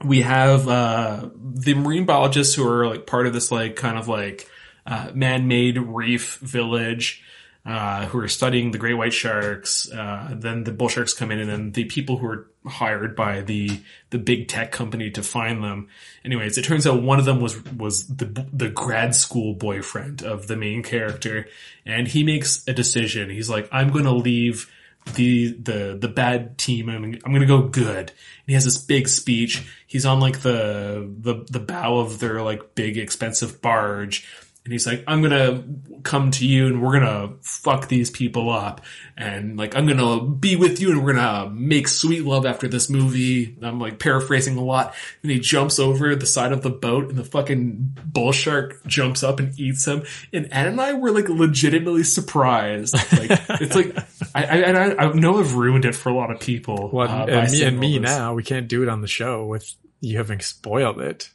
[0.04, 4.08] we have uh the marine biologists who are like part of this like kind of
[4.08, 4.48] like
[4.86, 7.22] uh, man-made reef village
[7.64, 9.90] uh, who are studying the great white sharks.
[9.90, 13.42] Uh, then the bull sharks come in, and then the people who are hired by
[13.42, 13.80] the
[14.10, 15.88] the big tech company to find them.
[16.24, 20.46] Anyways, it turns out one of them was was the the grad school boyfriend of
[20.46, 21.48] the main character,
[21.84, 23.30] and he makes a decision.
[23.30, 24.70] He's like, I'm going to leave
[25.14, 26.88] the the the bad team.
[26.88, 28.10] I'm, I'm to go good.
[28.10, 29.66] And he has this big speech.
[29.86, 34.26] He's on like the the the bow of their like big expensive barge
[34.64, 35.64] and he's like, I'm gonna
[36.02, 38.82] come to you and we're gonna fuck these people up.
[39.16, 42.90] And like, I'm gonna be with you and we're gonna make sweet love after this
[42.90, 43.56] movie.
[43.62, 44.94] I'm like paraphrasing a lot.
[45.22, 49.22] And he jumps over the side of the boat and the fucking bull shark jumps
[49.22, 50.04] up and eats him.
[50.30, 52.94] And Anne and I were like legitimately surprised.
[52.94, 53.30] Like,
[53.62, 53.96] it's like,
[54.34, 56.90] I, I, I know I've ruined it for a lot of people.
[56.92, 59.72] Well, uh, and me and me now, we can't do it on the show with
[60.00, 61.30] you having spoiled it.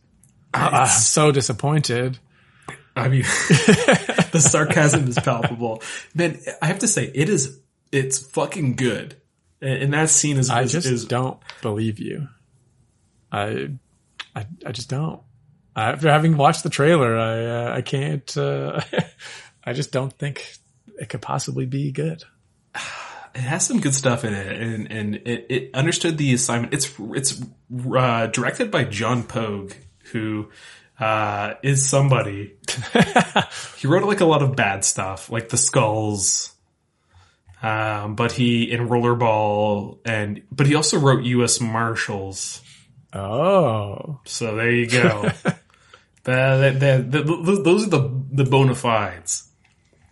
[0.53, 2.19] I'm so disappointed.
[2.96, 3.22] I mean,
[4.32, 5.82] the sarcasm is palpable.
[6.14, 7.60] Man, I have to say, it is,
[7.92, 9.18] it's fucking good.
[9.62, 12.28] And that scene is, I is, just is don't believe you.
[13.32, 13.72] I,
[14.36, 15.22] I, I just don't.
[15.76, 18.38] After having watched the trailer, I, uh, I can't.
[18.38, 18.82] Uh,
[19.64, 20.58] I just don't think
[21.00, 22.24] it could possibly be good.
[22.76, 26.74] it has some good stuff in it, and and it, it understood the assignment.
[26.74, 27.42] It's it's
[27.94, 29.74] uh, directed by John Pogue,
[30.12, 30.50] who
[31.00, 32.54] uh, is somebody.
[33.78, 36.52] he wrote like a lot of bad stuff, like the skulls.
[37.62, 41.60] Um, but he in Rollerball, and but he also wrote U.S.
[41.60, 42.62] Marshals.
[43.14, 45.24] Oh, So there you go.
[45.44, 45.60] that,
[46.24, 49.50] that, that, th- those are the the bona fides.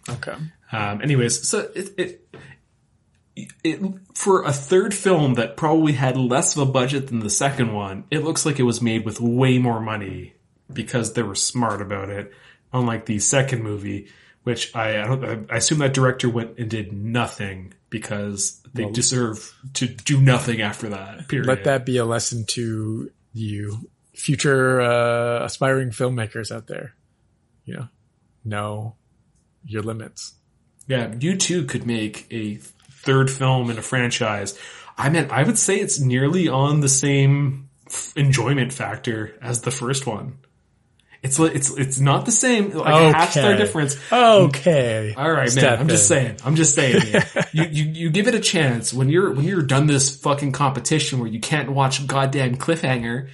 [0.10, 0.34] okay.
[0.72, 2.36] Um, anyways, so it, it
[3.64, 3.80] it
[4.16, 8.06] for a third film that probably had less of a budget than the second one,
[8.10, 10.34] it looks like it was made with way more money
[10.72, 12.32] because they were smart about it.
[12.72, 14.08] Unlike the second movie,
[14.44, 19.56] which I I, don't, I assume that director went and did nothing because they deserve
[19.76, 21.28] to do nothing after that.
[21.28, 21.48] Period.
[21.48, 26.96] Let that be a lesson to you future uh, aspiring filmmakers out there.
[27.66, 27.90] You know,
[28.44, 28.96] know
[29.66, 30.34] your limits.
[30.88, 34.58] Yeah, you too could make a third film in a franchise.
[34.98, 39.72] I mean, I would say it's nearly on the same f- enjoyment factor as the
[39.72, 40.40] first one.
[41.24, 43.58] It's it's it's not the same, like a half star Okay.
[43.58, 43.96] difference.
[44.12, 45.14] Okay.
[45.16, 45.50] All right, man.
[45.50, 46.36] Step I'm just saying.
[46.44, 47.02] I'm just saying.
[47.54, 51.20] you, you you give it a chance when you're when you're done this fucking competition
[51.20, 53.30] where you can't watch goddamn cliffhanger,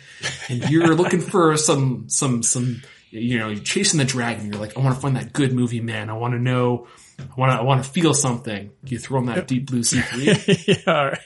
[0.50, 4.52] and you're looking for some some some you know you're chasing the dragon.
[4.52, 6.12] You're like, I want to find that good movie, man.
[6.12, 6.88] I want to know.
[7.20, 8.70] I want to I want to feel something.
[8.86, 10.04] You throw in that deep blue sea.
[10.68, 11.20] yeah, all right.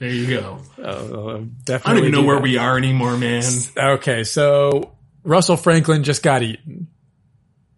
[0.00, 0.58] There you go.
[0.76, 1.74] Definitely.
[1.74, 3.44] I don't even know do where we are anymore, man.
[3.76, 4.92] Okay, so
[5.22, 6.88] Russell Franklin just got eaten.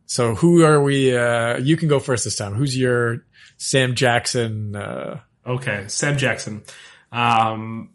[0.06, 1.16] So who are we?
[1.16, 2.54] Uh, you can go first this time.
[2.54, 3.24] Who's your
[3.56, 4.76] Sam Jackson?
[4.76, 6.62] Uh, Okay, Sam Jackson.
[7.10, 7.90] Um,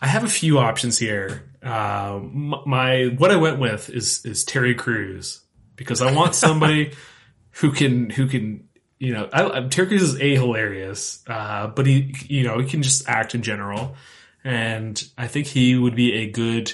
[0.00, 1.50] I have a few options here.
[1.62, 5.40] Uh, my what I went with is is Terry Crews
[5.76, 6.92] because I want somebody
[7.52, 8.68] who can who can
[8.98, 12.82] you know I, Terry Crews is a hilarious, uh, but he you know he can
[12.82, 13.94] just act in general,
[14.42, 16.72] and I think he would be a good.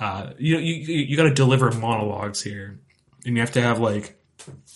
[0.00, 2.78] Uh, you you, you got to deliver monologues here,
[3.24, 4.18] and you have to have like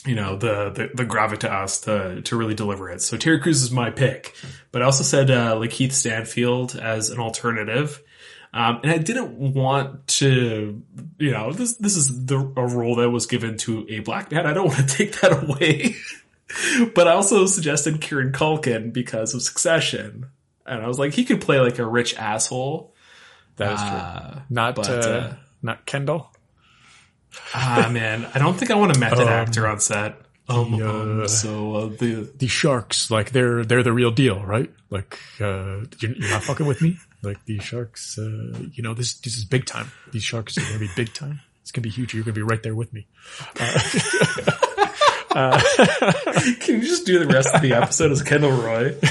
[0.05, 3.03] you know the, the the gravitas to to really deliver it.
[3.03, 4.35] So Terry Crews is my pick,
[4.73, 8.03] but I also said uh, like Keith Stanfield as an alternative.
[8.55, 10.83] Um, and I didn't want to,
[11.19, 14.47] you know, this this is the a role that was given to a black man.
[14.47, 15.95] I don't want to take that away.
[16.95, 20.27] but I also suggested Kieran Culkin because of Succession,
[20.67, 22.92] and I was like, he could play like a rich asshole.
[23.57, 24.43] That is Uh, true.
[24.51, 26.31] Not but, uh, uh, not Kendall.
[27.55, 30.17] Ah man, I don't think I want a method actor on set.
[30.49, 34.45] Um, the, um, uh, so uh, the The sharks, like they're they're the real deal,
[34.45, 34.71] right?
[34.91, 36.99] Like uh, you're, you're not fucking with me.
[37.23, 39.91] Like these sharks, uh, you know this this is big time.
[40.11, 41.41] These sharks are gonna be big time.
[41.63, 42.13] It's gonna be huge.
[42.13, 43.07] You're gonna be right there with me.
[45.33, 48.95] Can you just do the rest of the episode as Kendall Roy?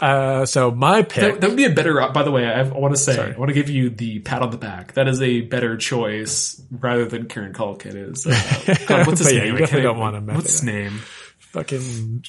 [0.00, 1.34] Uh, so my pick.
[1.34, 1.94] That, that would be a better.
[2.12, 3.34] By the way, I, I want to say, Sorry.
[3.34, 4.92] I want to give you the pat on the back.
[4.94, 8.26] That is a better choice rather than Kieran Culkin is.
[8.26, 9.48] Uh, God, what's his But yeah, name?
[9.52, 11.00] you I definitely don't want method What's his name?
[11.38, 12.24] fucking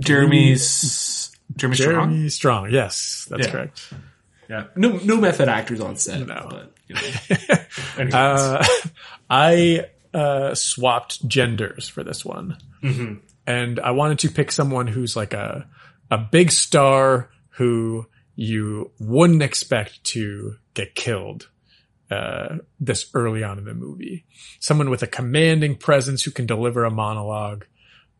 [0.00, 1.94] Jeremy's Jeremy Strong.
[2.10, 2.70] Jeremy Strong.
[2.70, 3.52] Yes, that's Yeah.
[3.52, 3.92] correct.
[4.48, 6.26] Yeah, no no method actors on set.
[6.26, 6.46] No.
[6.50, 8.10] but you know.
[8.16, 8.64] Uh,
[9.30, 13.14] I uh, swapped genders for this one, Mm-hmm.
[13.46, 15.66] and I wanted to pick someone who's like a
[16.10, 21.48] a big star who you wouldn't expect to get killed
[22.10, 24.24] uh, this early on in the movie.
[24.60, 27.66] Someone with a commanding presence who can deliver a monologue.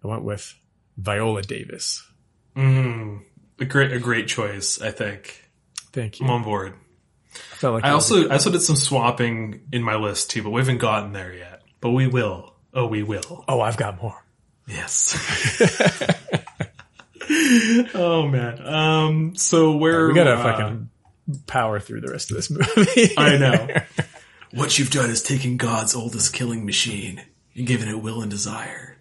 [0.04, 0.54] I went with
[0.96, 2.06] Viola Davis.
[2.56, 3.22] Mm,
[3.60, 4.80] a great a great choice.
[4.80, 5.48] I think
[5.92, 6.26] Thank you.
[6.26, 6.74] I'm on board.
[7.34, 10.50] I felt like I also I also did some swapping in my list too, but
[10.50, 11.62] we haven't gotten there yet.
[11.80, 12.54] But we will.
[12.74, 13.44] Oh, we will.
[13.48, 14.24] Oh, I've got more.
[14.66, 15.16] Yes.
[17.94, 18.66] oh man.
[18.66, 19.36] Um.
[19.36, 20.90] So where We gotta uh, fucking
[21.46, 23.14] power through the rest of this movie.
[23.18, 23.68] I know.
[24.52, 27.22] what you've done is taken God's oldest killing machine
[27.54, 28.96] and given it will and desire.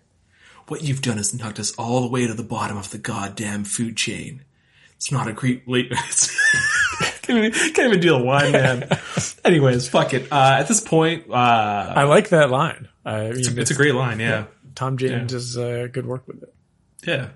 [0.68, 3.64] What you've done is knocked us all the way to the bottom of the goddamn
[3.64, 4.44] food chain.
[4.98, 5.92] It's not a great late.
[7.22, 8.90] can't, even, can't even do the line, man.
[9.46, 10.30] Anyways, fuck it.
[10.32, 12.90] Uh, at this point, uh, I like that line.
[13.06, 14.20] I mean, it's, a, it's a great line.
[14.20, 14.46] Yeah.
[14.76, 16.54] Tom Jane does uh, good work with it.
[17.06, 17.30] Yeah.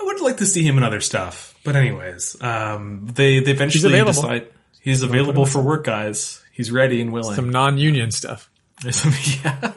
[0.00, 1.54] I would like to see him in other stuff.
[1.62, 4.22] But anyways, um, they, they eventually available.
[4.22, 4.48] decide
[4.80, 6.42] he's available for work, guys.
[6.52, 7.36] He's ready and willing.
[7.36, 8.50] Some non-union stuff.
[8.82, 9.72] yeah.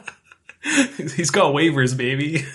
[0.97, 2.45] He's got waivers, baby.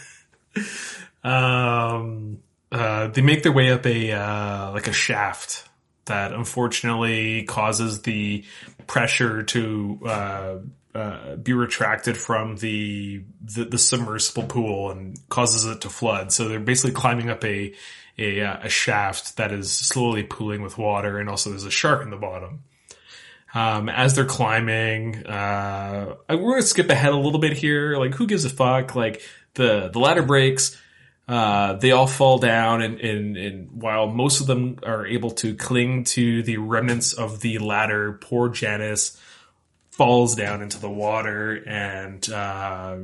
[1.25, 2.39] um,
[2.73, 5.69] uh, they make their way up a, uh, like a shaft
[6.07, 8.45] that unfortunately causes the
[8.87, 10.57] pressure to, uh,
[10.95, 16.33] uh, be retracted from the, the the submersible pool and causes it to flood.
[16.33, 17.75] So they're basically climbing up a
[18.19, 22.03] a, uh, a shaft that is slowly pooling with water, and also there's a shark
[22.03, 22.65] in the bottom.
[23.55, 27.97] Um, as they're climbing, uh, we're gonna skip ahead a little bit here.
[27.97, 28.95] Like, who gives a fuck?
[28.95, 29.23] Like,
[29.55, 30.77] the, the ladder breaks,
[31.29, 35.55] uh, they all fall down and, and, and while most of them are able to
[35.55, 39.21] cling to the remnants of the ladder, poor Janice
[39.99, 42.97] falls down into the water and, uh,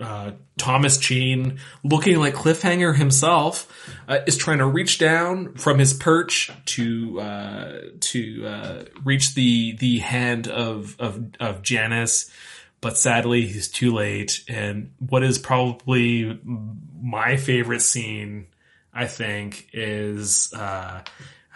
[0.00, 3.70] uh, Thomas Jane, looking like Cliffhanger himself,
[4.08, 9.76] uh, is trying to reach down from his perch to uh, to uh, reach the
[9.76, 12.30] the hand of of of Janice,
[12.80, 14.42] but sadly he's too late.
[14.48, 16.40] And what is probably
[17.02, 18.46] my favorite scene,
[18.94, 21.02] I think, is uh,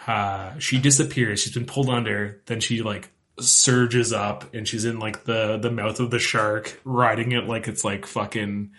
[0.07, 1.41] uh, she disappears.
[1.41, 2.41] She's been pulled under.
[2.45, 3.09] Then she like
[3.39, 7.67] surges up and she's in like the the mouth of the shark riding it like
[7.67, 8.71] it's like fucking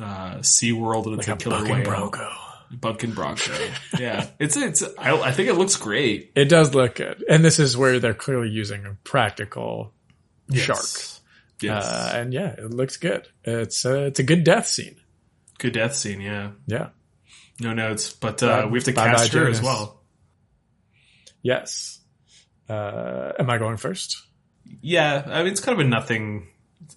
[0.00, 2.28] uh sea world and it's Like a killer whale bronco.
[2.72, 3.52] bucking bronco
[4.00, 7.60] yeah it's it's I, I think it looks great It does look good, and this
[7.60, 9.92] is where they're clearly using a practical
[10.48, 10.64] Yes.
[10.64, 11.22] shark.
[11.62, 13.28] yes Uh, and yeah, it looks good.
[13.44, 14.96] It's a, it's a good death scene.
[15.58, 16.88] good death scene yeah Yeah.
[17.60, 20.00] no notes but uh we have to cast her as well
[21.42, 22.00] Yes.
[22.68, 24.22] Uh, am I going first?
[24.80, 26.48] yeah i mean it's kind of a nothing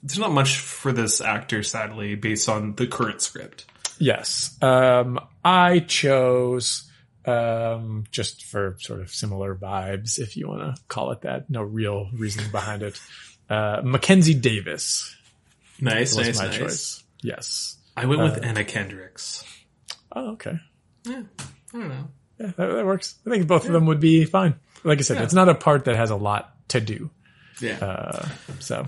[0.01, 3.65] there's not much for this actor sadly based on the current script
[3.99, 4.55] Yes.
[4.61, 6.87] Um, I chose,
[7.25, 11.49] um, just for sort of similar vibes, if you want to call it that.
[11.49, 12.99] No real reasoning behind it.
[13.49, 15.15] Uh, Mackenzie Davis
[15.81, 17.03] nice was nice my nice choice.
[17.23, 17.77] Yes.
[17.97, 19.43] i went with Uh, anna kendricks
[20.15, 20.59] Oh, okay.
[21.05, 21.23] yeah
[21.73, 22.07] i don't know
[22.39, 23.15] Yeah, that, that works.
[23.25, 24.59] I think both of them would be fine.
[24.83, 25.23] Like I said, Yeah.
[25.23, 27.09] it's not a part that has a lot to do.
[27.61, 28.27] yeah Uh,
[28.59, 28.87] so,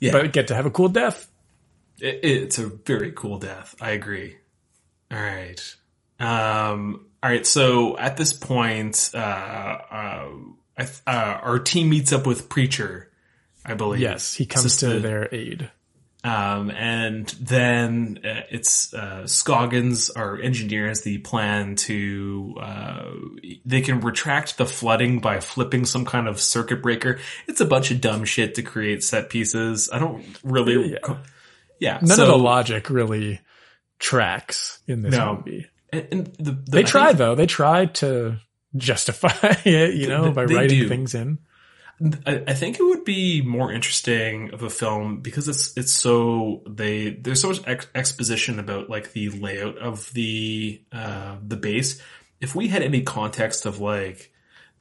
[0.00, 1.30] yeah but get to have a cool death.
[2.00, 3.74] It, it's a very cool death.
[3.80, 4.36] I agree.
[5.10, 5.60] All right.
[6.18, 7.46] Um, all right.
[7.46, 10.26] So at this point, uh, uh,
[10.78, 13.10] uh, our team meets up with Preacher,
[13.64, 14.00] I believe.
[14.00, 15.70] Yes, he comes is to the- their aid.
[16.22, 23.04] Um, and then uh, it's uh, Scoggins, our engineer, has the plan to uh,
[23.64, 27.18] they can retract the flooding by flipping some kind of circuit breaker.
[27.48, 29.88] It's a bunch of dumb shit to create set pieces.
[29.90, 31.16] I don't really, Yeah.
[31.78, 31.98] yeah.
[32.02, 33.40] None so- of the logic really
[33.98, 35.36] tracks in this No.
[35.36, 35.66] movie.
[35.92, 37.34] And, and the, the, They I tried think though.
[37.34, 38.36] They try to
[38.76, 39.32] justify
[39.64, 40.88] it, you know, by they writing do.
[40.88, 41.38] things in.
[42.26, 46.62] I, I think it would be more interesting of a film because it's it's so
[46.66, 52.00] they there's so much ex- exposition about like the layout of the uh the base.
[52.40, 54.32] If we had any context of like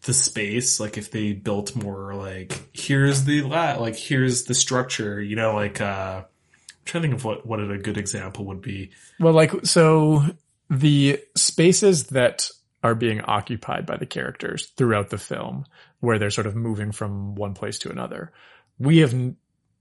[0.03, 5.21] the space, like if they built more like here's the la like here's the structure,
[5.21, 8.61] you know, like uh I'm trying to think of what what a good example would
[8.61, 8.91] be.
[9.19, 10.23] Well, like, so
[10.69, 12.49] the spaces that
[12.81, 15.65] are being occupied by the characters throughout the film,
[15.99, 18.31] where they're sort of moving from one place to another,
[18.77, 19.13] we have,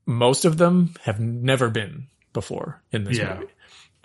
[0.06, 3.34] most of them have never been before in this Yeah.
[3.34, 3.52] movie.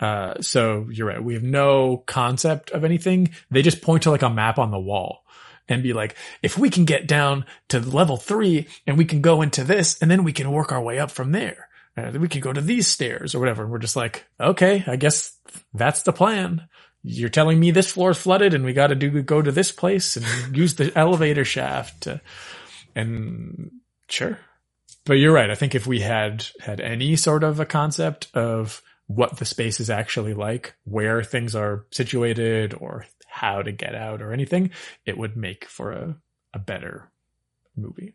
[0.00, 1.22] Uh, so you're right.
[1.22, 3.30] We have no concept of anything.
[3.50, 5.24] They just point to like a map on the wall
[5.68, 9.40] and be like, if we can get down to level three and we can go
[9.40, 11.68] into this and then we can work our way up from there.
[11.96, 13.62] Uh, we can go to these stairs or whatever.
[13.62, 15.38] And we're just like, okay, I guess
[15.72, 16.66] that's the plan.
[17.06, 19.70] You're telling me this floor is flooded and we got to do go to this
[19.70, 22.04] place and use the elevator shaft.
[22.04, 22.20] To,
[22.96, 23.70] and
[24.08, 24.38] sure,
[25.04, 25.50] but you're right.
[25.50, 29.80] I think if we had had any sort of a concept of what the space
[29.80, 34.70] is actually like, where things are situated or how to get out or anything,
[35.04, 36.16] it would make for a,
[36.54, 37.10] a better
[37.76, 38.14] movie.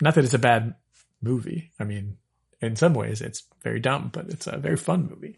[0.00, 0.74] Not that it's a bad
[1.20, 1.70] movie.
[1.78, 2.16] I mean,
[2.60, 5.36] in some ways it's very dumb, but it's a very fun movie.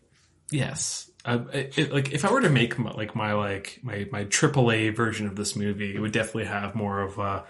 [0.51, 1.10] Yes.
[1.25, 4.25] Uh, it, it, like if I were to make my, like my like my my
[4.25, 7.45] AAA version of this movie, it would definitely have more of a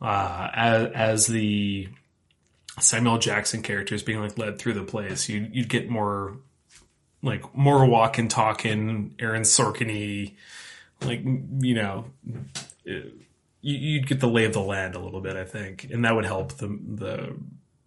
[0.00, 1.88] uh, as as the
[2.80, 5.28] Samuel Jackson characters being like led through the place.
[5.28, 6.36] You you'd get more
[7.22, 10.34] like more walking, talking, Aaron Sorkin
[11.02, 12.06] like you know.
[12.84, 13.14] It,
[13.60, 16.24] you'd get the lay of the land a little bit, I think, and that would
[16.24, 17.36] help the the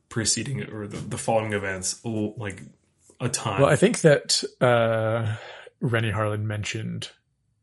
[0.10, 2.62] preceding or the, the following events like
[3.22, 3.61] a ton.
[3.61, 5.35] Well, I think that uh,
[5.80, 7.10] Renny Harlin mentioned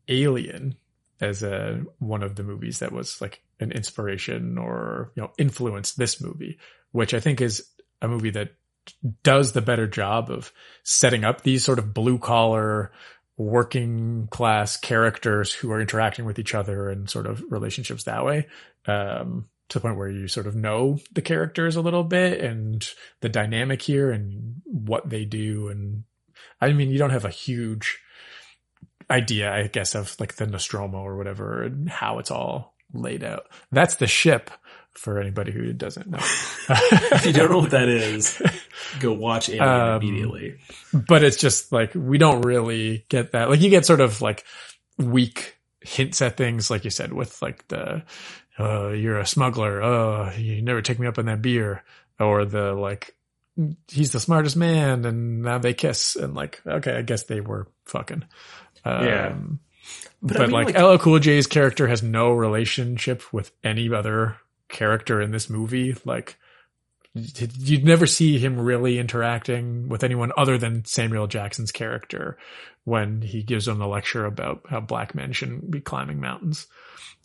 [0.07, 0.75] Alien
[1.21, 5.97] as a one of the movies that was like an inspiration or you know influenced
[5.97, 6.57] this movie,
[6.91, 7.67] which I think is
[8.01, 8.53] a movie that
[9.23, 10.51] does the better job of
[10.83, 12.91] setting up these sort of blue collar
[13.37, 18.47] working class characters who are interacting with each other and sort of relationships that way.
[18.85, 22.87] Um, to the point where you sort of know the characters a little bit and
[23.21, 25.69] the dynamic here and what they do.
[25.69, 26.03] And
[26.59, 27.99] I mean, you don't have a huge
[29.09, 33.45] idea, I guess, of like the Nostromo or whatever and how it's all laid out.
[33.71, 34.49] That's the ship
[34.93, 36.19] for anybody who doesn't know.
[36.19, 38.41] if you don't know what that is,
[38.99, 40.57] go watch Alien um, immediately.
[40.93, 43.49] But it's just like, we don't really get that.
[43.49, 44.45] Like you get sort of like
[44.97, 48.03] weak hints at things, like you said, with like the,
[48.59, 49.81] uh, you're a smuggler.
[49.81, 51.83] Oh, you never take me up on that beer.
[52.19, 53.15] Or the like,
[53.87, 57.67] he's the smartest man and now they kiss and like, okay, I guess they were
[57.85, 58.25] fucking.
[58.83, 59.35] Um, yeah.
[60.21, 63.91] But, but I mean, like, like LL Cool J's character has no relationship with any
[63.93, 64.37] other
[64.67, 65.95] character in this movie.
[66.03, 66.37] Like,
[67.13, 72.37] you'd never see him really interacting with anyone other than Samuel Jackson's character
[72.83, 76.67] when he gives them the lecture about how black men shouldn't be climbing mountains.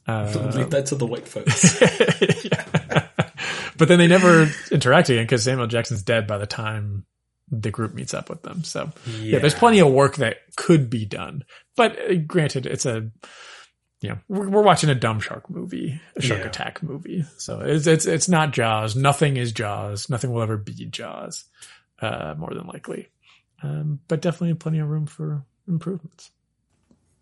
[0.07, 1.79] Uh, Leave that to the white folks.
[3.79, 7.05] but then they never interact again because Samuel Jackson's dead by the time
[7.51, 8.65] the group meets up with them.
[8.65, 9.17] So yeah.
[9.17, 9.39] yeah.
[9.39, 11.45] there's plenty of work that could be done.
[11.77, 13.11] But uh, granted, it's a,
[14.01, 16.47] you know, we're, we're, watching a dumb shark movie, a shark yeah.
[16.47, 17.25] attack movie.
[17.39, 18.97] So it's, it's, it's not Jaws.
[18.97, 20.11] Nothing is Jaws.
[20.11, 21.45] Nothing will ever be Jaws,
[22.01, 23.09] uh, more than likely.
[23.63, 26.31] Um, but definitely plenty of room for improvements.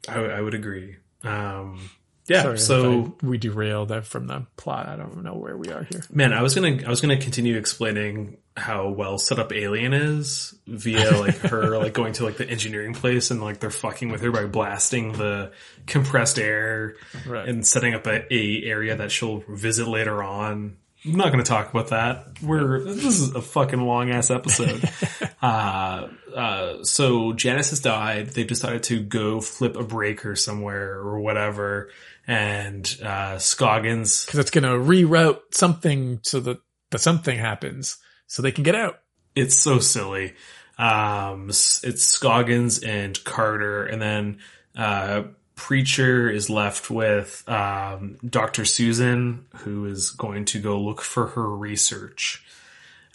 [0.08, 0.96] I, I would agree.
[1.22, 1.78] Um,
[2.26, 2.42] yeah.
[2.42, 4.88] Sorry so we derailed from the plot.
[4.88, 6.02] I don't know where we are here.
[6.12, 10.54] Man, I was gonna I was gonna continue explaining how well set up Alien is
[10.66, 14.20] via like her like going to like the engineering place and like they're fucking with
[14.20, 15.52] her by blasting the
[15.86, 16.96] compressed air
[17.26, 17.48] right.
[17.48, 20.76] and setting up a, a area that she'll visit later on.
[21.04, 22.40] I'm not going to talk about that.
[22.40, 24.88] We're this is a fucking long ass episode.
[25.42, 28.28] uh, uh, so Janice has died.
[28.28, 31.90] They've decided to go flip a breaker somewhere or whatever
[32.26, 36.58] and uh, Scoggins because it's going to reroute something so that
[36.90, 39.00] the something happens so they can get out.
[39.34, 40.34] It's so silly.
[40.78, 44.38] Um, it's Scoggins and Carter, and then
[44.76, 45.24] uh,
[45.54, 48.64] Preacher is left with um, Dr.
[48.64, 52.44] Susan, who is going to go look for her research.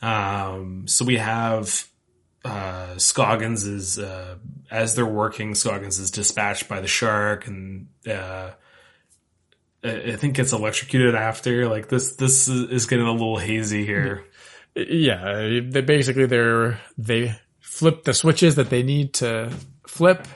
[0.01, 1.88] Um, so we have
[2.45, 4.35] uh, Scoggins is uh,
[4.69, 8.51] as they're working, Scoggins is dispatched by the shark, and uh,
[9.83, 11.67] I think gets electrocuted after.
[11.67, 14.25] Like this, this is getting a little hazy here.
[14.75, 19.51] Yeah, they basically they're they flip the switches that they need to
[19.87, 20.27] flip,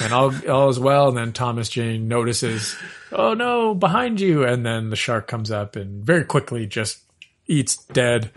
[0.00, 1.08] and all all is well.
[1.08, 2.76] And then Thomas Jane notices,
[3.12, 7.00] oh no, behind you, and then the shark comes up and very quickly just
[7.46, 8.30] eats dead.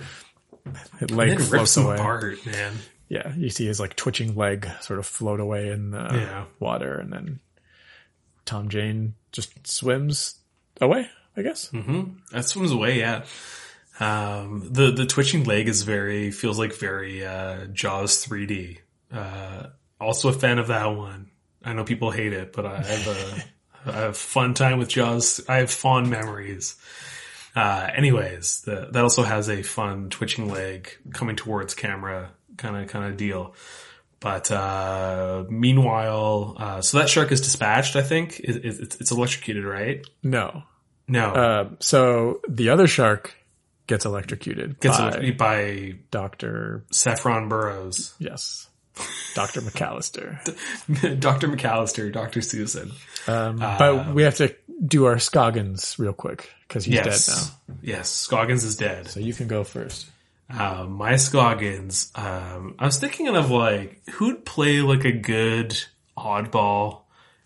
[1.01, 1.95] It Leg floats away.
[1.95, 2.73] Apart, man.
[3.07, 6.45] Yeah, you see his like twitching leg sort of float away in the yeah.
[6.59, 7.39] water, and then
[8.45, 10.38] Tom Jane just swims
[10.81, 11.69] away, I guess.
[11.69, 12.17] Mm-hmm.
[12.31, 13.23] That swims away, yeah.
[13.99, 18.79] Um, the the twitching leg is very feels like very uh, Jaws 3D.
[19.11, 19.67] Uh,
[19.99, 21.31] also a fan of that one.
[21.63, 23.43] I know people hate it, but I have a,
[23.85, 25.41] I have fun time with Jaws.
[25.49, 26.77] I have fond memories.
[27.55, 32.87] Uh, anyways, the, that also has a fun twitching leg coming towards camera kind of
[32.87, 33.55] kind of deal.
[34.19, 37.95] But uh, meanwhile, uh, so that shark is dispatched.
[37.95, 40.05] I think it, it, it's, it's electrocuted, right?
[40.23, 40.63] No.
[41.07, 43.35] No, Uh, so the other shark
[43.87, 46.85] gets electrocuted gets by electrocuted by Doctor.
[46.91, 48.69] Saffron Burrows, Yes,
[49.33, 50.39] Doctor McAllister.
[51.19, 52.91] Doctor McAllister, Doctor Susan.
[53.25, 54.55] Um, but we have to
[54.85, 57.75] do our Scoggins real quick because he's yes, dead now.
[57.81, 59.07] yes, Scoggins is dead.
[59.07, 60.05] So you can go first.
[60.49, 62.11] Uh, my Scoggins.
[62.15, 65.77] Um, I was thinking of like who'd play like a good
[66.17, 67.01] oddball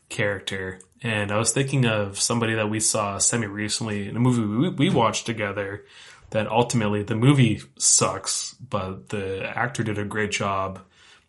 [0.09, 4.45] character, and I was thinking of somebody that we saw semi recently in a movie
[4.45, 5.85] we, we watched together.
[6.29, 10.79] That ultimately the movie sucks, but the actor did a great job,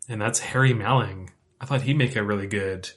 [0.09, 1.31] and that's Harry Melling.
[1.61, 2.89] I thought he'd make a really good,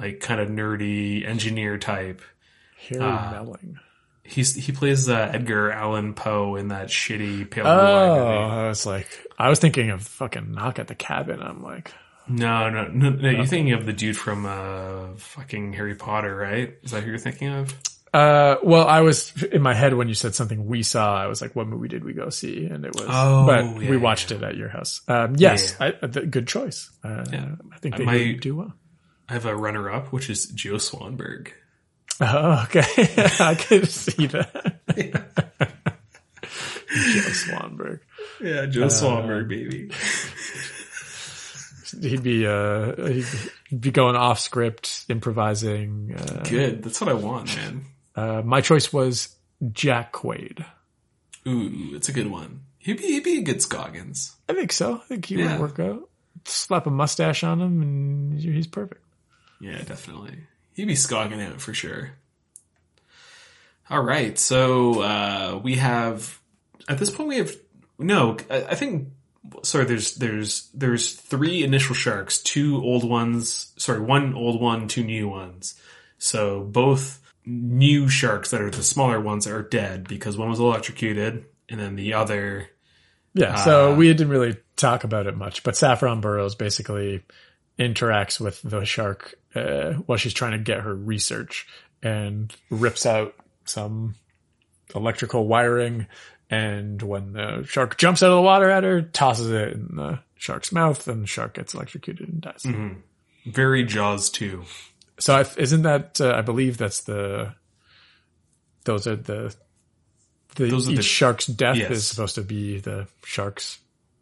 [0.00, 2.22] like kind of nerdy engineer type.
[2.88, 3.78] Harry Uh, Melling.
[4.28, 8.20] He's he plays uh, Edgar Allan Poe in that shitty Pale Blue Eye movie.
[8.20, 9.06] Oh, I was like,
[9.38, 11.40] I was thinking of fucking Knock at the Cabin.
[11.42, 11.92] I'm like,
[12.28, 13.28] No, no, no, no.
[13.30, 16.76] You're thinking of the dude from uh, fucking Harry Potter, right?
[16.82, 17.74] Is that who you're thinking of?
[18.14, 21.14] uh, well, I was in my head when you said something we saw.
[21.22, 22.64] I was like, what movie did we go see?
[22.66, 25.02] And it was, Oh, but yeah, we watched it at your house.
[25.08, 26.90] Um, yes, Yeah, I, th- good choice.
[27.04, 27.48] Uh, Yeah.
[27.72, 28.72] I think they My- do well.
[29.28, 31.48] I have a runner-up, which is Joe Swanberg.
[32.20, 32.82] Oh, okay.
[33.40, 34.74] I could see that.
[36.90, 38.00] Joe Swanberg.
[38.40, 39.90] Yeah, Joe Swanberg, baby.
[42.00, 43.24] He'd be uh he'd,
[43.68, 46.14] he'd be going off script, improvising.
[46.16, 46.82] Uh, Good.
[46.82, 47.84] That's what I want, man.
[48.14, 49.34] uh, my choice was
[49.72, 50.64] Jack Quaid.
[51.46, 52.60] Ooh, it's a good one.
[52.78, 54.34] He'd be, he'd be a good Scoggins.
[54.48, 54.96] I think so.
[54.96, 55.52] I think he Yeah.
[55.58, 56.08] would work out.
[56.44, 59.02] Slap a mustache on him, and he's perfect.
[59.60, 60.38] Yeah, definitely.
[60.78, 62.12] He'd be scogging out for sure.
[63.90, 66.38] All right, so uh, we have
[66.88, 67.50] at this point we have
[67.98, 68.36] no.
[68.48, 69.08] I, I think
[69.64, 69.86] sorry.
[69.86, 73.72] There's there's there's three initial sharks, two old ones.
[73.76, 75.74] Sorry, one old one, two new ones.
[76.18, 81.44] So both new sharks that are the smaller ones are dead because one was electrocuted,
[81.68, 82.70] and then the other.
[83.34, 83.54] Yeah.
[83.54, 87.24] Uh, So we didn't really talk about it much, but Saffron Burrows basically
[87.80, 91.66] interacts with the shark uh, while she's trying to get her research
[92.02, 93.34] and rips out
[93.64, 94.14] some
[94.94, 96.06] electrical wiring.
[96.50, 100.20] And when the shark jumps out of the water at her, tosses it in the
[100.36, 102.64] shark's mouth, and the shark gets electrocuted and dies.
[103.46, 104.64] Very Jaws too.
[105.18, 106.20] So I, isn't that?
[106.20, 107.54] Uh, I believe that's the.
[108.84, 109.54] Those are the.
[110.54, 111.90] The, Those are each the- shark's death yes.
[111.90, 113.78] is supposed to be the sharks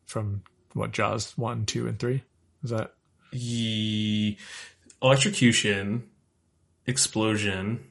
[0.06, 0.42] from
[0.74, 2.22] what Jaws one, two, and three.
[2.64, 2.92] Is that
[3.32, 4.36] The
[5.02, 6.04] electrocution,
[6.86, 7.84] explosion,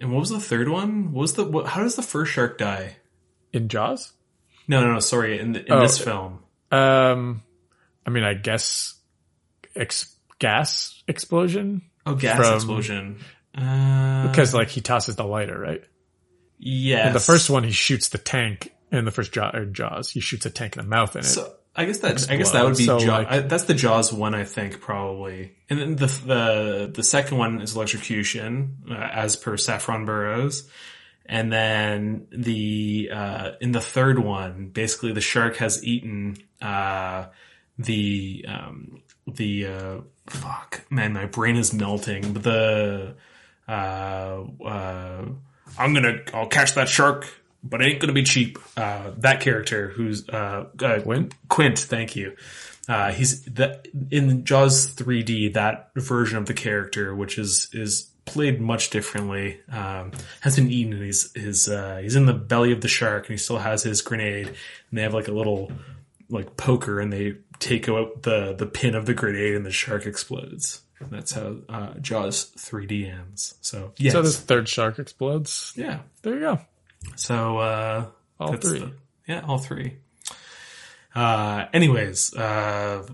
[0.00, 1.12] and what was the third one?
[1.12, 2.96] What was the what, how does the first shark die?
[3.52, 4.12] in Jaws?
[4.66, 5.00] No, no, no.
[5.00, 6.38] Sorry, in, the, in Oh, this film.
[6.70, 7.42] Um,
[8.06, 8.94] I mean, I guess
[9.76, 13.18] ex- gas explosion Oh, gas from- explosion.
[13.54, 15.84] Uh, because like he tosses the lighter, right?
[16.58, 17.08] yes.
[17.08, 18.72] In the first one, he shoots the tank.
[18.90, 21.24] In the first Jaw- Jaws, he shoots a tank in the mouth in it.
[21.24, 22.84] So I guess that I guess that would be.
[22.84, 25.52] So, like- that's the Jaws one, I think probably.
[25.70, 30.68] And then the the the second one is electrocution, uh, as per Saffron Burrows.
[31.24, 37.26] And then the uh, in the third one, basically the shark has eaten uh,
[37.78, 42.32] the um, the uh, fuck man, my brain is melting.
[42.34, 43.14] But the
[43.68, 45.24] uh, uh,
[45.78, 47.26] I'm gonna I'll catch that shark,
[47.62, 48.58] but it ain't gonna be cheap.
[48.76, 51.34] Uh, that character who's uh, uh, Quint?
[51.48, 52.36] Quint, thank you.
[52.88, 53.80] Uh, he's the,
[54.10, 55.54] in Jaws 3D.
[55.54, 61.00] That version of the character, which is is played much differently, um, has been eaten.
[61.00, 64.02] He's his uh, he's in the belly of the shark, and he still has his
[64.02, 64.48] grenade.
[64.48, 65.70] And they have like a little
[66.28, 70.04] like poker, and they take out the the pin of the grenade, and the shark
[70.04, 70.80] explodes.
[70.98, 73.54] And that's how uh, Jaws 3D ends.
[73.60, 75.72] So yes, So this third shark explodes.
[75.76, 76.00] yeah.
[76.22, 76.60] There you go.
[77.16, 78.06] So uh,
[78.40, 78.78] All three.
[78.80, 78.92] the-
[79.26, 79.96] yeah, all three.
[81.14, 83.06] Uh, anyways, uh,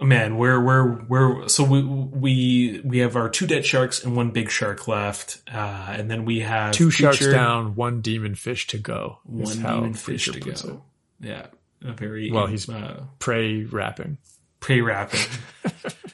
[0.00, 4.30] man, we're we're we're so we we we have our two dead sharks and one
[4.30, 8.78] big shark left, uh, and then we have Two sharks down, one demon fish to
[8.78, 9.18] go.
[9.24, 10.68] one demon fish to puts it.
[10.68, 10.82] go.
[11.20, 11.46] Yeah,
[11.82, 14.18] a very Well, he's- uh, Prey wrapping.
[14.60, 15.20] prey wrapping.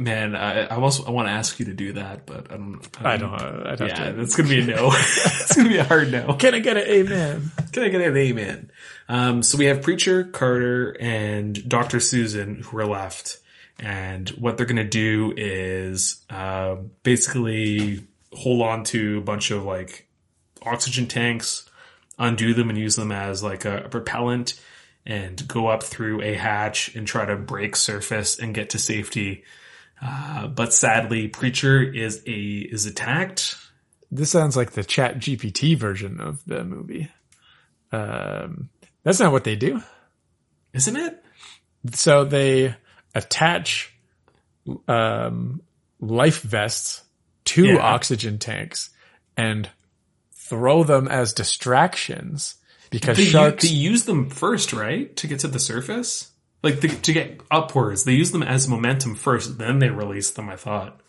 [0.00, 2.80] Man, I, I also I want to ask you to do that, but I don't.
[3.04, 3.34] I don't.
[3.34, 4.12] Uh, I'd have Yeah, to.
[4.14, 4.88] that's gonna be a no.
[4.94, 6.34] it's gonna be a hard no.
[6.34, 7.50] Can I get an amen?
[7.72, 8.70] Can I get an amen?
[9.08, 12.00] Um, so we have Preacher, Carter, and Dr.
[12.00, 13.38] Susan who are left.
[13.78, 19.64] And what they're going to do is uh, basically hold on to a bunch of
[19.64, 20.06] like
[20.62, 21.68] oxygen tanks,
[22.18, 24.60] undo them, and use them as like a, a propellant.
[25.06, 29.44] and go up through a hatch and try to break surface and get to safety.
[30.02, 33.56] Uh, but sadly, Preacher is a is attacked.
[34.10, 37.10] This sounds like the Chat GPT version of the movie.
[37.92, 38.70] Um,
[39.02, 39.82] that's not what they do,
[40.72, 41.24] isn't it?
[41.92, 42.74] So they
[43.14, 43.94] attach
[44.88, 45.62] um,
[46.00, 47.02] life vests
[47.46, 47.78] to yeah.
[47.78, 48.90] oxygen tanks
[49.36, 49.68] and
[50.32, 52.56] throw them as distractions
[52.90, 56.29] because they, sharks they use them first, right, to get to the surface.
[56.62, 60.48] Like the, to get upwards, they use them as momentum first, then they release them.
[60.50, 61.00] I thought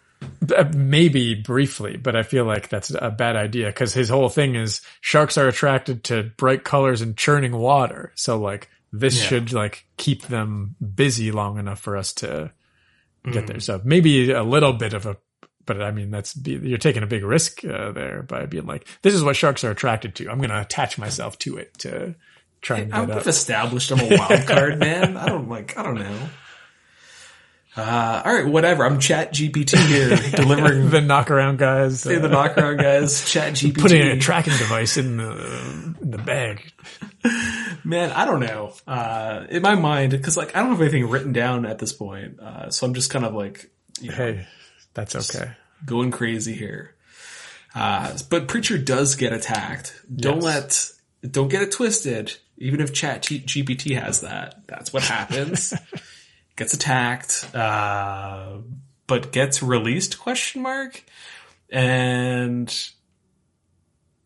[0.56, 4.56] uh, maybe briefly, but I feel like that's a bad idea because his whole thing
[4.56, 8.11] is sharks are attracted to bright colors and churning water.
[8.15, 9.28] So like this yeah.
[9.28, 12.52] should like keep them busy long enough for us to
[13.26, 13.48] get mm.
[13.48, 13.60] there.
[13.60, 15.18] So maybe a little bit of a,
[15.65, 19.14] but I mean, that's, you're taking a big risk uh, there by being like, this
[19.14, 20.30] is what sharks are attracted to.
[20.30, 22.15] I'm going to attach myself to it to
[22.69, 25.17] I've established I'm a wild card, man.
[25.17, 26.29] I don't like, I don't know.
[27.75, 28.85] Uh, all right, whatever.
[28.85, 32.01] I'm Chat GPT here, delivering the knockaround guys.
[32.01, 33.25] Say uh, the knockaround guys.
[33.31, 36.69] Chat GPT putting a tracking device in the in the bag.
[37.85, 38.73] Man, I don't know.
[38.85, 42.41] Uh, in my mind, because like I don't have anything written down at this point,
[42.41, 43.71] uh, so I'm just kind of like,
[44.01, 44.47] you know, hey,
[44.93, 45.51] that's okay.
[45.85, 46.95] Going crazy here.
[47.73, 49.95] Uh, but preacher does get attacked.
[50.13, 50.99] Don't yes.
[51.23, 52.38] let, don't get it twisted.
[52.61, 55.73] Even if Chat GPT has that, that's what happens.
[56.55, 58.57] gets attacked, uh,
[59.07, 61.03] but gets released question mark.
[61.69, 62.71] And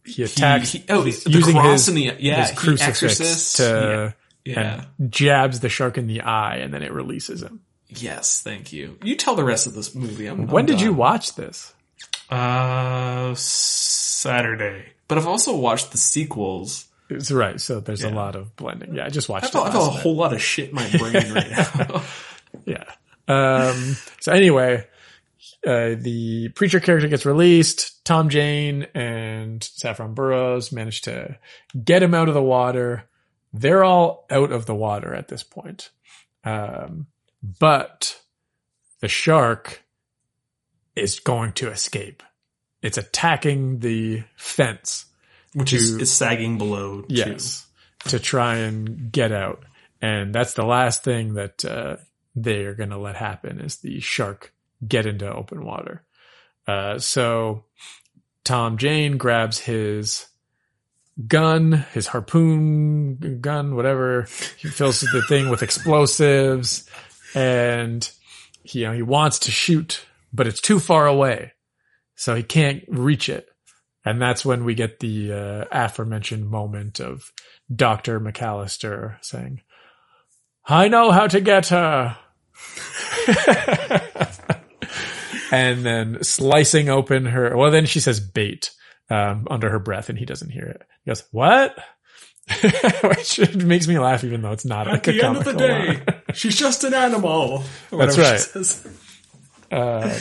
[0.03, 0.71] he attacks.
[0.71, 4.85] He, he, oh, the using cross his, the yeah, his crucifix to yeah, yeah.
[5.09, 7.61] jabs the shark in the eye, and then it releases him.
[7.87, 8.97] Yes, thank you.
[9.03, 10.27] You tell the rest of this movie.
[10.27, 10.85] I'm, when I'm did done.
[10.85, 11.73] you watch this?
[12.29, 14.85] Uh, Saturday.
[15.07, 16.87] But I've also watched the sequels.
[17.09, 17.59] It's right.
[17.61, 18.09] So there's yeah.
[18.09, 18.95] a lot of blending.
[18.95, 19.55] Yeah, I just watched.
[19.55, 22.03] I felt a whole lot of shit in my brain right now.
[22.65, 22.83] yeah.
[23.27, 24.87] Um, so anyway,
[25.65, 28.03] uh, the preacher character gets released.
[28.05, 31.37] Tom Jane and Saffron Burrows manage to
[31.83, 33.07] get him out of the water.
[33.53, 35.89] They're all out of the water at this point.
[36.43, 37.07] Um,
[37.41, 38.19] but
[38.99, 39.83] the shark
[40.95, 42.23] is going to escape.
[42.81, 45.05] It's attacking the fence
[45.55, 47.03] which to, is, is sagging below.
[47.07, 47.65] Yes,
[48.07, 49.63] to try and get out,
[50.01, 51.97] and that's the last thing that uh,
[52.35, 54.53] they are going to let happen is the shark
[54.85, 56.03] get into open water.
[56.67, 57.63] Uh, so
[58.43, 60.27] Tom Jane grabs his
[61.27, 64.27] gun, his harpoon gun, whatever.
[64.57, 66.89] He fills the thing with explosives,
[67.33, 68.09] and
[68.63, 71.53] he you know, he wants to shoot, but it's too far away,
[72.15, 73.47] so he can't reach it.
[74.05, 77.31] And that's when we get the uh, aforementioned moment of
[77.73, 78.19] Dr.
[78.19, 79.61] McAllister saying,
[80.67, 82.15] I know how to get her.
[85.51, 88.71] and then slicing open her, well, then she says bait
[89.09, 90.83] um, under her breath and he doesn't hear it.
[91.03, 91.75] He goes, what?
[93.03, 95.87] Which makes me laugh even though it's not At like the end of the day,
[95.87, 96.03] line.
[96.33, 97.63] she's just an animal.
[97.91, 98.85] That's right.
[99.71, 100.11] Um,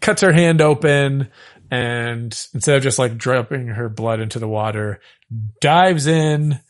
[0.00, 1.28] cuts her hand open
[1.70, 5.00] and instead of just like dropping her blood into the water,
[5.60, 6.60] dives in,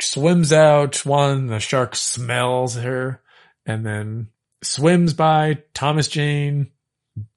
[0.00, 1.04] swims out.
[1.04, 3.20] One, the shark smells her
[3.66, 4.28] and then
[4.62, 6.70] swims by Thomas Jane,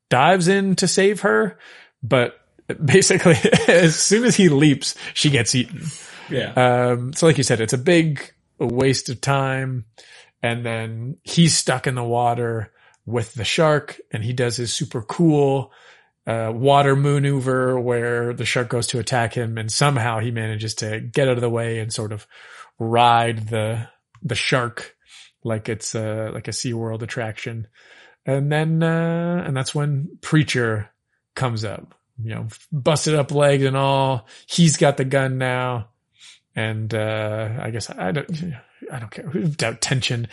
[0.09, 1.57] dives in to save her,
[2.01, 2.39] but
[2.83, 3.35] basically
[3.67, 5.81] as soon as he leaps, she gets eaten.
[6.29, 6.53] Yeah.
[6.53, 9.85] Um, so like you said, it's a big waste of time.
[10.41, 12.71] And then he's stuck in the water
[13.05, 15.71] with the shark and he does his super cool
[16.25, 20.99] uh, water maneuver where the shark goes to attack him and somehow he manages to
[20.99, 22.25] get out of the way and sort of
[22.79, 23.87] ride the
[24.21, 24.95] the shark
[25.43, 27.67] like it's a like a SeaWorld attraction.
[28.25, 30.89] And then uh and that's when Preacher
[31.35, 31.93] comes up.
[32.21, 34.27] You know, busted up legs and all.
[34.45, 35.89] He's got the gun now.
[36.55, 38.53] And uh I guess I don't
[38.91, 39.25] I don't care.
[39.25, 40.27] Doubt tension.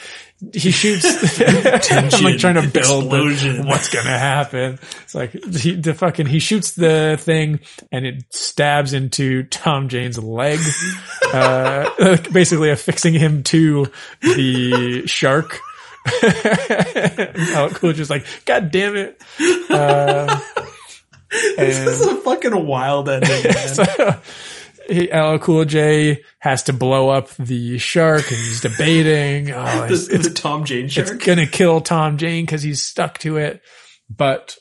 [0.52, 1.38] He shoots.
[1.38, 4.78] tension, I'm like trying to build the, what's gonna happen.
[5.02, 7.60] It's like he, the fucking he shoots the thing
[7.92, 10.58] and it stabs into Tom Jane's leg,
[11.32, 13.86] uh, basically affixing him to
[14.22, 15.58] the shark.
[16.22, 19.22] LL Cool J is like, God damn it.
[19.68, 20.40] Uh,
[21.30, 23.68] this is a fucking wild ending, man.
[23.68, 23.84] so,
[24.90, 29.50] LL Cool J has to blow up the shark and he's debating.
[29.60, 31.08] Oh, it's, the, it's a Tom Jane shark.
[31.08, 33.62] It's gonna kill Tom Jane because he's stuck to it.
[34.08, 34.56] But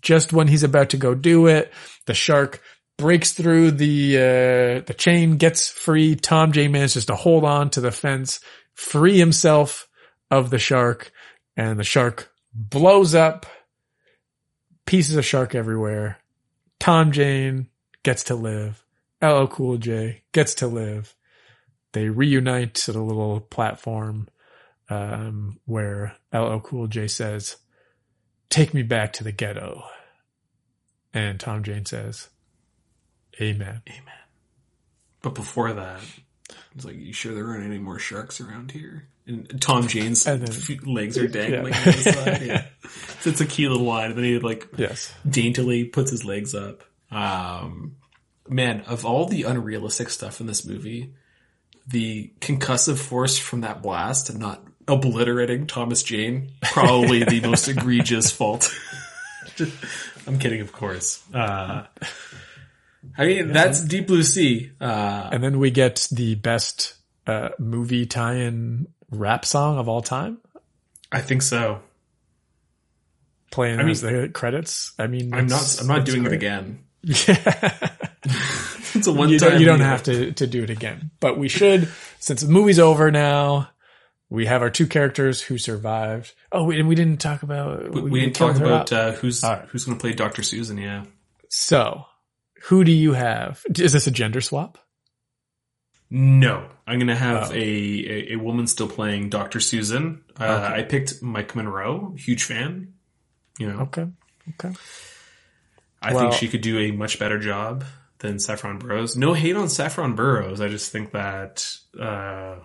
[0.00, 1.72] just when he's about to go do it,
[2.06, 2.62] the shark
[2.98, 6.14] breaks through the uh, the chain, gets free.
[6.14, 8.40] Tom Jane manages to hold on to the fence,
[8.74, 9.88] free himself
[10.30, 11.10] of the shark,
[11.56, 13.46] and the shark blows up.
[14.86, 16.18] Pieces of shark everywhere.
[16.78, 17.68] Tom Jane
[18.02, 18.82] gets to live.
[19.22, 21.14] LL Cool J gets to live.
[21.92, 24.28] They reunite at a little platform
[24.90, 27.56] um, where LL Cool J says,
[28.50, 29.82] "Take me back to the ghetto,"
[31.12, 32.28] and Tom Jane says,
[33.40, 34.14] "Amen." Amen.
[35.22, 36.00] But before that,
[36.74, 39.08] it's like, you sure there aren't any more sharks around here?
[39.26, 41.78] And Tom Jane's And then- legs are dangling Yeah.
[41.80, 42.42] on the side.
[42.46, 42.64] Yeah.
[43.20, 44.10] So it's a cute little line.
[44.10, 45.12] And then he like Yes.
[45.28, 46.82] daintily puts his legs up.
[47.10, 47.96] Um,
[48.50, 51.12] man, of all the unrealistic stuff in this movie,
[51.86, 58.30] the concussive force from that blast and not obliterating Thomas Jane, probably the most egregious
[58.30, 58.74] fault.
[60.26, 61.22] I'm kidding, of course.
[61.32, 61.84] Uh,
[63.16, 64.70] I mean, that's Deep Blue Sea.
[64.80, 66.94] Uh, And then we get the best
[67.26, 70.38] uh, movie tie-in rap song of all time,
[71.10, 71.80] I think so.
[73.50, 74.92] playing I mean- as the credits.
[74.98, 75.78] I mean, I'm not.
[75.80, 76.84] I'm not doing it again.
[77.02, 77.78] Yeah.
[78.94, 79.50] It's a one you time.
[79.50, 81.10] don't, you don't have to, to do it again.
[81.20, 81.88] But we should,
[82.20, 83.68] since the movie's over now,
[84.30, 86.32] we have our two characters who survived.
[86.50, 87.90] Oh, we, and we didn't talk about.
[87.92, 89.62] We, we didn't talk about uh, who's right.
[89.68, 90.78] who's going to play Doctor Susan.
[90.78, 91.04] Yeah.
[91.50, 92.06] So,
[92.64, 93.62] who do you have?
[93.78, 94.78] Is this a gender swap?
[96.10, 97.54] No, I'm gonna have Oh.
[97.54, 100.24] a, a a woman still playing Doctor Susan.
[100.40, 100.80] Uh, Okay.
[100.80, 102.94] I picked Maika Monroe, huge fan.
[103.58, 104.06] You know, Okay.
[104.54, 104.74] Okay.
[106.00, 107.84] I Well- think she could do a much better job
[108.20, 109.16] than Saffron Burrows.
[109.16, 110.60] No hate on Saffron Burrows.
[110.60, 112.56] I just think that uh,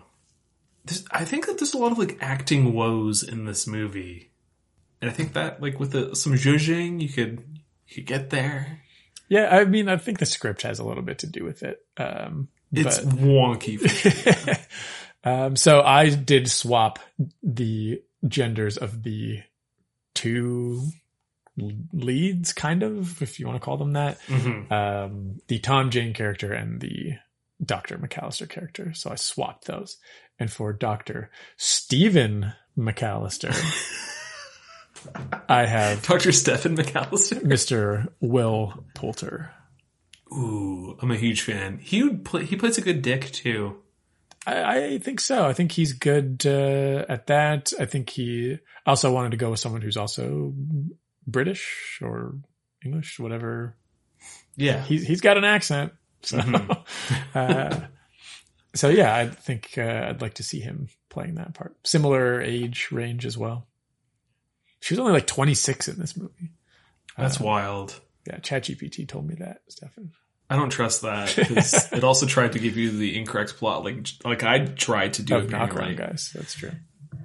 [0.86, 4.32] there's, I think that there's a lot of like acting woes in this movie,
[5.02, 7.44] and I think that like with the, some zhuzhing, you could
[7.88, 8.82] you could get there.
[9.30, 11.80] Yeah, I mean, I think the script has a little bit to do with it.
[11.98, 13.80] Um, It's but- wonky.
[13.80, 14.56] For sure.
[15.24, 17.00] um, so I did swap
[17.42, 19.42] the genders of the
[20.14, 20.82] two
[21.58, 24.20] leads, kind of, if you want to call them that.
[24.28, 24.72] Mhm.
[24.72, 27.14] Um, the Tom Jane character and the
[27.64, 27.98] Dr.
[27.98, 28.94] McAllister character.
[28.94, 29.98] So I swapped those.
[30.40, 31.30] And for Dr.
[31.58, 33.54] Stephen McAllister,
[35.50, 36.32] I have Dr.
[36.32, 37.42] Stephen McAllister.
[37.42, 38.08] Mr.
[38.20, 39.52] Will Poulter.
[40.32, 41.78] Ooh, I'm a huge fan.
[41.78, 43.78] He would play, he plays a good dick too.
[44.48, 45.46] I, I think so.
[45.46, 47.72] I think he's good uh, at that.
[47.80, 50.54] I think he I also wanted to go with someone who's also
[51.28, 52.36] British or
[52.86, 53.76] English, whatever.
[54.56, 54.82] Yeah.
[54.84, 55.94] He's he's got an accent.
[56.22, 56.38] So,
[57.36, 57.80] uh,
[58.76, 61.76] so yeah, I think uh, I'd like to see him playing that part.
[61.84, 63.68] Similar age range as well.
[64.80, 66.52] She was only like 26 in this movie.
[67.18, 68.00] That's Uh, wild.
[68.28, 70.12] Yeah, ChatGPT told me that, Stefan.
[70.50, 74.08] I don't trust that because it also tried to give you the incorrect plot, like
[74.24, 75.96] like I tried to do Of it knockaround manually.
[75.96, 76.32] guys.
[76.34, 76.72] That's true.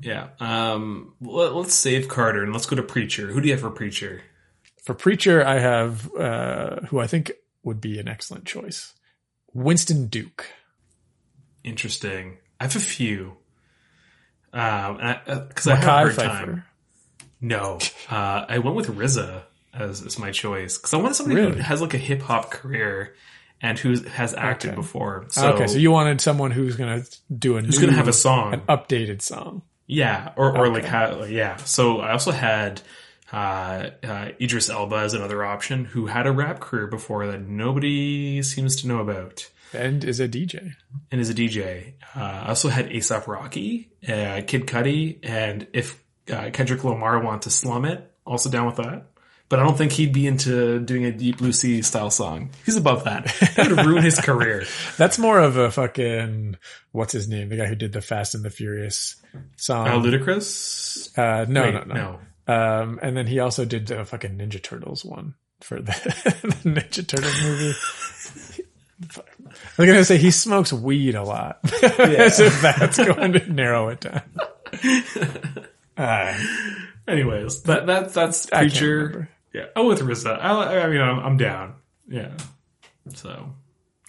[0.03, 0.29] Yeah.
[0.41, 1.15] Um.
[1.21, 3.29] Let, us save Carter and let's go to Preacher.
[3.33, 4.23] Who do you have for Preacher?
[4.85, 7.33] For Preacher, I have uh, who I think
[7.63, 8.95] would be an excellent choice.
[9.53, 10.47] Winston Duke.
[11.65, 12.39] Interesting.
[12.61, 13.37] I have a few.
[14.53, 14.97] Um,
[15.49, 16.17] because I, have a Mekhi hard Phifer.
[16.17, 16.65] time.
[17.41, 17.79] No,
[18.11, 19.43] uh, I went with RZA
[19.75, 21.53] as, as my choice because I wanted somebody Really?
[21.57, 23.15] who has like a hip hop career
[23.61, 24.77] and who has acted Okay.
[24.77, 25.27] before.
[25.31, 28.09] So, okay, so you wanted someone who's going to do a who's new, gonna have
[28.09, 28.55] a song?
[28.55, 29.63] an updated song.
[29.89, 30.75] Yeah, or or Okay.
[30.75, 31.57] like ha yeah.
[31.57, 32.83] So I also had
[33.33, 38.43] uh, uh, Idris Elba as another option, who had a rap career before that nobody
[38.43, 40.75] seems to know about, and is a DJ.
[41.11, 41.95] and is a DJ.
[42.15, 46.03] Uh, I also had ASAP Rocky, uh, Kid Cudi, and if
[46.33, 49.07] uh, Kendrick Lamar wanted to slum it, also down with that.
[49.49, 52.51] But I don't think he'd be into doing a Deep Blue Sea style song.
[52.67, 53.35] He's above that.
[53.57, 54.65] That would ruin his career.
[54.99, 56.57] That's more of a fucking
[56.93, 57.49] what's his name?
[57.49, 59.17] The guy who did the Fast and the Furious
[59.57, 59.89] song.
[59.89, 61.19] Uh, Ludacris?
[61.19, 62.21] Uh, no, Wait, no, no, no.
[62.55, 65.93] Um, and then he also did the fucking Ninja Turtles one for the,
[66.43, 67.75] the Ninja Turtles movie.
[69.79, 71.61] I'm gonna say he smokes weed a lot,
[71.99, 74.23] as if that's going to narrow it down.
[75.97, 76.35] Uh,
[77.09, 79.31] Anyways, that that that's Preacher.
[79.59, 80.39] Yeah, oh, with RZA.
[80.41, 81.75] I, I mean, I'm, I'm down.
[82.09, 82.33] Yeah.
[83.15, 83.55] So,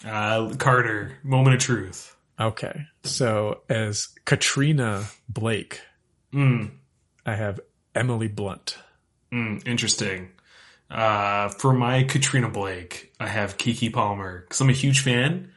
[0.05, 2.15] uh, Carter, moment of truth.
[2.39, 5.81] okay, so as Katrina Blake,
[6.33, 6.69] Mm,
[7.25, 7.59] I have
[7.95, 8.77] Emily Blunt.
[9.33, 10.29] mm, interesting.
[10.91, 15.51] Uh, for my Katrina Blake, I have Keke Palmer because I'm a huge fan.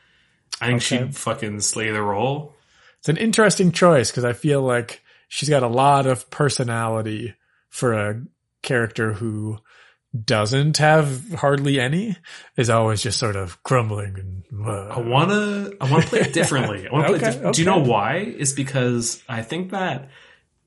[0.60, 0.98] I think Okay.
[1.04, 2.54] she'd fucking slay the role.
[3.00, 7.34] It's an interesting choice because I feel like she's got a lot of personality
[7.70, 8.22] for a
[8.62, 9.58] character who
[10.24, 12.16] doesn't have hardly any
[12.56, 16.86] is always just sort of crumbling and uh, I wanna I wanna play it differently.
[16.86, 18.18] I wanna play Okay, it diff- Do you know why?
[18.18, 20.10] Is because I think that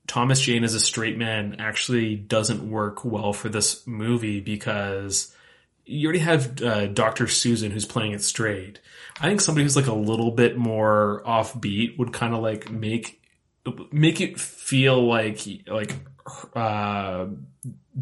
[0.08, 5.32] Thomas Jane as a straight man actually doesn't work well for this movie because
[5.84, 7.28] you already have uh, Dr.
[7.28, 8.80] Susan who's playing it straight.
[9.20, 13.20] I think somebody who's like a little bit more offbeat would kind of like make
[13.92, 15.94] make it feel like like
[16.54, 17.26] uh,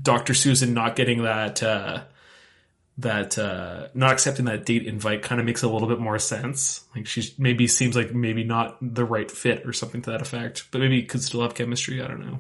[0.01, 0.35] Dr.
[0.35, 2.05] Susan not getting that uh,
[2.99, 6.85] that uh, not accepting that date invite kind of makes a little bit more sense.
[6.95, 10.69] Like she maybe seems like maybe not the right fit or something to that effect,
[10.71, 12.03] but maybe could still have chemistry.
[12.03, 12.39] I don't know.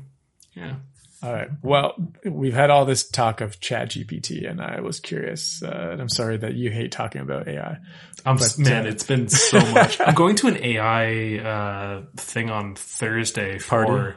[0.54, 0.76] Yeah.
[1.24, 1.48] All right.
[1.62, 1.94] Well,
[2.24, 5.62] we've had all this talk of Chat GPT, and I was curious.
[5.62, 7.78] Uh, and I'm sorry that you hate talking about AI.
[8.26, 9.98] I'm But, man, uh, it's been so much.
[10.06, 14.16] I'm going to an AI uh, thing on Thursday for Party?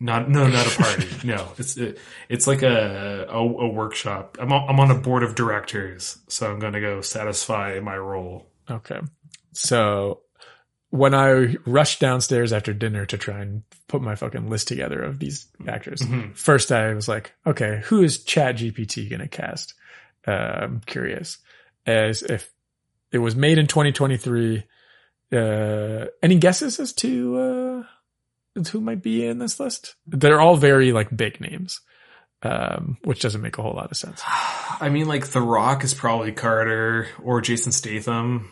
[0.00, 1.08] Not no not a party.
[1.24, 1.98] no, it's it,
[2.28, 4.38] it's like a, a a workshop.
[4.40, 7.96] I'm on, I'm on a board of directors, so I'm going to go satisfy my
[7.98, 8.46] role.
[8.68, 9.00] Okay.
[9.52, 10.22] So
[10.88, 15.18] when I rushed downstairs after dinner to try and put my fucking list together of
[15.18, 16.02] these actors,
[16.34, 19.74] first I was like, okay, who is Chat GPT going to cast?
[20.26, 21.38] Uh, I'm curious.
[21.86, 22.50] As if
[23.12, 24.64] it was made in 2023,
[25.32, 27.82] uh, any guesses as to, uh,
[28.72, 29.94] who might be in this list?
[30.06, 31.80] They're all very like big names,
[32.42, 34.22] um, which doesn't make a whole lot of sense.
[34.80, 38.50] I mean, like The Rock is probably Carter or Jason Statham.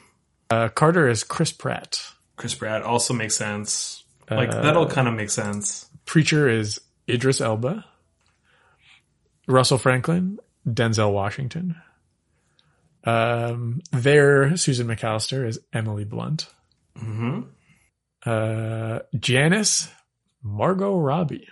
[0.50, 2.00] Uh, Carter is Chris Pratt.
[2.36, 4.04] Chris Pratt also makes sense.
[4.30, 5.86] Like Uh, that'll kind of make sense.
[6.04, 7.84] Preacher is Idris Elba.
[9.46, 11.76] Russell Franklin, Denzel Washington.
[13.04, 16.46] Um, there, Susan McAllister is Emily Blunt.
[16.96, 17.42] hmm
[18.28, 19.88] Uh, Janice,
[20.42, 21.48] Margot Robbie.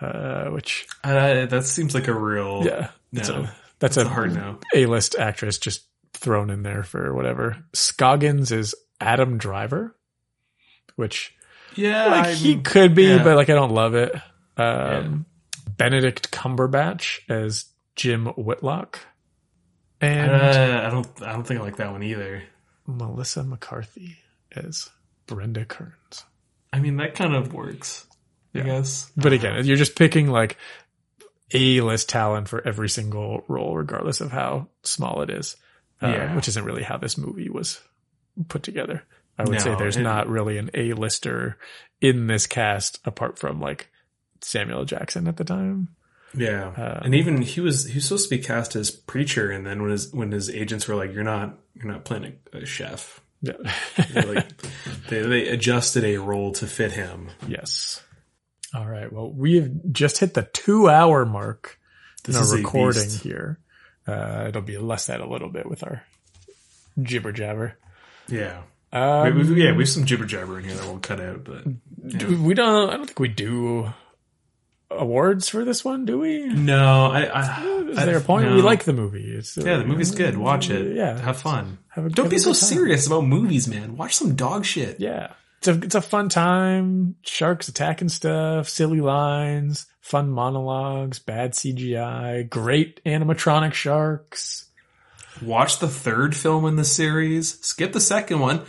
[0.00, 3.36] Uh, which, Uh, that seems like a real yeah, that's no.
[3.36, 3.40] a,
[3.78, 4.58] that's, That's a, a hard no.
[4.74, 7.56] A-list actress just thrown in there for whatever.
[7.74, 9.96] Scoggins is Adam Driver,
[10.96, 11.34] which
[11.76, 13.22] Yeah, like I'm- he could be, yeah.
[13.22, 14.12] but like I don't love it.
[14.56, 15.26] Um,
[15.76, 17.66] Benedict Cumberbatch as
[17.96, 18.98] Jim Whitlock,
[20.00, 21.22] and Uh, I don't.
[21.22, 22.42] I don't think I like that one either.
[22.86, 24.16] Melissa McCarthy
[24.54, 24.88] as
[25.26, 26.24] Brenda Kearns.
[26.72, 28.06] I mean, that kind of works.
[28.54, 29.10] I guess.
[29.16, 30.56] But again, you're just picking like
[31.52, 35.56] a list talent for every single role, regardless of how small it is.
[36.02, 36.34] Uh, Yeah.
[36.36, 37.80] which isn't really how this movie was
[38.48, 39.02] put together.
[39.38, 41.56] I would say there's it- not really an A-lister
[42.00, 43.88] in this cast apart from like
[44.40, 45.88] Samuel Jackson at the time.
[46.36, 49.64] Yeah, Uh, and even he was he was supposed to be cast as preacher, and
[49.64, 52.66] then when his when his agents were like, "You're not you're not playing a, a
[52.66, 54.22] chef," Yeah.
[54.22, 54.46] Like
[55.08, 57.28] they they adjusted a role to fit him.
[57.46, 58.02] Yes.
[58.74, 59.12] All right.
[59.12, 61.78] Well, we have just hit the two hour mark
[62.24, 63.58] This in is our a recording here.
[64.06, 66.02] Uh, it'll be less than a little bit with our
[67.00, 67.76] jibber jabber.
[68.28, 68.62] Yeah,
[68.92, 71.44] Um, we, we, yeah, we have some jibber jabber in here that we'll cut out,
[71.44, 71.64] but
[72.08, 73.92] do- we don't, I don't think we do
[74.90, 76.46] awards for this one, do we?
[76.46, 78.48] no, I, I Is there a point?
[78.48, 78.56] no.
[78.56, 79.34] We like the movie.
[79.36, 80.36] It's, uh, Yeah, the movie's good.
[80.36, 80.94] Watch it.
[80.96, 81.18] Yeah.
[81.18, 81.78] have fun.
[81.90, 82.54] Have a- Don't have be so time.
[82.54, 83.96] serious about movies, man.
[83.96, 85.00] Watch some dog shit.
[85.00, 85.32] Yeah.
[85.58, 87.16] It's a, it's a fun time.
[87.22, 94.66] Sharks attacking stuff, silly lines, fun monologues, bad CGI, great animatronic sharks.
[95.42, 97.58] Watch the third film in the series.
[97.64, 98.62] Skip the second one,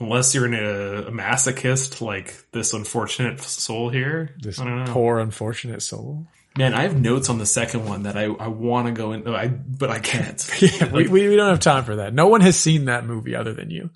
[0.00, 4.34] unless you're in a, a masochist like this unfortunate soul here.
[4.40, 4.92] This I don't know.
[4.92, 6.26] poor unfortunate soul.
[6.58, 9.26] Man, I have notes on the second one that I, I want to go in,
[9.28, 10.44] I but I can't.
[10.60, 12.12] Yeah, we, we, we don't have time for that.
[12.12, 13.90] No one has seen that movie other than you.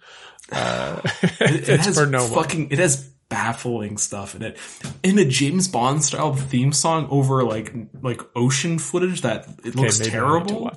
[0.52, 1.00] Uh,
[1.40, 2.32] It, it has for no one.
[2.32, 2.70] fucking.
[2.70, 4.58] It has baffling stuff in it.
[5.02, 9.76] In a James Bond style theme song over like like ocean footage that it looks
[9.76, 10.70] maybe I need to terrible.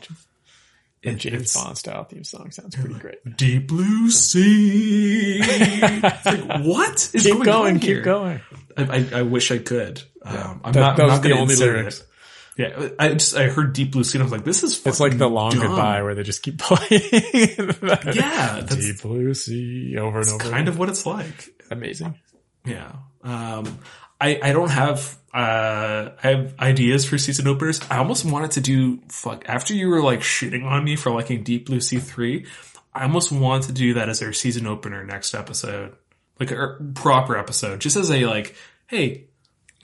[1.07, 1.13] It.
[1.13, 3.37] The James Bond style theme song sounds pretty great.
[3.37, 5.39] Deep blue sea.
[5.39, 8.01] Like what is Keep going, going, on keep here?
[8.01, 8.41] going.
[8.77, 10.01] I, I, I wish I could.
[10.23, 10.99] Um, I'm That- not.
[10.99, 12.01] I'm not the only lyrics.
[12.01, 12.03] it.
[12.59, 14.17] Yeah, I just I heard Deep Blue Sea.
[14.17, 14.83] and I was like, this is.
[14.85, 15.61] It's like the long dumb.
[15.67, 17.01] goodbye where they just keep playing.
[18.15, 20.49] Yeah, Deep blue sea over and over.
[20.49, 21.49] kind of what it's like.
[21.69, 22.17] amazing.
[22.65, 22.91] Yeah.
[23.23, 23.77] Um,
[24.19, 27.79] I, I don't have, uh, I have ideas for season openers.
[27.89, 31.43] I almost wanted to do, fuck, after you were like shitting on me for liking
[31.43, 32.45] Deep Blue Sea 3,
[32.93, 35.95] I almost want to do that as our season opener next episode.
[36.39, 37.81] Like a proper episode.
[37.81, 38.55] Just as a like,
[38.87, 39.26] hey,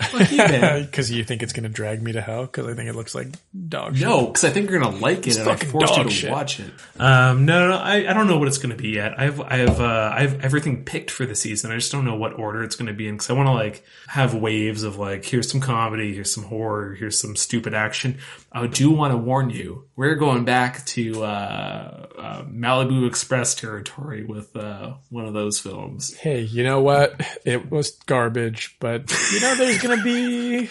[0.02, 0.86] Fuck you.
[0.86, 2.44] Because you think it's going to drag me to hell?
[2.44, 3.28] Because I think it looks like
[3.68, 4.08] dog shit.
[4.08, 6.16] No, because I think you're gonna like it, and I fucking forced you dog to
[6.16, 6.32] shit.
[6.32, 6.72] watch it.
[7.00, 9.20] Um, no, no, no I, I don't know what it's gonna be yet.
[9.20, 11.72] I've, I have, uh, I have everything picked for the season.
[11.72, 13.86] I just don't know what order it's gonna be in because I want to like
[14.08, 18.18] have waves of like, here's some comedy, here's some horror, here's some stupid action.
[18.52, 24.24] I do want to warn you, we're going back to uh, uh, Malibu Express territory
[24.24, 26.14] with uh, one of those films.
[26.14, 27.20] Hey, you know what?
[27.46, 30.70] It was garbage, but you know, there's going to be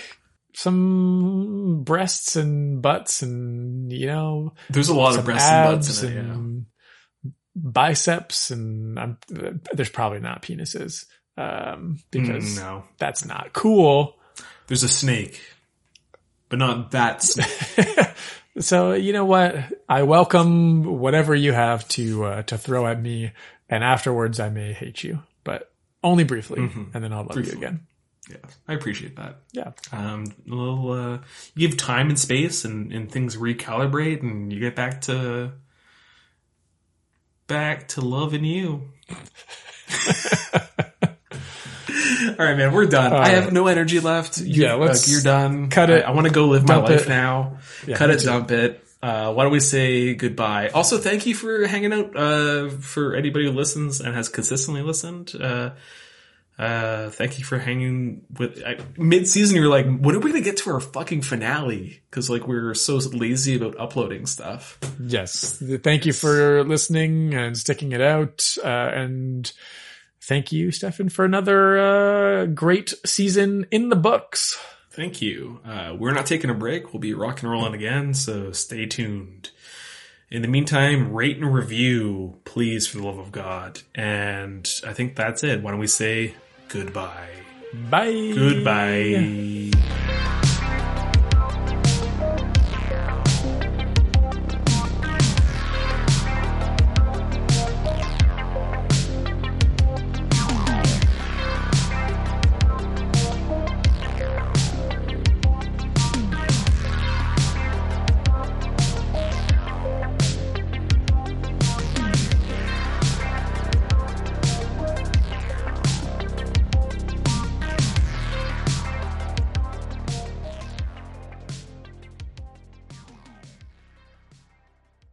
[0.54, 6.08] some breasts and butts and, you know, There's a lot of breasts and butts in
[6.10, 6.14] it.
[6.14, 6.20] Yeah.
[6.20, 6.66] and
[7.54, 11.04] biceps and I'm, there's probably not penises.
[11.36, 14.16] Um, because Mm, no, that's not cool.
[14.66, 15.40] there's a snake,
[16.50, 18.08] but not that snake.
[18.58, 19.56] So you know what?
[19.88, 23.32] I welcome whatever you have to uh, to throw at me,
[23.70, 25.72] and afterwards I may hate you, but
[26.04, 26.58] only briefly,
[26.92, 27.34] and then I'll love Mm-hmm.
[27.40, 27.52] Briefly.
[27.52, 27.86] you again.
[28.32, 29.40] Yeah, I appreciate that.
[29.52, 31.18] Yeah, Um, a little, uh,
[31.54, 35.52] you give time and space and, and things recalibrate and you get back to,
[37.46, 38.88] back to loving you.
[42.24, 43.12] All right, man, we're done.
[43.12, 44.38] I have no energy left.
[44.40, 45.68] You, Yeah, let's like, you're done.
[45.68, 47.08] cut it, I, I want to go live my life it.
[47.08, 47.58] now.
[47.86, 48.26] Yeah, cut it, too.
[48.26, 48.82] dump it.
[49.02, 50.68] Uh, why don't we say goodbye?
[50.68, 55.32] Also, thank you for hanging out, uh, for anybody who listens and has consistently listened.
[55.38, 55.70] Uh,
[56.58, 59.56] uh, thank you for hanging with I, mid-season.
[59.56, 62.02] You're like, when are we gonna get to our fucking finale?
[62.10, 64.78] Because like we're so lazy about uploading stuff.
[65.00, 65.62] yes.
[65.82, 69.50] Thank you for listening and sticking it out, uh, and
[70.20, 74.58] thank you, Stefan, for another uh, great season in the books.
[74.90, 75.60] Thank you.
[75.64, 76.92] Uh, we're not taking a break.
[76.92, 78.12] We'll be rock and rolling again.
[78.12, 79.50] So stay tuned.
[80.32, 83.82] In the meantime, rate and review, please, for the love of God.
[83.94, 85.62] And I think that's it.
[85.62, 86.34] Why don't we say
[86.70, 87.28] goodbye?
[87.90, 88.32] Bye.
[88.34, 89.10] Goodbye.